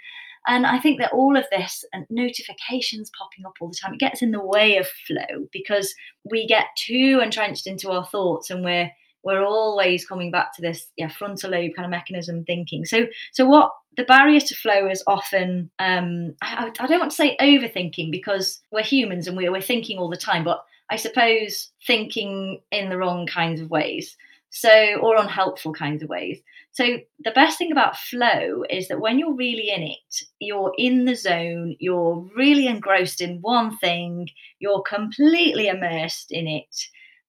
And 0.46 0.66
I 0.66 0.78
think 0.80 1.00
that 1.00 1.12
all 1.12 1.36
of 1.36 1.44
this 1.50 1.84
and 1.92 2.06
notifications 2.10 3.10
popping 3.16 3.46
up 3.46 3.54
all 3.60 3.68
the 3.68 3.76
time, 3.80 3.94
it 3.94 4.00
gets 4.00 4.22
in 4.22 4.32
the 4.32 4.44
way 4.44 4.76
of 4.76 4.88
flow 5.06 5.46
because 5.52 5.94
we 6.30 6.46
get 6.46 6.66
too 6.76 7.20
entrenched 7.22 7.66
into 7.66 7.90
our 7.90 8.04
thoughts 8.04 8.50
and 8.50 8.64
we're 8.64 8.90
we're 9.24 9.44
always 9.44 10.04
coming 10.04 10.32
back 10.32 10.52
to 10.52 10.62
this 10.62 10.88
yeah 10.96 11.08
frontal 11.08 11.50
lobe 11.50 11.70
kind 11.76 11.86
of 11.86 11.90
mechanism 11.90 12.44
thinking. 12.44 12.84
So 12.84 13.06
so 13.32 13.46
what 13.46 13.70
the 13.96 14.04
barrier 14.04 14.40
to 14.40 14.54
flow 14.56 14.88
is 14.88 15.04
often 15.06 15.70
um 15.78 16.34
I, 16.42 16.72
I 16.78 16.86
don't 16.86 16.98
want 16.98 17.12
to 17.12 17.16
say 17.16 17.36
overthinking 17.40 18.10
because 18.10 18.60
we're 18.72 18.82
humans 18.82 19.28
and 19.28 19.36
we're, 19.36 19.52
we're 19.52 19.60
thinking 19.60 19.98
all 19.98 20.10
the 20.10 20.16
time, 20.16 20.42
but 20.42 20.64
I 20.90 20.96
suppose 20.96 21.70
thinking 21.86 22.60
in 22.70 22.90
the 22.90 22.98
wrong 22.98 23.26
kinds 23.26 23.60
of 23.60 23.70
ways. 23.70 24.16
So 24.54 24.98
or 25.00 25.16
unhelpful 25.16 25.72
kinds 25.72 26.02
of 26.02 26.10
ways. 26.10 26.38
So 26.72 26.98
the 27.24 27.30
best 27.30 27.56
thing 27.56 27.72
about 27.72 27.96
flow 27.96 28.64
is 28.68 28.88
that 28.88 29.00
when 29.00 29.18
you're 29.18 29.34
really 29.34 29.70
in 29.70 29.82
it, 29.82 30.24
you're 30.40 30.72
in 30.76 31.06
the 31.06 31.14
zone, 31.14 31.74
you're 31.80 32.28
really 32.36 32.66
engrossed 32.66 33.22
in 33.22 33.38
one 33.40 33.78
thing, 33.78 34.28
you're 34.58 34.82
completely 34.82 35.68
immersed 35.68 36.32
in 36.32 36.46
it, 36.46 36.74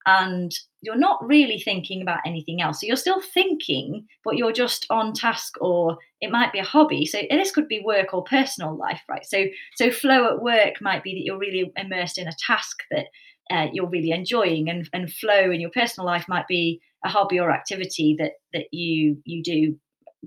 and 0.05 0.51
you're 0.81 0.97
not 0.97 1.25
really 1.25 1.59
thinking 1.59 2.01
about 2.01 2.19
anything 2.25 2.61
else. 2.61 2.81
So 2.81 2.87
you're 2.87 2.97
still 2.97 3.21
thinking, 3.21 4.05
but 4.25 4.35
you're 4.35 4.51
just 4.51 4.85
on 4.89 5.13
task, 5.13 5.53
or 5.61 5.97
it 6.19 6.29
might 6.29 6.51
be 6.51 6.59
a 6.59 6.63
hobby. 6.63 7.05
So 7.05 7.19
this 7.29 7.51
could 7.51 7.69
be 7.69 7.79
work 7.85 8.13
or 8.13 8.25
personal 8.25 8.75
life, 8.75 9.01
right? 9.07 9.25
So 9.25 9.45
so 9.75 9.91
flow 9.91 10.27
at 10.27 10.41
work 10.41 10.81
might 10.81 11.03
be 11.03 11.13
that 11.13 11.23
you're 11.23 11.37
really 11.37 11.71
immersed 11.77 12.17
in 12.17 12.27
a 12.27 12.33
task 12.45 12.79
that 12.91 13.05
uh, 13.49 13.67
you're 13.71 13.89
really 13.89 14.11
enjoying, 14.11 14.69
and 14.69 14.89
and 14.91 15.11
flow 15.11 15.51
in 15.51 15.61
your 15.61 15.71
personal 15.71 16.05
life 16.05 16.25
might 16.27 16.47
be 16.49 16.81
a 17.03 17.09
hobby 17.09 17.39
or 17.39 17.51
activity 17.51 18.15
that 18.19 18.33
that 18.53 18.65
you 18.71 19.17
you 19.25 19.43
do 19.43 19.77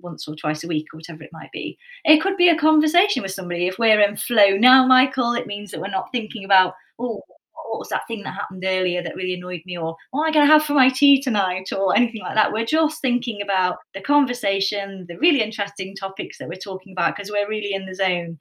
once 0.03 0.29
or 0.29 0.37
twice 0.37 0.63
a 0.63 0.69
week 0.69 0.87
or 0.93 0.99
whatever 0.99 1.23
it 1.23 1.31
might 1.33 1.51
be. 1.53 1.79
It 2.05 2.21
could 2.21 2.37
be 2.37 2.49
a 2.49 2.59
conversation 2.59 3.23
with 3.23 3.33
somebody. 3.33 3.67
If 3.67 3.79
we're 3.79 4.01
in 4.01 4.17
flow 4.17 4.57
now, 4.57 4.87
Michael, 4.87 5.33
it 5.33 5.47
means 5.47 5.71
that 5.71 5.81
we're 5.81 5.89
not 5.89 6.13
thinking 6.13 6.45
about, 6.45 6.75
oh, 6.99 7.23
what 7.69 7.79
was 7.79 7.89
that 7.89 8.07
thing 8.07 8.23
that 8.23 8.35
happened 8.35 8.65
earlier 8.67 9.03
that 9.03 9.17
really 9.17 9.35
annoyed 9.35 9.63
me 9.67 9.77
or 9.77 9.97
what 10.11 10.23
am 10.23 10.29
I 10.29 10.33
going 10.33 10.47
to 10.47 10.53
have 10.53 10.65
for 10.65 10.75
my 10.75 10.89
tea 10.89 11.21
tonight 11.21 11.69
or 11.73 11.97
anything 11.97 12.23
like 12.23 12.35
that. 12.35 12.53
We're 12.53 12.65
just 12.65 13.01
thinking 13.03 13.41
about 13.43 13.77
the 13.95 14.01
conversation, 14.01 15.05
the 15.09 15.19
really 15.19 15.43
interesting 15.43 15.95
topics 15.97 16.39
that 16.39 16.49
we're 16.49 16.55
talking 16.57 16.93
about 16.93 17.17
because 17.17 17.31
we're 17.31 17.49
really 17.49 17.75
in 17.75 17.87
the 17.87 17.95
zone. 17.95 18.39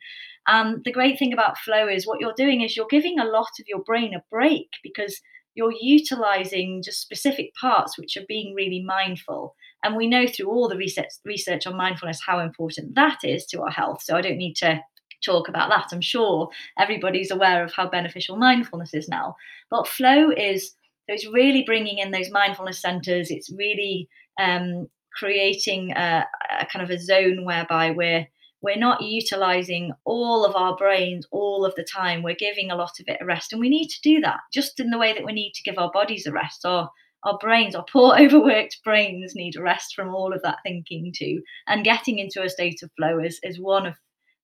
And 0.47 0.83
the 0.85 0.91
great 0.91 1.17
thing 1.17 1.33
about 1.33 1.57
flow 1.57 1.87
is 1.87 2.05
what 2.05 2.19
you're 2.21 2.33
doing 2.37 2.61
is 2.61 2.77
you're 2.77 2.85
giving 2.89 3.19
a 3.19 3.25
lot 3.25 3.49
of 3.59 3.65
your 3.67 3.83
brain 3.83 4.13
a 4.13 4.23
break 4.29 4.69
because 4.83 5.19
you're 5.55 5.73
utilizing 5.79 6.83
just 6.83 7.01
specific 7.01 7.53
parts 7.55 7.97
which 7.97 8.17
are 8.17 8.25
being 8.27 8.53
really 8.53 8.83
mindful. 8.83 9.55
And 9.83 9.95
we 9.95 10.07
know 10.07 10.27
through 10.27 10.49
all 10.49 10.67
the 10.67 10.77
research, 10.77 11.11
research 11.23 11.65
on 11.65 11.77
mindfulness 11.77 12.19
how 12.25 12.39
important 12.39 12.95
that 12.95 13.19
is 13.23 13.45
to 13.47 13.61
our 13.61 13.71
health. 13.71 14.03
So 14.03 14.15
I 14.15 14.21
don't 14.21 14.37
need 14.37 14.55
to 14.55 14.81
talk 15.23 15.47
about 15.47 15.69
that. 15.69 15.87
I'm 15.91 16.01
sure 16.01 16.49
everybody's 16.77 17.31
aware 17.31 17.63
of 17.63 17.73
how 17.73 17.89
beneficial 17.89 18.37
mindfulness 18.37 18.93
is 18.93 19.07
now. 19.07 19.35
But 19.69 19.87
flow 19.87 20.29
is 20.31 20.75
so 21.07 21.13
it's 21.13 21.27
really 21.27 21.63
bringing 21.63 21.99
in 21.99 22.11
those 22.11 22.31
mindfulness 22.31 22.81
centers. 22.81 23.29
It's 23.29 23.51
really 23.51 24.09
um, 24.41 24.87
creating 25.13 25.91
a, 25.91 26.25
a 26.59 26.65
kind 26.65 26.83
of 26.83 26.89
a 26.89 26.99
zone 26.99 27.45
whereby 27.45 27.91
we're 27.91 28.27
we're 28.65 28.75
not 28.75 29.03
utilizing 29.03 29.91
all 30.05 30.43
of 30.43 30.55
our 30.55 30.75
brains 30.75 31.27
all 31.29 31.63
of 31.65 31.75
the 31.75 31.83
time. 31.83 32.23
We're 32.23 32.33
giving 32.33 32.71
a 32.71 32.75
lot 32.75 32.99
of 32.99 33.05
it 33.07 33.19
a 33.21 33.25
rest, 33.25 33.53
and 33.53 33.61
we 33.61 33.69
need 33.69 33.89
to 33.89 34.01
do 34.01 34.19
that 34.21 34.39
just 34.51 34.79
in 34.79 34.89
the 34.89 34.97
way 34.97 35.13
that 35.13 35.23
we 35.23 35.33
need 35.33 35.53
to 35.53 35.63
give 35.63 35.77
our 35.77 35.91
bodies 35.91 36.25
a 36.25 36.31
rest. 36.31 36.65
Our 36.65 36.89
our 37.23 37.37
brains, 37.37 37.75
our 37.75 37.85
poor 37.91 38.15
overworked 38.19 38.79
brains, 38.83 39.35
need 39.35 39.55
a 39.55 39.61
rest 39.61 39.93
from 39.95 40.15
all 40.15 40.33
of 40.33 40.41
that 40.41 40.57
thinking 40.63 41.13
too. 41.15 41.41
And 41.67 41.85
getting 41.85 42.17
into 42.17 42.41
a 42.41 42.49
state 42.49 42.81
of 42.81 42.89
flow 42.97 43.19
is 43.19 43.39
is 43.43 43.59
one 43.59 43.85
of 43.85 43.93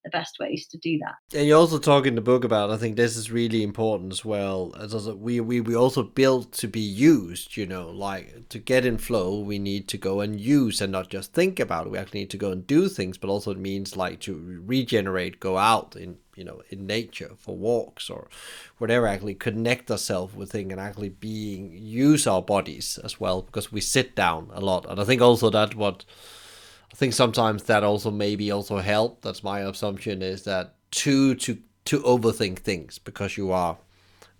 the 0.04 0.10
best 0.10 0.38
ways 0.40 0.68
to 0.68 0.78
do 0.78 1.00
that. 1.00 1.38
And 1.38 1.48
you 1.48 1.56
also 1.56 1.78
talk 1.78 2.06
in 2.06 2.16
the 2.16 2.22
book 2.22 2.44
about 2.44 2.72
I 2.72 2.78
think 2.78 2.96
this 2.96 3.16
is 3.16 3.32
really 3.32 3.64
important 3.64 4.12
as 4.12 4.26
well. 4.26 4.74
As 4.80 4.94
we 5.10 5.40
we 5.40 5.62
we 5.62 5.76
also 5.76 6.04
built 6.04 6.52
to 6.54 6.68
be 6.68 6.80
used. 6.80 7.58
You 7.58 7.66
know, 7.66 7.90
like 7.90 8.50
to 8.50 8.60
get 8.60 8.86
in 8.86 8.98
flow, 8.98 9.40
we 9.40 9.60
need 9.60 9.88
to 9.90 9.98
go 9.98 10.22
and 10.22 10.40
use 10.40 10.82
and 10.82 10.92
not 10.92 11.10
just 11.10 11.34
think 11.34 11.60
about 11.60 11.88
it. 11.88 11.92
We 11.92 11.98
actually 11.98 12.22
need 12.22 12.32
to 12.32 12.38
go 12.38 12.52
and 12.52 12.66
do 12.66 12.90
things, 12.90 13.18
but 13.18 13.30
also 13.30 13.52
it 13.52 13.58
means 13.58 13.98
like 13.98 14.20
to 14.22 14.62
regenerate, 14.66 15.40
go 15.40 15.58
out 15.58 15.96
in 15.96 16.18
you 16.36 16.44
know 16.44 16.62
in 16.70 16.88
nature 16.88 17.32
for 17.38 17.56
walks 17.56 18.10
or 18.10 18.28
whatever. 18.78 19.08
Actually 19.08 19.36
connect 19.36 19.92
ourselves 19.92 20.36
with 20.36 20.52
things 20.52 20.72
and 20.72 20.82
actually 20.82 21.10
being 21.10 21.72
use 21.74 22.26
our 22.26 22.42
bodies 22.42 23.00
as 23.04 23.20
well 23.20 23.42
because 23.42 23.72
we 23.72 23.82
sit 23.82 24.16
down 24.16 24.50
a 24.54 24.62
lot. 24.62 24.90
And 24.90 25.00
I 25.00 25.04
think 25.04 25.22
also 25.22 25.50
that 25.50 25.76
what 25.76 26.06
I 26.92 26.96
think 26.96 27.14
sometimes 27.14 27.64
that 27.64 27.84
also 27.84 28.12
maybe 28.12 28.52
also 28.52 28.78
help. 28.78 29.22
That's 29.22 29.44
my 29.44 29.62
assumption 29.62 30.22
is 30.22 30.44
that 30.44 30.76
to 30.92 31.36
to 31.36 31.58
to 31.86 32.00
overthink 32.02 32.60
things 32.60 33.00
because 33.00 33.38
you 33.38 33.52
are 33.52 33.78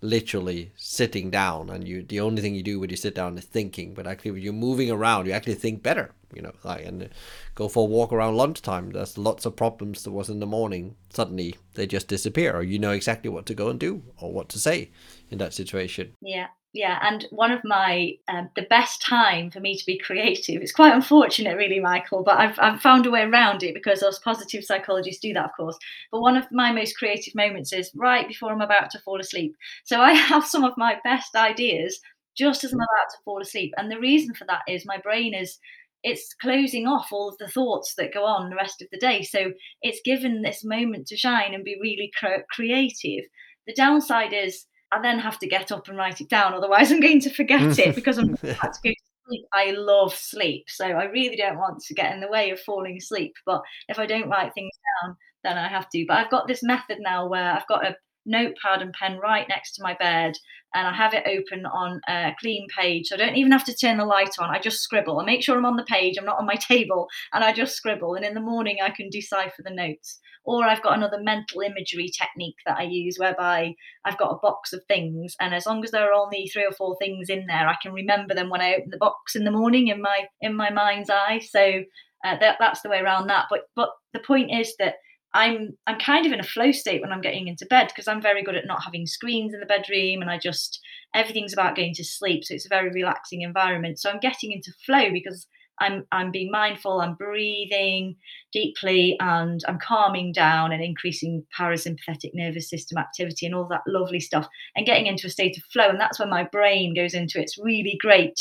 literally 0.00 0.72
sitting 0.76 1.30
down 1.30 1.70
and 1.70 1.86
you 1.86 2.02
the 2.02 2.20
only 2.20 2.42
thing 2.42 2.54
you 2.54 2.62
do 2.62 2.80
when 2.80 2.90
you 2.90 2.96
sit 2.96 3.14
down 3.14 3.38
is 3.38 3.44
thinking 3.44 3.94
but 3.94 4.04
actually 4.04 4.32
when 4.32 4.42
you're 4.42 4.52
moving 4.52 4.90
around 4.90 5.26
you 5.26 5.32
actually 5.32 5.54
think 5.54 5.80
better 5.80 6.10
you 6.34 6.42
know 6.42 6.52
like 6.64 6.84
and 6.84 7.08
go 7.54 7.68
for 7.68 7.84
a 7.84 7.90
walk 7.90 8.12
around 8.12 8.36
lunchtime. 8.36 8.90
There's 8.90 9.16
lots 9.16 9.46
of 9.46 9.54
problems 9.54 10.02
that 10.02 10.10
was 10.10 10.28
in 10.28 10.40
the 10.40 10.46
morning 10.46 10.96
suddenly 11.10 11.54
they 11.74 11.86
just 11.86 12.08
disappear 12.08 12.52
or 12.52 12.62
you 12.62 12.78
know 12.78 12.90
exactly 12.90 13.30
what 13.30 13.46
to 13.46 13.54
go 13.54 13.68
and 13.68 13.78
do 13.78 14.02
or 14.18 14.32
what 14.32 14.48
to 14.50 14.58
say 14.58 14.90
in 15.30 15.38
that 15.38 15.54
situation. 15.54 16.14
Yeah 16.20 16.48
yeah 16.72 16.98
and 17.02 17.26
one 17.30 17.52
of 17.52 17.60
my 17.64 18.12
um, 18.28 18.48
the 18.56 18.66
best 18.70 19.02
time 19.02 19.50
for 19.50 19.60
me 19.60 19.76
to 19.76 19.84
be 19.84 19.98
creative 19.98 20.62
it's 20.62 20.72
quite 20.72 20.94
unfortunate 20.94 21.56
really 21.56 21.80
michael 21.80 22.22
but 22.22 22.38
I've, 22.38 22.58
I've 22.58 22.80
found 22.80 23.06
a 23.06 23.10
way 23.10 23.22
around 23.22 23.62
it 23.62 23.74
because 23.74 24.02
us 24.02 24.18
positive 24.18 24.64
psychologists 24.64 25.20
do 25.20 25.32
that 25.34 25.46
of 25.46 25.50
course. 25.56 25.78
But 26.10 26.20
one 26.20 26.36
of 26.36 26.46
my 26.50 26.72
most 26.72 26.96
creative 26.96 27.34
moments 27.34 27.72
is 27.72 27.90
right 27.94 28.26
before 28.26 28.52
i'm 28.52 28.60
about 28.60 28.90
to 28.90 28.98
fall 29.00 29.20
asleep. 29.20 29.54
So 29.84 30.00
i 30.00 30.12
have 30.30 30.46
some 30.46 30.64
of 30.64 30.72
my 30.76 30.98
best 31.04 31.36
ideas 31.36 32.00
just 32.36 32.64
as 32.64 32.72
i'm 32.72 32.78
about 32.78 33.10
to 33.10 33.18
fall 33.24 33.42
asleep 33.42 33.74
and 33.76 33.90
the 33.90 34.00
reason 34.00 34.34
for 34.34 34.46
that 34.46 34.62
is 34.66 34.86
my 34.86 34.96
brain 34.98 35.34
is 35.34 35.58
it's 36.02 36.34
closing 36.40 36.86
off 36.86 37.08
all 37.12 37.28
of 37.28 37.38
the 37.38 37.48
thoughts 37.48 37.94
that 37.96 38.14
go 38.14 38.24
on 38.24 38.50
the 38.50 38.56
rest 38.56 38.82
of 38.82 38.88
the 38.90 38.98
day. 38.98 39.22
So 39.22 39.52
it's 39.82 40.00
given 40.04 40.42
this 40.42 40.64
moment 40.64 41.06
to 41.08 41.16
shine 41.16 41.54
and 41.54 41.62
be 41.64 41.78
really 41.80 42.10
cre- 42.18 42.42
creative. 42.50 43.24
The 43.66 43.74
downside 43.74 44.32
is 44.32 44.66
I 44.92 45.00
then 45.00 45.18
have 45.18 45.38
to 45.38 45.48
get 45.48 45.72
up 45.72 45.88
and 45.88 45.96
write 45.96 46.20
it 46.20 46.28
down. 46.28 46.54
Otherwise, 46.54 46.92
I'm 46.92 47.00
going 47.00 47.20
to 47.20 47.30
forget 47.30 47.78
it 47.78 47.94
because 47.94 48.18
I'm 48.18 48.34
about 48.42 48.74
to 48.74 48.80
go 48.84 48.90
to 48.90 48.96
sleep. 49.26 49.46
I 49.52 49.70
love 49.72 50.14
sleep. 50.14 50.66
So 50.68 50.86
I 50.86 51.04
really 51.04 51.36
don't 51.36 51.58
want 51.58 51.82
to 51.82 51.94
get 51.94 52.12
in 52.12 52.20
the 52.20 52.28
way 52.28 52.50
of 52.50 52.60
falling 52.60 52.96
asleep. 52.98 53.32
But 53.46 53.62
if 53.88 53.98
I 53.98 54.06
don't 54.06 54.28
write 54.28 54.52
things 54.54 54.70
down, 55.02 55.16
then 55.44 55.58
I 55.58 55.68
have 55.68 55.88
to. 55.90 56.04
But 56.06 56.18
I've 56.18 56.30
got 56.30 56.46
this 56.46 56.62
method 56.62 56.98
now 57.00 57.26
where 57.26 57.52
I've 57.52 57.66
got 57.66 57.86
a 57.86 57.96
notepad 58.24 58.82
and 58.82 58.92
pen 58.92 59.18
right 59.18 59.48
next 59.48 59.74
to 59.74 59.82
my 59.82 59.94
bed 59.94 60.34
and 60.74 60.86
I 60.86 60.94
have 60.94 61.14
it 61.14 61.26
open 61.26 61.66
on 61.66 62.00
a 62.08 62.32
clean 62.40 62.66
page. 62.76 63.08
So 63.08 63.16
I 63.16 63.18
don't 63.18 63.36
even 63.36 63.52
have 63.52 63.64
to 63.64 63.74
turn 63.74 63.98
the 63.98 64.04
light 64.04 64.36
on. 64.38 64.50
I 64.50 64.58
just 64.58 64.80
scribble. 64.80 65.20
I 65.20 65.24
make 65.24 65.42
sure 65.42 65.56
I'm 65.56 65.66
on 65.66 65.76
the 65.76 65.84
page, 65.84 66.16
I'm 66.16 66.24
not 66.24 66.38
on 66.38 66.46
my 66.46 66.54
table, 66.68 67.08
and 67.32 67.44
I 67.44 67.52
just 67.52 67.74
scribble. 67.74 68.14
And 68.14 68.24
in 68.24 68.34
the 68.34 68.40
morning, 68.40 68.78
I 68.82 68.90
can 68.90 69.10
decipher 69.10 69.62
the 69.62 69.74
notes. 69.74 70.18
Or 70.44 70.64
I've 70.64 70.82
got 70.82 70.96
another 70.96 71.22
mental 71.22 71.60
imagery 71.60 72.08
technique 72.08 72.56
that 72.66 72.76
I 72.76 72.82
use 72.82 73.16
whereby 73.16 73.74
I've 74.04 74.18
got 74.18 74.32
a 74.32 74.38
box 74.42 74.72
of 74.72 74.82
things, 74.88 75.36
and 75.40 75.54
as 75.54 75.66
long 75.66 75.84
as 75.84 75.92
there 75.92 76.10
are 76.10 76.12
only 76.12 76.48
three 76.48 76.64
or 76.64 76.72
four 76.72 76.96
things 76.96 77.28
in 77.28 77.46
there, 77.46 77.68
I 77.68 77.76
can 77.80 77.92
remember 77.92 78.34
them 78.34 78.50
when 78.50 78.60
I 78.60 78.74
open 78.74 78.90
the 78.90 78.96
box 78.96 79.36
in 79.36 79.44
the 79.44 79.52
morning 79.52 79.86
in 79.86 80.02
my 80.02 80.24
in 80.40 80.56
my 80.56 80.70
mind's 80.70 81.10
eye. 81.10 81.40
So 81.48 81.82
uh, 82.24 82.36
that, 82.40 82.56
that's 82.58 82.82
the 82.82 82.88
way 82.88 82.98
around 82.98 83.28
that. 83.28 83.46
But 83.50 83.60
but 83.76 83.90
the 84.14 84.18
point 84.18 84.50
is 84.52 84.74
that 84.80 84.96
I'm 85.34 85.76
I'm 85.86 85.98
kind 85.98 86.26
of 86.26 86.32
in 86.32 86.40
a 86.40 86.44
flow 86.44 86.72
state 86.72 87.00
when 87.00 87.12
I'm 87.12 87.22
getting 87.22 87.48
into 87.48 87.66
bed 87.66 87.88
because 87.88 88.06
I'm 88.06 88.20
very 88.20 88.42
good 88.42 88.54
at 88.54 88.66
not 88.66 88.82
having 88.84 89.06
screens 89.06 89.54
in 89.54 89.60
the 89.60 89.66
bedroom 89.66 90.20
and 90.20 90.30
I 90.30 90.38
just 90.38 90.80
everything's 91.14 91.52
about 91.52 91.76
going 91.76 91.94
to 91.94 92.04
sleep 92.04 92.44
so 92.44 92.54
it's 92.54 92.66
a 92.66 92.70
very 92.70 92.90
relaxing 92.90 93.42
environment. 93.42 93.98
So 93.98 94.10
I'm 94.10 94.20
getting 94.20 94.52
into 94.52 94.72
flow 94.84 95.10
because 95.10 95.46
I'm 95.80 96.06
I'm 96.12 96.30
being 96.30 96.50
mindful, 96.50 97.00
I'm 97.00 97.14
breathing 97.14 98.16
deeply, 98.52 99.16
and 99.20 99.60
I'm 99.66 99.78
calming 99.78 100.32
down 100.32 100.72
and 100.72 100.82
increasing 100.82 101.44
parasympathetic 101.58 102.30
nervous 102.34 102.68
system 102.68 102.98
activity 102.98 103.46
and 103.46 103.54
all 103.54 103.66
that 103.70 103.82
lovely 103.86 104.20
stuff, 104.20 104.46
and 104.76 104.86
getting 104.86 105.06
into 105.06 105.26
a 105.26 105.30
state 105.30 105.56
of 105.56 105.64
flow. 105.64 105.88
And 105.88 106.00
that's 106.00 106.20
when 106.20 106.30
my 106.30 106.44
brain 106.44 106.94
goes 106.94 107.14
into 107.14 107.40
its 107.40 107.58
really 107.58 107.96
great 108.00 108.38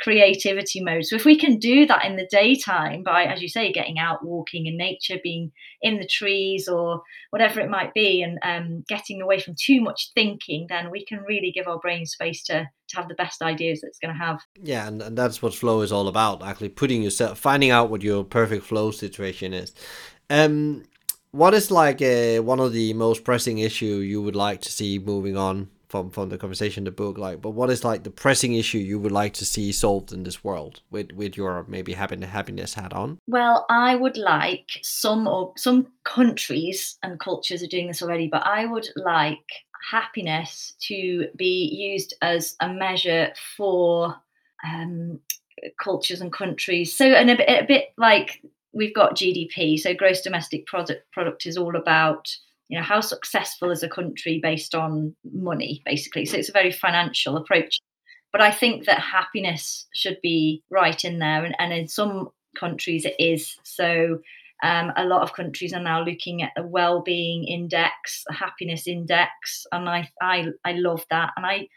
creativity 0.00 0.82
mode. 0.82 1.04
So 1.06 1.16
if 1.16 1.24
we 1.24 1.38
can 1.38 1.58
do 1.58 1.86
that 1.86 2.04
in 2.04 2.16
the 2.16 2.28
daytime 2.30 3.02
by, 3.02 3.24
as 3.24 3.42
you 3.42 3.48
say, 3.48 3.72
getting 3.72 3.98
out, 3.98 4.24
walking 4.24 4.66
in 4.66 4.76
nature, 4.76 5.18
being 5.22 5.52
in 5.82 5.98
the 5.98 6.06
trees 6.06 6.68
or 6.68 7.02
whatever 7.30 7.60
it 7.60 7.70
might 7.70 7.94
be, 7.94 8.22
and 8.22 8.38
um, 8.42 8.84
getting 8.88 9.20
away 9.22 9.40
from 9.40 9.54
too 9.60 9.80
much 9.80 10.10
thinking, 10.14 10.66
then 10.68 10.90
we 10.90 11.04
can 11.04 11.20
really 11.20 11.52
give 11.52 11.66
our 11.66 11.78
brain 11.78 12.06
space 12.06 12.42
to 12.44 12.68
to 12.94 13.00
have 13.00 13.08
the 13.08 13.14
best 13.14 13.42
ideas 13.42 13.82
it's 13.82 13.98
going 13.98 14.14
to 14.14 14.18
have. 14.18 14.40
Yeah, 14.62 14.86
and, 14.86 15.02
and 15.02 15.16
that's 15.16 15.42
what 15.42 15.54
flow 15.54 15.80
is 15.82 15.92
all 15.92 16.08
about. 16.08 16.42
Actually, 16.42 16.70
putting 16.70 17.02
yourself, 17.02 17.38
finding 17.38 17.70
out 17.70 17.90
what 17.90 18.02
your 18.02 18.24
perfect 18.24 18.64
flow 18.64 18.90
situation 18.90 19.52
is. 19.52 19.72
Um, 20.30 20.84
what 21.30 21.52
is 21.52 21.70
like 21.70 22.00
uh, 22.00 22.38
one 22.42 22.60
of 22.60 22.72
the 22.72 22.92
most 22.94 23.24
pressing 23.24 23.58
issue 23.58 23.96
you 23.96 24.22
would 24.22 24.36
like 24.36 24.60
to 24.62 24.70
see 24.70 24.98
moving 24.98 25.36
on 25.36 25.68
from 25.88 26.10
from 26.10 26.28
the 26.28 26.38
conversation 26.38 26.84
the 26.84 26.90
book? 26.90 27.18
Like, 27.18 27.40
but 27.40 27.50
what 27.50 27.70
is 27.70 27.84
like 27.84 28.04
the 28.04 28.10
pressing 28.10 28.54
issue 28.54 28.78
you 28.78 28.98
would 28.98 29.12
like 29.12 29.34
to 29.34 29.44
see 29.44 29.72
solved 29.72 30.12
in 30.12 30.22
this 30.22 30.44
world 30.44 30.80
with 30.90 31.12
with 31.12 31.36
your 31.36 31.64
maybe 31.68 31.92
happiness 31.92 32.30
happiness 32.30 32.74
hat 32.74 32.92
on? 32.92 33.18
Well, 33.26 33.66
I 33.68 33.96
would 33.96 34.16
like 34.16 34.78
some 34.82 35.26
or 35.26 35.52
some 35.56 35.88
countries 36.04 36.98
and 37.02 37.20
cultures 37.20 37.62
are 37.62 37.68
doing 37.68 37.88
this 37.88 38.02
already, 38.02 38.28
but 38.28 38.46
I 38.46 38.66
would 38.66 38.88
like 38.96 39.48
happiness 39.90 40.74
to 40.80 41.28
be 41.36 41.66
used 41.66 42.14
as 42.22 42.56
a 42.60 42.68
measure 42.68 43.32
for 43.56 44.14
um, 44.64 45.20
cultures 45.82 46.20
and 46.20 46.32
countries. 46.32 46.96
So, 46.96 47.06
and 47.06 47.30
a 47.30 47.36
bit, 47.36 47.48
a 47.48 47.66
bit 47.66 47.88
like 47.96 48.42
we've 48.72 48.94
got 48.94 49.16
GDP, 49.16 49.78
so 49.78 49.94
gross 49.94 50.20
domestic 50.20 50.66
product 50.66 51.10
product 51.12 51.46
is 51.46 51.56
all 51.56 51.76
about 51.76 52.28
you 52.68 52.78
know 52.78 52.84
how 52.84 53.00
successful 53.00 53.70
is 53.70 53.82
a 53.82 53.88
country 53.88 54.40
based 54.42 54.74
on 54.74 55.14
money, 55.32 55.82
basically. 55.84 56.26
So 56.26 56.36
it's 56.36 56.48
a 56.48 56.52
very 56.52 56.72
financial 56.72 57.36
approach. 57.36 57.78
But 58.32 58.40
I 58.40 58.50
think 58.50 58.86
that 58.86 58.98
happiness 58.98 59.86
should 59.94 60.18
be 60.20 60.62
right 60.70 61.04
in 61.04 61.18
there, 61.18 61.44
and, 61.44 61.54
and 61.58 61.72
in 61.72 61.88
some 61.88 62.30
countries 62.58 63.04
it 63.04 63.16
is. 63.18 63.56
So 63.62 64.20
um, 64.62 64.92
a 64.96 65.04
lot 65.04 65.22
of 65.22 65.34
countries 65.34 65.72
are 65.72 65.82
now 65.82 66.02
looking 66.02 66.42
at 66.42 66.52
a 66.56 66.66
well-being 66.66 67.44
index, 67.44 68.24
a 68.28 68.32
happiness 68.32 68.86
index, 68.86 69.66
and 69.72 69.88
I, 69.88 70.08
I, 70.22 70.46
I 70.64 70.72
love 70.72 71.04
that. 71.10 71.32
And 71.36 71.44
I, 71.44 71.68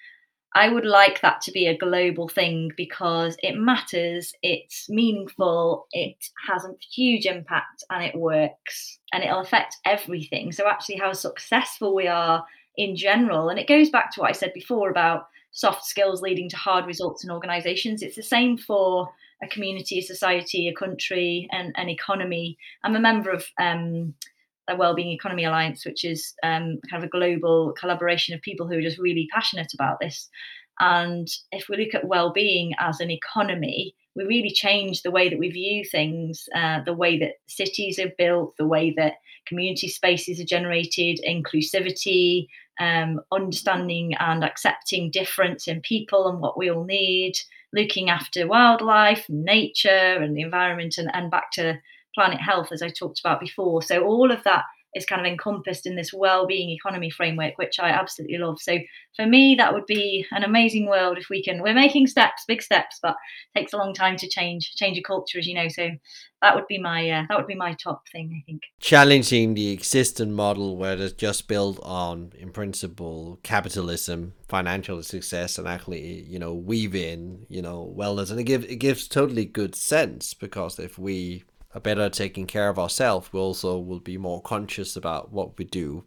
I 0.55 0.69
would 0.69 0.85
like 0.85 1.21
that 1.21 1.41
to 1.41 1.51
be 1.51 1.67
a 1.67 1.77
global 1.77 2.29
thing 2.29 2.71
because 2.77 3.35
it 3.43 3.57
matters, 3.57 4.33
it's 4.41 4.89
meaningful, 4.89 5.87
it 5.91 6.15
has 6.49 6.65
a 6.65 6.73
huge 6.93 7.25
impact, 7.25 7.83
and 7.89 8.03
it 8.03 8.15
works, 8.15 8.99
and 9.11 9.23
it'll 9.23 9.41
affect 9.41 9.77
everything. 9.85 10.51
So 10.51 10.67
actually, 10.67 10.97
how 10.97 11.13
successful 11.13 11.93
we 11.93 12.07
are 12.07 12.45
in 12.77 12.95
general, 12.95 13.49
and 13.49 13.59
it 13.59 13.67
goes 13.67 13.89
back 13.89 14.13
to 14.13 14.21
what 14.21 14.29
I 14.29 14.33
said 14.33 14.53
before 14.53 14.89
about 14.89 15.27
soft 15.51 15.85
skills 15.85 16.21
leading 16.21 16.49
to 16.49 16.57
hard 16.57 16.85
results 16.85 17.23
in 17.23 17.31
organizations. 17.31 18.01
It's 18.01 18.15
the 18.15 18.23
same 18.23 18.57
for 18.57 19.09
a 19.41 19.47
community, 19.47 19.99
a 19.99 20.03
society, 20.03 20.67
a 20.67 20.73
country, 20.73 21.47
and 21.51 21.73
an 21.77 21.89
economy. 21.89 22.57
I'm 22.83 22.95
a 22.95 22.99
member 22.99 23.31
of 23.31 23.45
um, 23.59 24.13
the 24.67 24.75
Wellbeing 24.75 25.11
Economy 25.11 25.45
Alliance, 25.45 25.85
which 25.85 26.03
is 26.03 26.33
um, 26.43 26.79
kind 26.89 27.03
of 27.03 27.07
a 27.07 27.11
global 27.11 27.73
collaboration 27.79 28.35
of 28.35 28.41
people 28.41 28.67
who 28.67 28.77
are 28.77 28.81
just 28.81 28.97
really 28.97 29.27
passionate 29.33 29.73
about 29.73 29.99
this. 29.99 30.29
And 30.79 31.27
if 31.51 31.69
we 31.69 31.77
look 31.77 31.95
at 31.95 32.07
well-being 32.07 32.73
as 32.79 32.99
an 32.99 33.09
economy, 33.09 33.95
we 34.15 34.25
really 34.25 34.51
change 34.51 35.01
the 35.01 35.11
way 35.11 35.29
that 35.29 35.39
we 35.39 35.49
view 35.49 35.83
things, 35.85 36.49
uh, 36.55 36.79
the 36.85 36.93
way 36.93 37.17
that 37.19 37.33
cities 37.47 37.99
are 37.99 38.11
built, 38.17 38.55
the 38.57 38.67
way 38.67 38.93
that 38.97 39.13
community 39.47 39.87
spaces 39.87 40.39
are 40.39 40.45
generated, 40.45 41.19
inclusivity, 41.27 42.47
um, 42.79 43.21
understanding 43.31 44.13
and 44.19 44.43
accepting 44.43 45.09
difference 45.09 45.67
in 45.67 45.81
people 45.81 46.27
and 46.27 46.39
what 46.39 46.57
we 46.57 46.69
all 46.69 46.83
need, 46.83 47.33
looking 47.73 48.09
after 48.09 48.47
wildlife, 48.47 49.25
nature, 49.29 49.89
and 49.89 50.35
the 50.35 50.41
environment, 50.41 50.97
and, 50.97 51.09
and 51.13 51.31
back 51.31 51.51
to 51.53 51.79
planet 52.15 52.41
health, 52.41 52.69
as 52.71 52.81
I 52.81 52.89
talked 52.89 53.19
about 53.19 53.39
before. 53.39 53.81
So, 53.81 54.03
all 54.03 54.31
of 54.31 54.43
that 54.43 54.63
is 54.95 55.05
kind 55.05 55.21
of 55.21 55.27
encompassed 55.27 55.85
in 55.85 55.95
this 55.95 56.13
well-being 56.13 56.69
economy 56.69 57.09
framework 57.09 57.57
which 57.57 57.79
i 57.79 57.89
absolutely 57.89 58.37
love. 58.37 58.59
So 58.59 58.77
for 59.15 59.25
me 59.25 59.55
that 59.55 59.73
would 59.73 59.85
be 59.85 60.25
an 60.31 60.43
amazing 60.43 60.87
world 60.87 61.17
if 61.17 61.27
we 61.29 61.43
can 61.43 61.61
we're 61.61 61.73
making 61.73 62.07
steps 62.07 62.43
big 62.47 62.61
steps 62.61 62.99
but 63.01 63.15
takes 63.55 63.73
a 63.73 63.77
long 63.77 63.93
time 63.93 64.17
to 64.17 64.27
change 64.27 64.75
change 64.75 64.97
a 64.97 65.01
culture 65.01 65.39
as 65.39 65.47
you 65.47 65.55
know. 65.55 65.67
So 65.67 65.89
that 66.41 66.55
would 66.55 66.67
be 66.67 66.77
my 66.77 67.09
uh, 67.09 67.23
that 67.29 67.37
would 67.37 67.47
be 67.47 67.55
my 67.55 67.73
top 67.73 68.03
thing 68.11 68.31
i 68.37 68.43
think. 68.45 68.63
Challenging 68.79 69.53
the 69.53 69.69
existing 69.69 70.33
model 70.33 70.77
where 70.77 70.97
it's 70.97 71.13
just 71.13 71.47
built 71.47 71.79
on 71.83 72.33
in 72.37 72.51
principle 72.51 73.39
capitalism 73.43 74.33
financial 74.47 75.01
success 75.03 75.57
and 75.57 75.67
actually 75.67 76.21
you 76.23 76.39
know 76.39 76.53
weave 76.53 76.95
in 76.95 77.45
you 77.49 77.61
know 77.61 77.93
wellness 77.97 78.29
and 78.31 78.39
it 78.39 78.43
gives 78.43 78.65
it 78.65 78.77
gives 78.77 79.07
totally 79.07 79.45
good 79.45 79.75
sense 79.75 80.33
because 80.33 80.79
if 80.79 80.97
we 80.97 81.43
better 81.79 82.09
taking 82.09 82.47
care 82.47 82.69
of 82.69 82.79
ourselves, 82.79 83.31
we 83.31 83.39
also 83.39 83.77
will 83.77 83.99
be 83.99 84.17
more 84.17 84.41
conscious 84.41 84.95
about 84.95 85.31
what 85.31 85.57
we 85.57 85.65
do 85.65 86.03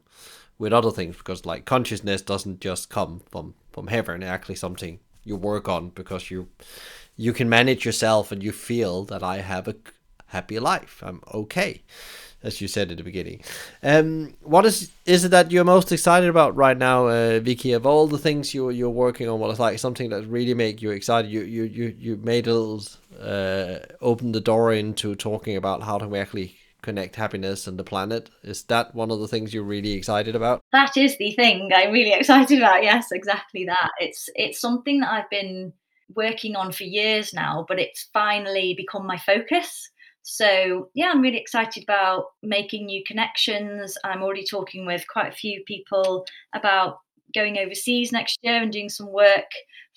with 0.58 0.72
other 0.72 0.90
things 0.90 1.16
because 1.16 1.46
like 1.46 1.64
consciousness 1.64 2.22
doesn't 2.22 2.60
just 2.60 2.90
come 2.90 3.22
from 3.30 3.54
from 3.72 3.86
heaven. 3.86 4.22
It's 4.22 4.30
actually 4.30 4.56
something 4.56 5.00
you 5.24 5.36
work 5.36 5.68
on 5.68 5.90
because 5.90 6.30
you 6.30 6.48
you 7.16 7.32
can 7.32 7.48
manage 7.48 7.84
yourself 7.84 8.32
and 8.32 8.42
you 8.42 8.52
feel 8.52 9.04
that 9.04 9.22
I 9.22 9.38
have 9.38 9.68
a 9.68 9.76
happy 10.26 10.58
life. 10.58 11.02
I'm 11.04 11.22
okay 11.32 11.82
as 12.42 12.60
you 12.60 12.68
said 12.68 12.90
at 12.90 12.96
the 12.96 13.02
beginning. 13.02 13.42
Um, 13.82 14.34
what 14.42 14.64
is 14.64 14.90
is 15.06 15.24
it 15.24 15.30
that 15.30 15.50
you're 15.50 15.64
most 15.64 15.92
excited 15.92 16.28
about 16.28 16.56
right 16.56 16.76
now, 16.76 17.08
uh, 17.08 17.40
Vikki? 17.40 17.72
Of 17.72 17.86
all 17.86 18.06
the 18.06 18.18
things 18.18 18.54
you 18.54 18.70
you're 18.70 18.90
working 18.90 19.28
on, 19.28 19.40
what 19.40 19.50
is 19.50 19.58
like 19.58 19.78
something 19.78 20.10
that 20.10 20.26
really 20.26 20.54
make 20.54 20.82
you 20.82 20.90
excited? 20.90 21.30
You 21.30 21.42
you 21.42 21.64
you 21.64 21.94
you 21.98 22.16
made 22.16 22.46
a 22.46 22.54
little 22.54 22.82
uh, 23.20 23.80
open 24.00 24.32
the 24.32 24.40
door 24.40 24.72
into 24.72 25.14
talking 25.14 25.56
about 25.56 25.82
how 25.82 25.98
do 25.98 26.08
we 26.08 26.18
actually 26.18 26.56
connect 26.82 27.16
happiness 27.16 27.66
and 27.66 27.78
the 27.78 27.84
planet. 27.84 28.30
Is 28.42 28.62
that 28.64 28.94
one 28.94 29.10
of 29.10 29.20
the 29.20 29.28
things 29.28 29.52
you're 29.52 29.62
really 29.62 29.92
excited 29.92 30.34
about? 30.34 30.62
That 30.72 30.96
is 30.96 31.16
the 31.18 31.32
thing 31.32 31.70
I'm 31.74 31.92
really 31.92 32.12
excited 32.18 32.58
about. 32.58 32.82
Yes, 32.82 33.12
exactly 33.12 33.64
that. 33.66 33.90
It's 34.00 34.28
it's 34.34 34.60
something 34.60 35.00
that 35.00 35.12
I've 35.12 35.30
been 35.30 35.72
working 36.16 36.56
on 36.56 36.72
for 36.72 36.84
years 36.84 37.32
now, 37.32 37.64
but 37.68 37.78
it's 37.78 38.08
finally 38.12 38.74
become 38.74 39.06
my 39.06 39.18
focus. 39.18 39.90
So, 40.22 40.90
yeah, 40.94 41.10
I'm 41.10 41.20
really 41.20 41.38
excited 41.38 41.82
about 41.82 42.26
making 42.42 42.86
new 42.86 43.02
connections. 43.06 43.96
I'm 44.04 44.22
already 44.22 44.44
talking 44.44 44.86
with 44.86 45.04
quite 45.08 45.28
a 45.32 45.36
few 45.36 45.62
people 45.66 46.24
about 46.54 46.98
going 47.34 47.58
overseas 47.58 48.12
next 48.12 48.38
year 48.42 48.60
and 48.62 48.72
doing 48.72 48.88
some 48.88 49.10
work 49.12 49.50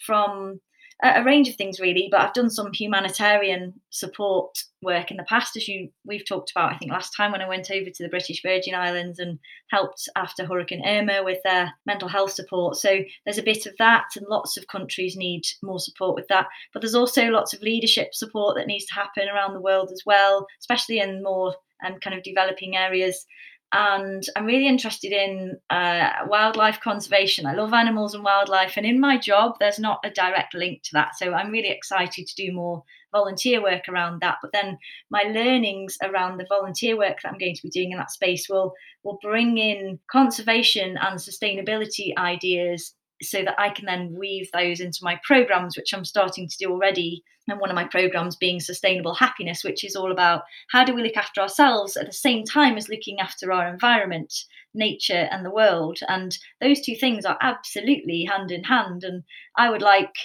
from 0.06 0.60
a 1.04 1.24
range 1.24 1.50
of 1.50 1.56
things 1.56 1.80
really 1.80 2.08
but 2.10 2.22
i've 2.22 2.34
done 2.34 2.50
some 2.50 2.72
humanitarian 2.74 3.74
support 3.90 4.58
work 4.82 5.12
in 5.12 5.18
the 5.18 5.24
past 5.24 5.58
as 5.58 5.68
you 5.68 5.90
we've 6.06 6.26
talked 6.26 6.52
about 6.52 6.72
i 6.74 6.78
think 6.78 6.92
last 6.92 7.12
time 7.16 7.32
when 7.32 7.42
i 7.42 7.48
went 7.48 7.70
over 7.72 7.90
to 7.90 8.04
the 8.04 8.10
british 8.10 8.42
virgin 8.42 8.74
islands 8.74 9.20
and 9.20 9.38
helped 9.70 10.08
after 10.16 10.46
hurricane 10.46 10.86
irma 10.86 11.24
with 11.24 11.40
their 11.44 11.74
mental 11.86 12.08
health 12.08 12.32
support. 12.32 12.76
So 12.78 13.00
there's 13.26 13.38
a 13.38 13.44
bit 13.44 13.66
of 13.66 13.74
that 13.80 14.06
and 14.16 14.26
lots 14.30 14.58
of 14.58 14.68
countries 14.68 15.16
need 15.16 15.44
more 15.62 15.80
support 15.80 16.16
with 16.16 16.28
that. 16.28 16.48
But 16.74 16.82
there's 16.82 16.96
also 16.96 17.30
lots 17.30 17.54
of 17.54 17.62
leadership 17.62 18.14
support 18.14 18.56
that 18.56 18.68
needs 18.68 18.86
to 18.86 18.94
happen 18.94 19.28
around 19.28 19.54
the 19.54 19.62
world 19.62 19.90
as 19.92 20.04
well 20.06 20.46
especially 20.60 21.00
in 21.00 21.24
more 21.24 21.56
um, 21.86 22.00
kind 22.00 22.16
of 22.16 22.24
developing 22.24 22.76
areas 22.76 23.26
and 23.74 24.24
I'm 24.36 24.46
really 24.46 24.68
interested 24.68 25.12
in 25.12 25.58
uh, 25.70 26.10
wildlife 26.28 26.80
conservation. 26.80 27.46
I 27.48 27.56
love 27.56 27.74
animals 27.74 28.14
and 28.14 28.24
wildlife, 28.24 28.78
and 28.78 28.86
in 28.86 29.00
my 29.00 29.18
job, 29.18 29.56
there's 29.60 29.80
not 29.80 30.00
a 30.06 30.12
direct 30.12 30.54
link 30.54 30.84
to 30.84 30.90
that. 30.94 31.18
So 31.18 31.34
I'm 31.34 31.52
really 31.52 31.70
excited 31.70 32.28
to 32.28 32.36
do 32.36 32.54
more 32.54 32.84
volunteer 33.12 33.62
work 33.62 33.90
around 33.90 34.22
that. 34.22 34.38
But 34.42 34.52
then 34.54 34.78
my 35.10 35.24
learnings 35.24 35.98
around 36.04 36.38
the 36.38 36.46
volunteer 36.48 36.98
work 36.98 37.18
that 37.22 37.30
I'm 37.30 37.38
going 37.38 37.56
to 37.56 37.64
be 37.64 37.70
doing 37.70 37.92
in 37.92 37.98
that 37.98 38.12
space 38.12 38.48
will 38.48 38.74
will 39.04 39.20
bring 39.22 39.58
in 39.58 40.00
conservation 40.10 40.98
and 40.98 41.20
sustainability 41.20 42.16
ideas 42.18 42.94
so 43.24 43.44
that 43.44 43.60
I 43.60 43.70
can 43.70 43.86
then 43.86 44.16
weave 44.18 44.50
those 44.52 44.80
into 44.80 45.00
my 45.02 45.20
programs, 45.24 45.76
which 45.76 45.94
I'm 45.94 46.06
starting 46.06 46.48
to 46.48 46.58
do 46.58 46.70
already. 46.70 47.24
And 47.48 47.60
one 47.60 47.70
of 47.70 47.76
my 47.76 47.86
programs 47.86 48.38
being 48.38 48.60
Sustainable 48.60 49.16
Happiness, 49.16 49.64
which 49.64 49.84
is 49.84 49.96
all 49.96 50.12
about 50.12 50.44
how 50.72 50.86
do 50.86 50.94
we 50.94 51.04
look 51.04 51.18
after 51.18 51.42
ourselves 51.42 51.98
at 51.98 52.06
the 52.06 52.14
same 52.14 52.46
time 52.46 52.78
as 52.78 52.88
looking 52.88 53.20
after 53.20 53.52
our 53.52 53.68
environment, 53.68 54.34
nature, 54.74 55.28
and 55.30 55.46
the 55.46 55.52
world. 55.52 56.00
And 56.08 56.38
those 56.62 56.82
two 56.82 56.96
things 56.96 57.26
are 57.26 57.38
absolutely 57.42 58.24
hand 58.24 58.52
in 58.52 58.64
hand. 58.64 59.04
And 59.04 59.24
I 59.58 59.70
would 59.70 59.82
like 59.82 60.16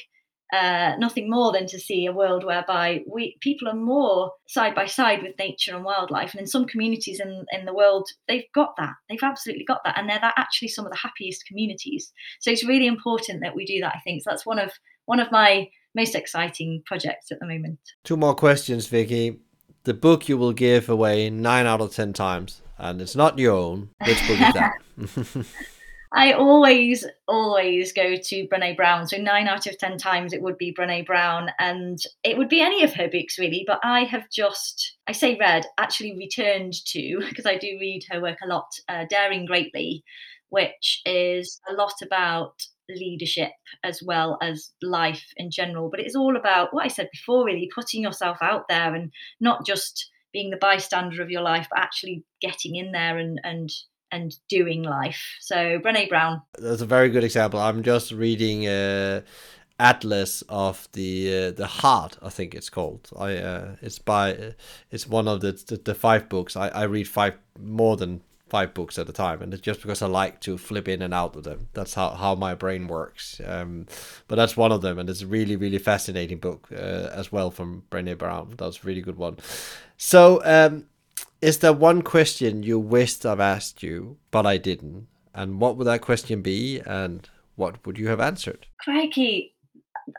uh, 0.53 0.95
nothing 0.99 1.29
more 1.29 1.53
than 1.53 1.67
to 1.67 1.79
see 1.79 2.07
a 2.07 2.13
world 2.13 2.45
whereby 2.45 3.03
we 3.07 3.37
people 3.41 3.69
are 3.69 3.75
more 3.75 4.33
side 4.49 4.75
by 4.75 4.87
side 4.87 5.23
with 5.23 5.39
nature 5.39 5.75
and 5.75 5.85
wildlife. 5.85 6.33
And 6.33 6.41
in 6.41 6.47
some 6.47 6.67
communities 6.67 7.21
in, 7.21 7.45
in 7.53 7.67
the 7.67 7.75
world, 7.75 8.09
they've 8.29 8.51
got 8.55 8.75
that. 8.79 8.95
They've 9.09 9.19
absolutely 9.23 9.65
got 9.65 9.81
that. 9.85 9.99
And 9.99 10.09
they're 10.09 10.19
that 10.21 10.35
actually 10.37 10.69
some 10.69 10.87
of 10.87 10.93
the 10.93 10.99
happiest 10.99 11.47
communities. 11.47 12.13
So 12.41 12.51
it's 12.51 12.65
really 12.65 12.87
important 12.87 13.43
that 13.43 13.55
we 13.55 13.67
do 13.67 13.81
that, 13.81 13.95
I 13.95 14.01
think. 14.01 14.23
So 14.23 14.31
that's 14.31 14.47
one 14.47 14.59
of 14.59 14.73
one 15.05 15.21
of 15.21 15.31
my 15.31 15.69
most 15.95 16.15
exciting 16.15 16.83
projects 16.87 17.31
at 17.31 17.41
the 17.41 17.47
moment. 17.47 17.79
Two 18.05 18.17
more 18.17 18.35
questions, 18.35 18.87
Vikki. 18.87 19.41
The 19.85 19.95
book 19.95 20.29
you 20.29 20.39
will 20.39 20.53
give 20.53 20.89
away 20.89 21.29
nine 21.31 21.67
out 21.67 21.81
of 21.81 21.95
ten 21.95 22.13
times, 22.13 22.63
and 22.79 23.01
it's 23.03 23.17
not 23.17 23.39
your 23.39 23.55
own. 23.55 23.91
Which 24.07 24.21
book 24.27 24.41
is 24.41 24.55
that? 24.55 25.47
I 26.13 26.33
always, 26.33 27.05
always 27.27 27.93
go 27.93 28.17
to 28.17 28.49
Brene 28.49 28.77
Brown. 28.77 29.07
So 29.07 29.19
nine 29.19 29.47
out 29.47 29.67
of 29.67 29.77
ten 29.77 29.99
times 29.99 30.33
it 30.33 30.41
would 30.41 30.57
be 30.57 30.73
Brene 30.73 31.07
Brown, 31.07 31.51
and 31.59 31.99
it 32.25 32.39
would 32.39 32.49
be 32.49 32.63
any 32.63 32.83
of 32.83 32.95
her 32.95 33.09
books 33.09 33.39
really. 33.39 33.65
But 33.67 33.81
I 33.83 34.05
have 34.05 34.31
just, 34.31 34.97
I 35.07 35.13
say 35.13 35.37
read, 35.39 35.67
actually 35.77 36.17
returned 36.17 36.75
to 36.87 37.21
because 37.29 37.47
I 37.47 37.59
do 37.59 37.77
read 37.79 38.05
her 38.11 38.23
work 38.23 38.39
a 38.43 38.49
lot. 38.49 38.69
Uh, 38.89 39.05
Daring 39.11 39.45
Greatly, 39.45 40.03
which 40.49 41.03
is 41.05 41.61
a 41.69 41.75
lot 41.75 41.95
about 42.03 42.55
leadership 42.89 43.51
as 43.85 44.03
well 44.03 44.39
as 44.41 44.73
life 44.83 45.27
in 45.37 45.51
general. 45.51 45.91
But 45.91 46.01
it's 46.01 46.17
all 46.17 46.37
about 46.37 46.73
what 46.73 46.87
I 46.87 46.89
said 46.89 47.11
before, 47.13 47.45
really 47.45 47.71
putting 47.75 48.03
yourself 48.03 48.39
out 48.41 48.65
there 48.69 48.95
and 48.95 49.13
not 49.41 49.67
just 49.67 50.11
being 50.33 50.51
the 50.51 50.57
bystander 50.57 51.23
of 51.23 51.31
your 51.31 51.43
life, 51.43 51.67
but 51.71 51.81
actually 51.81 52.25
getting 52.41 52.77
in 52.77 52.93
there 52.93 53.19
and 53.19 53.41
and 53.45 53.71
and 54.11 54.35
doing 54.49 54.83
life. 54.83 55.23
So 55.41 55.79
Brene 55.79 56.09
Brown. 56.09 56.43
That's 56.59 56.83
a 56.83 56.87
very 56.87 57.11
good 57.11 57.25
example. 57.25 57.61
I'm 57.61 57.83
just 57.83 58.13
reading 58.13 58.67
uh, 58.67 59.23
Atlas 59.79 60.43
of 60.49 60.89
the 60.93 61.37
uh, 61.37 61.51
the 61.53 61.67
Heart. 61.67 62.19
I 62.23 62.31
think 62.31 62.55
it's 62.55 62.71
called. 62.71 63.11
I 63.19 63.37
uh, 63.37 63.77
it's 63.81 63.99
by 63.99 64.35
uh, 64.35 64.53
it's 64.91 65.07
one 65.07 65.29
of 65.29 65.41
the, 65.41 65.53
the, 65.53 65.77
the 65.77 65.95
five 65.95 66.29
books. 66.29 66.57
I 66.57 66.69
I 66.69 66.83
read 66.85 67.09
five 67.09 67.39
more 67.59 67.97
than 67.97 68.23
five 68.49 68.75
books 68.75 68.99
at 68.99 69.09
a 69.09 69.13
time, 69.13 69.43
and 69.43 69.53
it's 69.53 69.63
just 69.63 69.83
because 69.83 70.03
I 70.03 70.07
like 70.07 70.41
to 70.41 70.59
flip 70.59 70.89
in 70.89 71.03
and 71.03 71.15
out 71.15 71.37
of 71.37 71.45
them. 71.45 71.69
That's 71.75 71.95
how, 71.95 72.11
how 72.11 72.35
my 72.35 72.55
brain 72.55 72.89
works. 72.89 73.41
Um, 73.45 73.87
but 74.27 74.37
that's 74.37 74.57
one 74.57 74.73
of 74.73 74.81
them, 74.81 74.99
and 74.99 75.09
it's 75.09 75.23
a 75.23 75.27
really 75.27 75.57
really 75.57 75.79
fascinating 75.79 76.39
book 76.39 76.69
uh, 76.73 77.11
as 77.13 77.31
well 77.31 77.51
from 77.51 77.85
Brene 77.91 78.19
Brown. 78.19 78.55
That's 78.57 78.83
a 78.83 78.87
really 78.87 79.03
good 79.03 79.17
one. 79.17 79.37
So 79.97 80.41
um, 80.45 80.87
is 81.41 81.59
there 81.59 81.73
one 81.73 82.03
question 82.03 82.63
you 82.63 82.79
wished 82.79 83.25
I've 83.25 83.41
asked 83.41 83.83
you, 83.83 84.17
but 84.31 84.47
I 84.47 84.59
didn't? 84.59 85.07
And 85.35 85.61
what 85.61 85.77
would 85.77 85.87
that 85.87 86.03
question 86.03 86.43
be? 86.43 86.81
And 86.81 87.29
what 87.57 87.85
would 87.87 87.99
you 87.99 88.09
have 88.09 88.21
answered? 88.21 88.67
Crikey. 88.81 89.55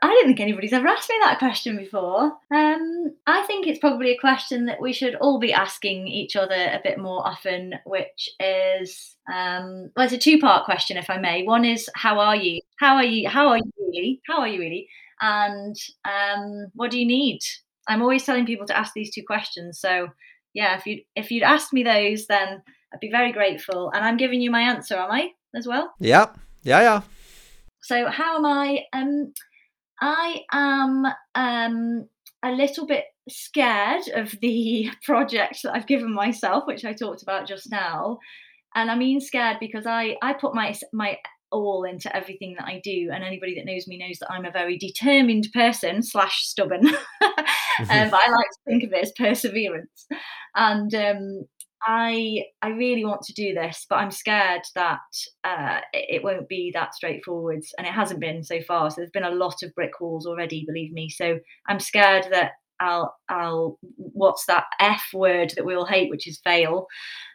I 0.04 0.08
don't 0.08 0.26
think 0.28 0.39
anybody's 0.39 0.74
ever 0.74 0.88
asked 0.88 1.10
me 1.10 1.16
that 1.22 1.39
question 1.39 1.76
before. 1.76 2.26
Um, 2.54 3.16
I 3.26 3.43
think 3.47 3.66
it's 3.66 3.80
probably 3.80 4.12
a 4.12 4.20
question 4.20 4.68
that 4.68 4.80
we 4.80 4.93
should 4.93 5.16
all 5.16 5.39
be 5.39 5.52
asking 5.52 6.08
each 6.08 6.36
other 6.36 6.54
a 6.54 6.80
bit 6.84 7.00
more 7.00 7.26
often, 7.26 7.74
which 7.86 8.30
is 8.39 9.16
um, 9.34 9.89
well, 9.95 10.06
it's 10.06 10.14
a 10.14 10.18
two-part 10.18 10.66
question, 10.66 10.97
if 10.97 11.10
I 11.10 11.18
may. 11.18 11.43
One 11.43 11.66
is, 11.66 11.89
how 11.95 12.20
are 12.20 12.36
you? 12.36 12.62
How 12.78 12.95
are 12.95 13.04
you? 13.04 13.28
How 13.28 13.47
are 13.47 13.58
you 13.58 13.72
really? 13.80 14.22
How 14.28 14.41
are 14.41 14.47
you 14.47 14.60
really? 14.60 14.88
And 15.22 15.76
um, 16.06 16.68
what 16.76 16.91
do 16.91 17.00
you 17.00 17.08
need? 17.08 17.39
I'm 17.88 18.02
always 18.04 18.24
telling 18.24 18.45
people 18.45 18.68
to 18.68 18.78
ask 18.78 18.93
these 18.93 19.12
two 19.12 19.24
questions. 19.26 19.80
So 19.80 20.10
yeah, 20.54 20.78
if 20.78 20.86
you 20.86 21.02
if 21.16 21.32
you'd 21.32 21.43
asked 21.43 21.74
me 21.74 21.84
those, 21.84 22.28
then 22.28 22.62
I'd 22.93 23.00
be 23.00 23.12
very 23.12 23.32
grateful. 23.32 23.91
And 23.93 24.04
I'm 24.04 24.18
giving 24.18 24.41
you 24.41 24.52
my 24.52 24.62
answer, 24.62 24.95
am 24.95 25.12
I 25.12 25.32
as 25.56 25.68
well? 25.68 25.93
Yeah, 26.00 26.28
yeah, 26.64 26.82
yeah. 26.82 27.02
So 27.82 28.08
how 28.08 28.38
am 28.38 28.45
I? 28.45 28.84
Um, 28.93 29.34
I 30.02 30.41
am 30.52 31.06
um, 31.36 32.08
a 32.43 32.52
little 32.52 32.86
bit 32.86 33.06
scared 33.28 34.08
of 34.16 34.32
the 34.41 34.89
project 35.04 35.60
that 35.64 35.76
I've 35.76 35.88
given 35.88 36.14
myself, 36.14 36.66
which 36.68 36.86
I 36.86 36.93
talked 36.93 37.22
about 37.22 37.47
just 37.47 37.70
now. 37.72 38.20
And 38.76 38.91
I 38.91 38.95
mean 38.95 39.20
scared 39.20 39.58
because 39.60 39.86
I 39.86 40.16
I 40.22 40.34
put 40.34 40.54
my 40.54 40.76
my 40.93 41.18
all 41.52 41.84
into 41.84 42.16
everything 42.16 42.56
that 42.58 42.68
I 42.68 42.82
do, 42.84 43.10
and 43.14 43.24
anybody 43.24 43.56
that 43.56 43.66
knows 43.66 43.88
me 43.88 43.97
knows 43.97 44.18
that 44.20 44.32
I'm 44.32 44.45
a 44.45 44.52
very 44.52 44.78
determined 44.78 45.47
person 45.54 46.04
slash 46.04 46.43
stubborn. 46.45 46.88
um, 46.88 46.95
but 47.20 47.89
I 47.91 48.30
like 48.30 48.50
to 48.50 48.64
think 48.66 48.84
of 48.84 48.93
it 48.93 49.04
as 49.04 49.12
perseverance, 49.18 50.08
and 50.56 50.93
um, 50.93 51.45
I 51.82 52.43
I 52.62 52.70
really 52.70 53.06
want 53.06 53.22
to 53.24 53.34
do 53.34 53.54
this, 53.54 53.86
but 53.89 53.97
I'm 53.97 54.12
scared 54.12 54.64
that 54.76 55.00
uh, 55.43 55.80
it, 55.93 56.16
it 56.16 56.24
won't 56.24 56.50
be 56.50 56.72
that 56.74 56.95
straightforward, 56.95 57.64
and 57.78 57.88
it 57.88 57.93
hasn't 57.93 58.20
been 58.20 58.43
so 58.43 58.62
far. 58.62 58.89
So 58.89 58.95
there's 58.97 59.12
been 59.12 59.24
a 59.24 59.32
lot 59.32 59.64
of 59.64 59.74
brick 59.76 60.00
walls 60.00 60.26
already, 60.26 60.66
believe 60.66 60.91
me. 60.91 61.10
So 61.10 61.39
I'm 61.68 61.80
scared 61.80 62.28
that 62.32 62.54
I'll 62.80 63.16
I'll 63.30 63.78
what's 63.98 64.46
that 64.46 64.66
F 64.80 65.04
word 65.14 65.54
that 65.56 65.66
we 65.66 65.76
all 65.76 65.86
hate, 65.86 66.10
which 66.10 66.28
is 66.28 66.40
fail. 66.44 66.88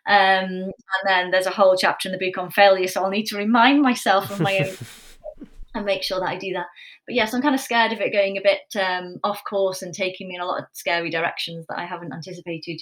Um, 0.06 0.46
and 0.46 0.72
then 1.06 1.30
there's 1.30 1.46
a 1.46 1.50
whole 1.50 1.76
chapter 1.76 2.08
in 2.08 2.12
the 2.12 2.24
book 2.24 2.38
on 2.38 2.50
failure, 2.50 2.88
so 2.88 3.02
I'll 3.02 3.10
need 3.10 3.26
to 3.26 3.38
remind 3.38 3.82
myself 3.82 4.30
of 4.30 4.40
my 4.40 4.58
own 4.58 4.76
and 5.74 5.84
make 5.84 6.02
sure 6.02 6.20
that 6.20 6.28
I 6.28 6.38
do 6.38 6.52
that. 6.52 6.66
But 7.06 7.14
yes, 7.14 7.34
I'm 7.34 7.42
kind 7.42 7.54
of 7.54 7.60
scared 7.60 7.92
of 7.92 8.00
it 8.00 8.12
going 8.12 8.36
a 8.36 8.42
bit 8.42 8.80
um, 8.80 9.16
off 9.24 9.42
course 9.48 9.82
and 9.82 9.92
taking 9.92 10.28
me 10.28 10.36
in 10.36 10.40
a 10.40 10.46
lot 10.46 10.62
of 10.62 10.68
scary 10.72 11.10
directions 11.10 11.66
that 11.68 11.78
I 11.78 11.84
haven't 11.84 12.12
anticipated. 12.12 12.80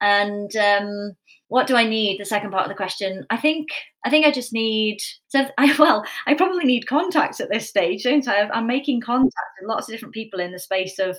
And 0.00 0.54
um, 0.56 1.16
what 1.48 1.66
do 1.66 1.76
I 1.76 1.88
need? 1.88 2.20
The 2.20 2.24
second 2.24 2.50
part 2.50 2.64
of 2.64 2.68
the 2.68 2.76
question. 2.76 3.24
I 3.30 3.36
think 3.36 3.68
I 4.04 4.10
think 4.10 4.26
I 4.26 4.30
just 4.30 4.52
need. 4.52 4.98
So 5.28 5.46
I, 5.58 5.74
well, 5.78 6.04
I 6.26 6.34
probably 6.34 6.64
need 6.64 6.86
contacts 6.86 7.40
at 7.40 7.50
this 7.50 7.68
stage, 7.68 8.04
don't 8.04 8.26
I? 8.28 8.48
I'm 8.48 8.66
making 8.66 9.00
contact 9.00 9.34
with 9.60 9.68
lots 9.68 9.88
of 9.88 9.94
different 9.94 10.14
people 10.14 10.40
in 10.40 10.52
the 10.52 10.58
space 10.58 10.98
of 10.98 11.16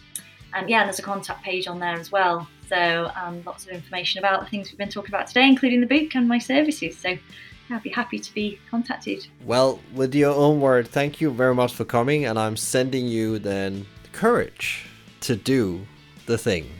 And 0.54 0.68
yeah, 0.68 0.80
and 0.80 0.86
there's 0.86 0.98
a 0.98 1.02
contact 1.02 1.42
page 1.42 1.66
on 1.66 1.80
there 1.80 1.98
as 1.98 2.12
well. 2.12 2.48
So 2.68 3.10
um, 3.16 3.42
lots 3.44 3.66
of 3.66 3.72
information 3.72 4.18
about 4.18 4.40
the 4.40 4.46
things 4.46 4.70
we've 4.70 4.78
been 4.78 4.88
talking 4.88 5.10
about 5.10 5.26
today, 5.26 5.46
including 5.46 5.80
the 5.80 5.86
book 5.86 6.14
and 6.14 6.28
my 6.28 6.38
services. 6.38 6.96
So 6.98 7.16
I'd 7.70 7.82
be 7.82 7.90
happy 7.90 8.18
to 8.18 8.34
be 8.34 8.58
contacted. 8.70 9.26
Well, 9.44 9.80
with 9.94 10.14
your 10.14 10.34
own 10.34 10.60
word, 10.60 10.88
thank 10.88 11.20
you 11.20 11.30
very 11.30 11.54
much 11.54 11.74
for 11.74 11.84
coming. 11.84 12.24
And 12.24 12.38
I'm 12.38 12.56
sending 12.56 13.06
you 13.06 13.38
then 13.38 13.86
courage 14.12 14.86
to 15.20 15.34
do 15.34 15.86
the 16.26 16.38
thing 16.38 16.70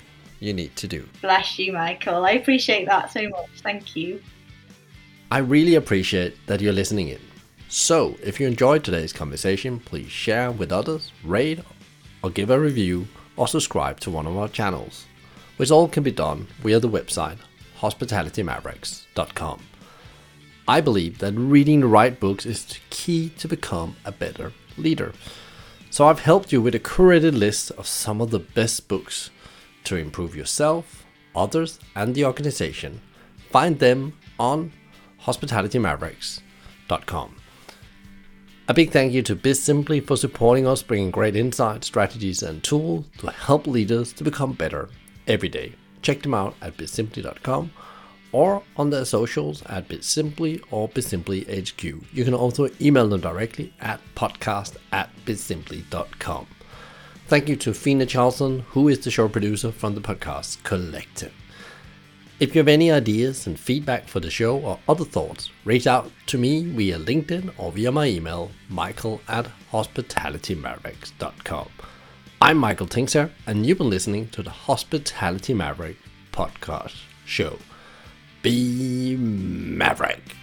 you 0.45 0.53
need 0.53 0.77
to 0.77 0.87
do. 0.87 1.09
Bless 1.23 1.59
you, 1.59 1.73
Michael. 1.73 2.25
I 2.25 2.33
appreciate 2.33 2.87
that 2.87 3.11
so 3.11 3.29
much. 3.29 3.49
Thank 3.63 3.97
you. 3.97 4.23
I 5.31 5.39
really 5.39 5.75
appreciate 5.75 6.37
that 6.47 6.61
you're 6.61 6.73
listening 6.73 7.09
in. 7.09 7.21
So, 7.69 8.17
if 8.23 8.39
you 8.39 8.47
enjoyed 8.47 8.85
today's 8.85 9.13
conversation, 9.13 9.81
please 9.81 10.11
share 10.11 10.53
with 10.53 10.71
others, 10.71 11.11
rate, 11.25 11.61
or 12.23 12.31
give 12.31 12.51
a 12.51 12.61
review, 12.61 13.09
or 13.37 13.49
subscribe 13.49 13.99
to 14.01 14.11
one 14.11 14.27
of 14.27 14.37
our 14.37 14.49
channels, 14.49 15.07
which 15.57 15.71
all 15.71 15.89
can 15.89 16.03
be 16.03 16.13
done 16.13 16.47
via 16.63 16.79
the 16.79 16.89
website 16.89 17.39
hospitalitymavericks.com. 17.81 19.61
I 20.67 20.81
believe 20.81 21.19
that 21.19 21.35
reading 21.35 21.81
the 21.81 21.87
right 21.87 22.19
books 22.19 22.47
is 22.47 22.65
the 22.65 22.77
key 22.91 23.31
to 23.39 23.49
become 23.49 23.97
a 24.05 24.13
better 24.13 24.53
leader. 24.79 25.13
So 25.91 26.07
I've 26.07 26.21
helped 26.21 26.53
you 26.53 26.63
with 26.63 26.75
a 26.75 26.81
curated 26.81 27.37
list 27.37 27.71
of 27.73 27.87
some 27.87 28.21
of 28.21 28.31
the 28.31 28.39
best 28.39 28.89
books 28.89 29.31
to 29.85 29.97
improve 29.97 30.37
yourself, 30.37 31.07
others, 31.35 31.79
and 31.95 32.15
the 32.15 32.25
organization. 32.25 33.01
Find 33.51 33.79
them 33.79 34.15
on 34.39 34.73
hospitalitymavericks.com. 35.23 37.37
A 38.67 38.73
big 38.73 38.93
thank 38.93 39.13
you 39.13 39.21
to 39.23 39.37
BizSimply 39.37 40.07
for 40.07 40.17
supporting 40.17 40.67
us, 40.67 40.83
bringing 40.83 41.11
great 41.11 41.37
insights, 41.37 41.87
strategies, 41.87 42.43
and 42.43 42.65
tools 42.65 43.05
to 43.19 43.31
help 43.31 43.67
leaders 43.67 44.11
to 44.15 44.25
become 44.25 44.55
better 44.55 44.89
every 45.27 45.51
day. 45.51 45.75
Check 46.01 46.23
them 46.23 46.33
out 46.33 46.55
at 46.63 46.75
bizsimply.com 46.77 47.71
or 48.33 48.63
on 48.77 48.91
their 48.91 49.05
socials 49.05 49.63
at 49.67 49.89
BizSimply 49.89 50.63
or 50.71 50.89
BizSimplyHQ. 50.89 52.05
You 52.13 52.25
can 52.25 52.35
also 52.35 52.69
email 52.81 53.09
them 53.09 53.21
directly 53.21 53.73
at 53.81 54.01
podcast 54.17 54.77
at 54.93 55.11
bizsimply.com. 55.27 56.47
Thank 57.27 57.49
you 57.49 57.57
to 57.57 57.73
Fina 57.73 58.05
Charlson, 58.05 58.61
who 58.69 58.87
is 58.89 59.01
the 59.01 59.11
show 59.11 59.31
producer 59.31 59.73
from 59.73 59.95
the 59.95 60.03
podcast 60.03 60.63
Collective. 60.63 61.33
If 62.39 62.55
you 62.55 62.59
have 62.59 62.69
any 62.69 62.91
ideas 62.91 63.47
and 63.47 63.59
feedback 63.59 64.09
for 64.09 64.21
the 64.21 64.31
show 64.31 64.59
or 64.59 64.79
other 64.87 65.07
thoughts, 65.07 65.49
reach 65.65 65.87
out 65.87 66.11
to 66.27 66.37
me 66.37 66.65
via 66.67 66.99
LinkedIn 66.99 67.55
or 67.57 67.73
via 67.73 67.91
my 67.91 68.09
email, 68.09 68.51
michael 68.69 69.23
at 69.27 69.49
hospitalitymavericks.com. 69.73 71.69
I'm 72.43 72.59
Michael 72.59 72.89
Tingsager, 72.89 73.31
and 73.47 73.65
you've 73.65 73.79
been 73.79 73.89
listening 73.89 74.29
to 74.29 74.43
the 74.43 74.51
Hospitality 74.51 75.55
Maverick 75.55 75.97
podcast 76.31 77.05
show. 77.25 77.59
Be 78.43 79.17
Maverick. 79.17 80.37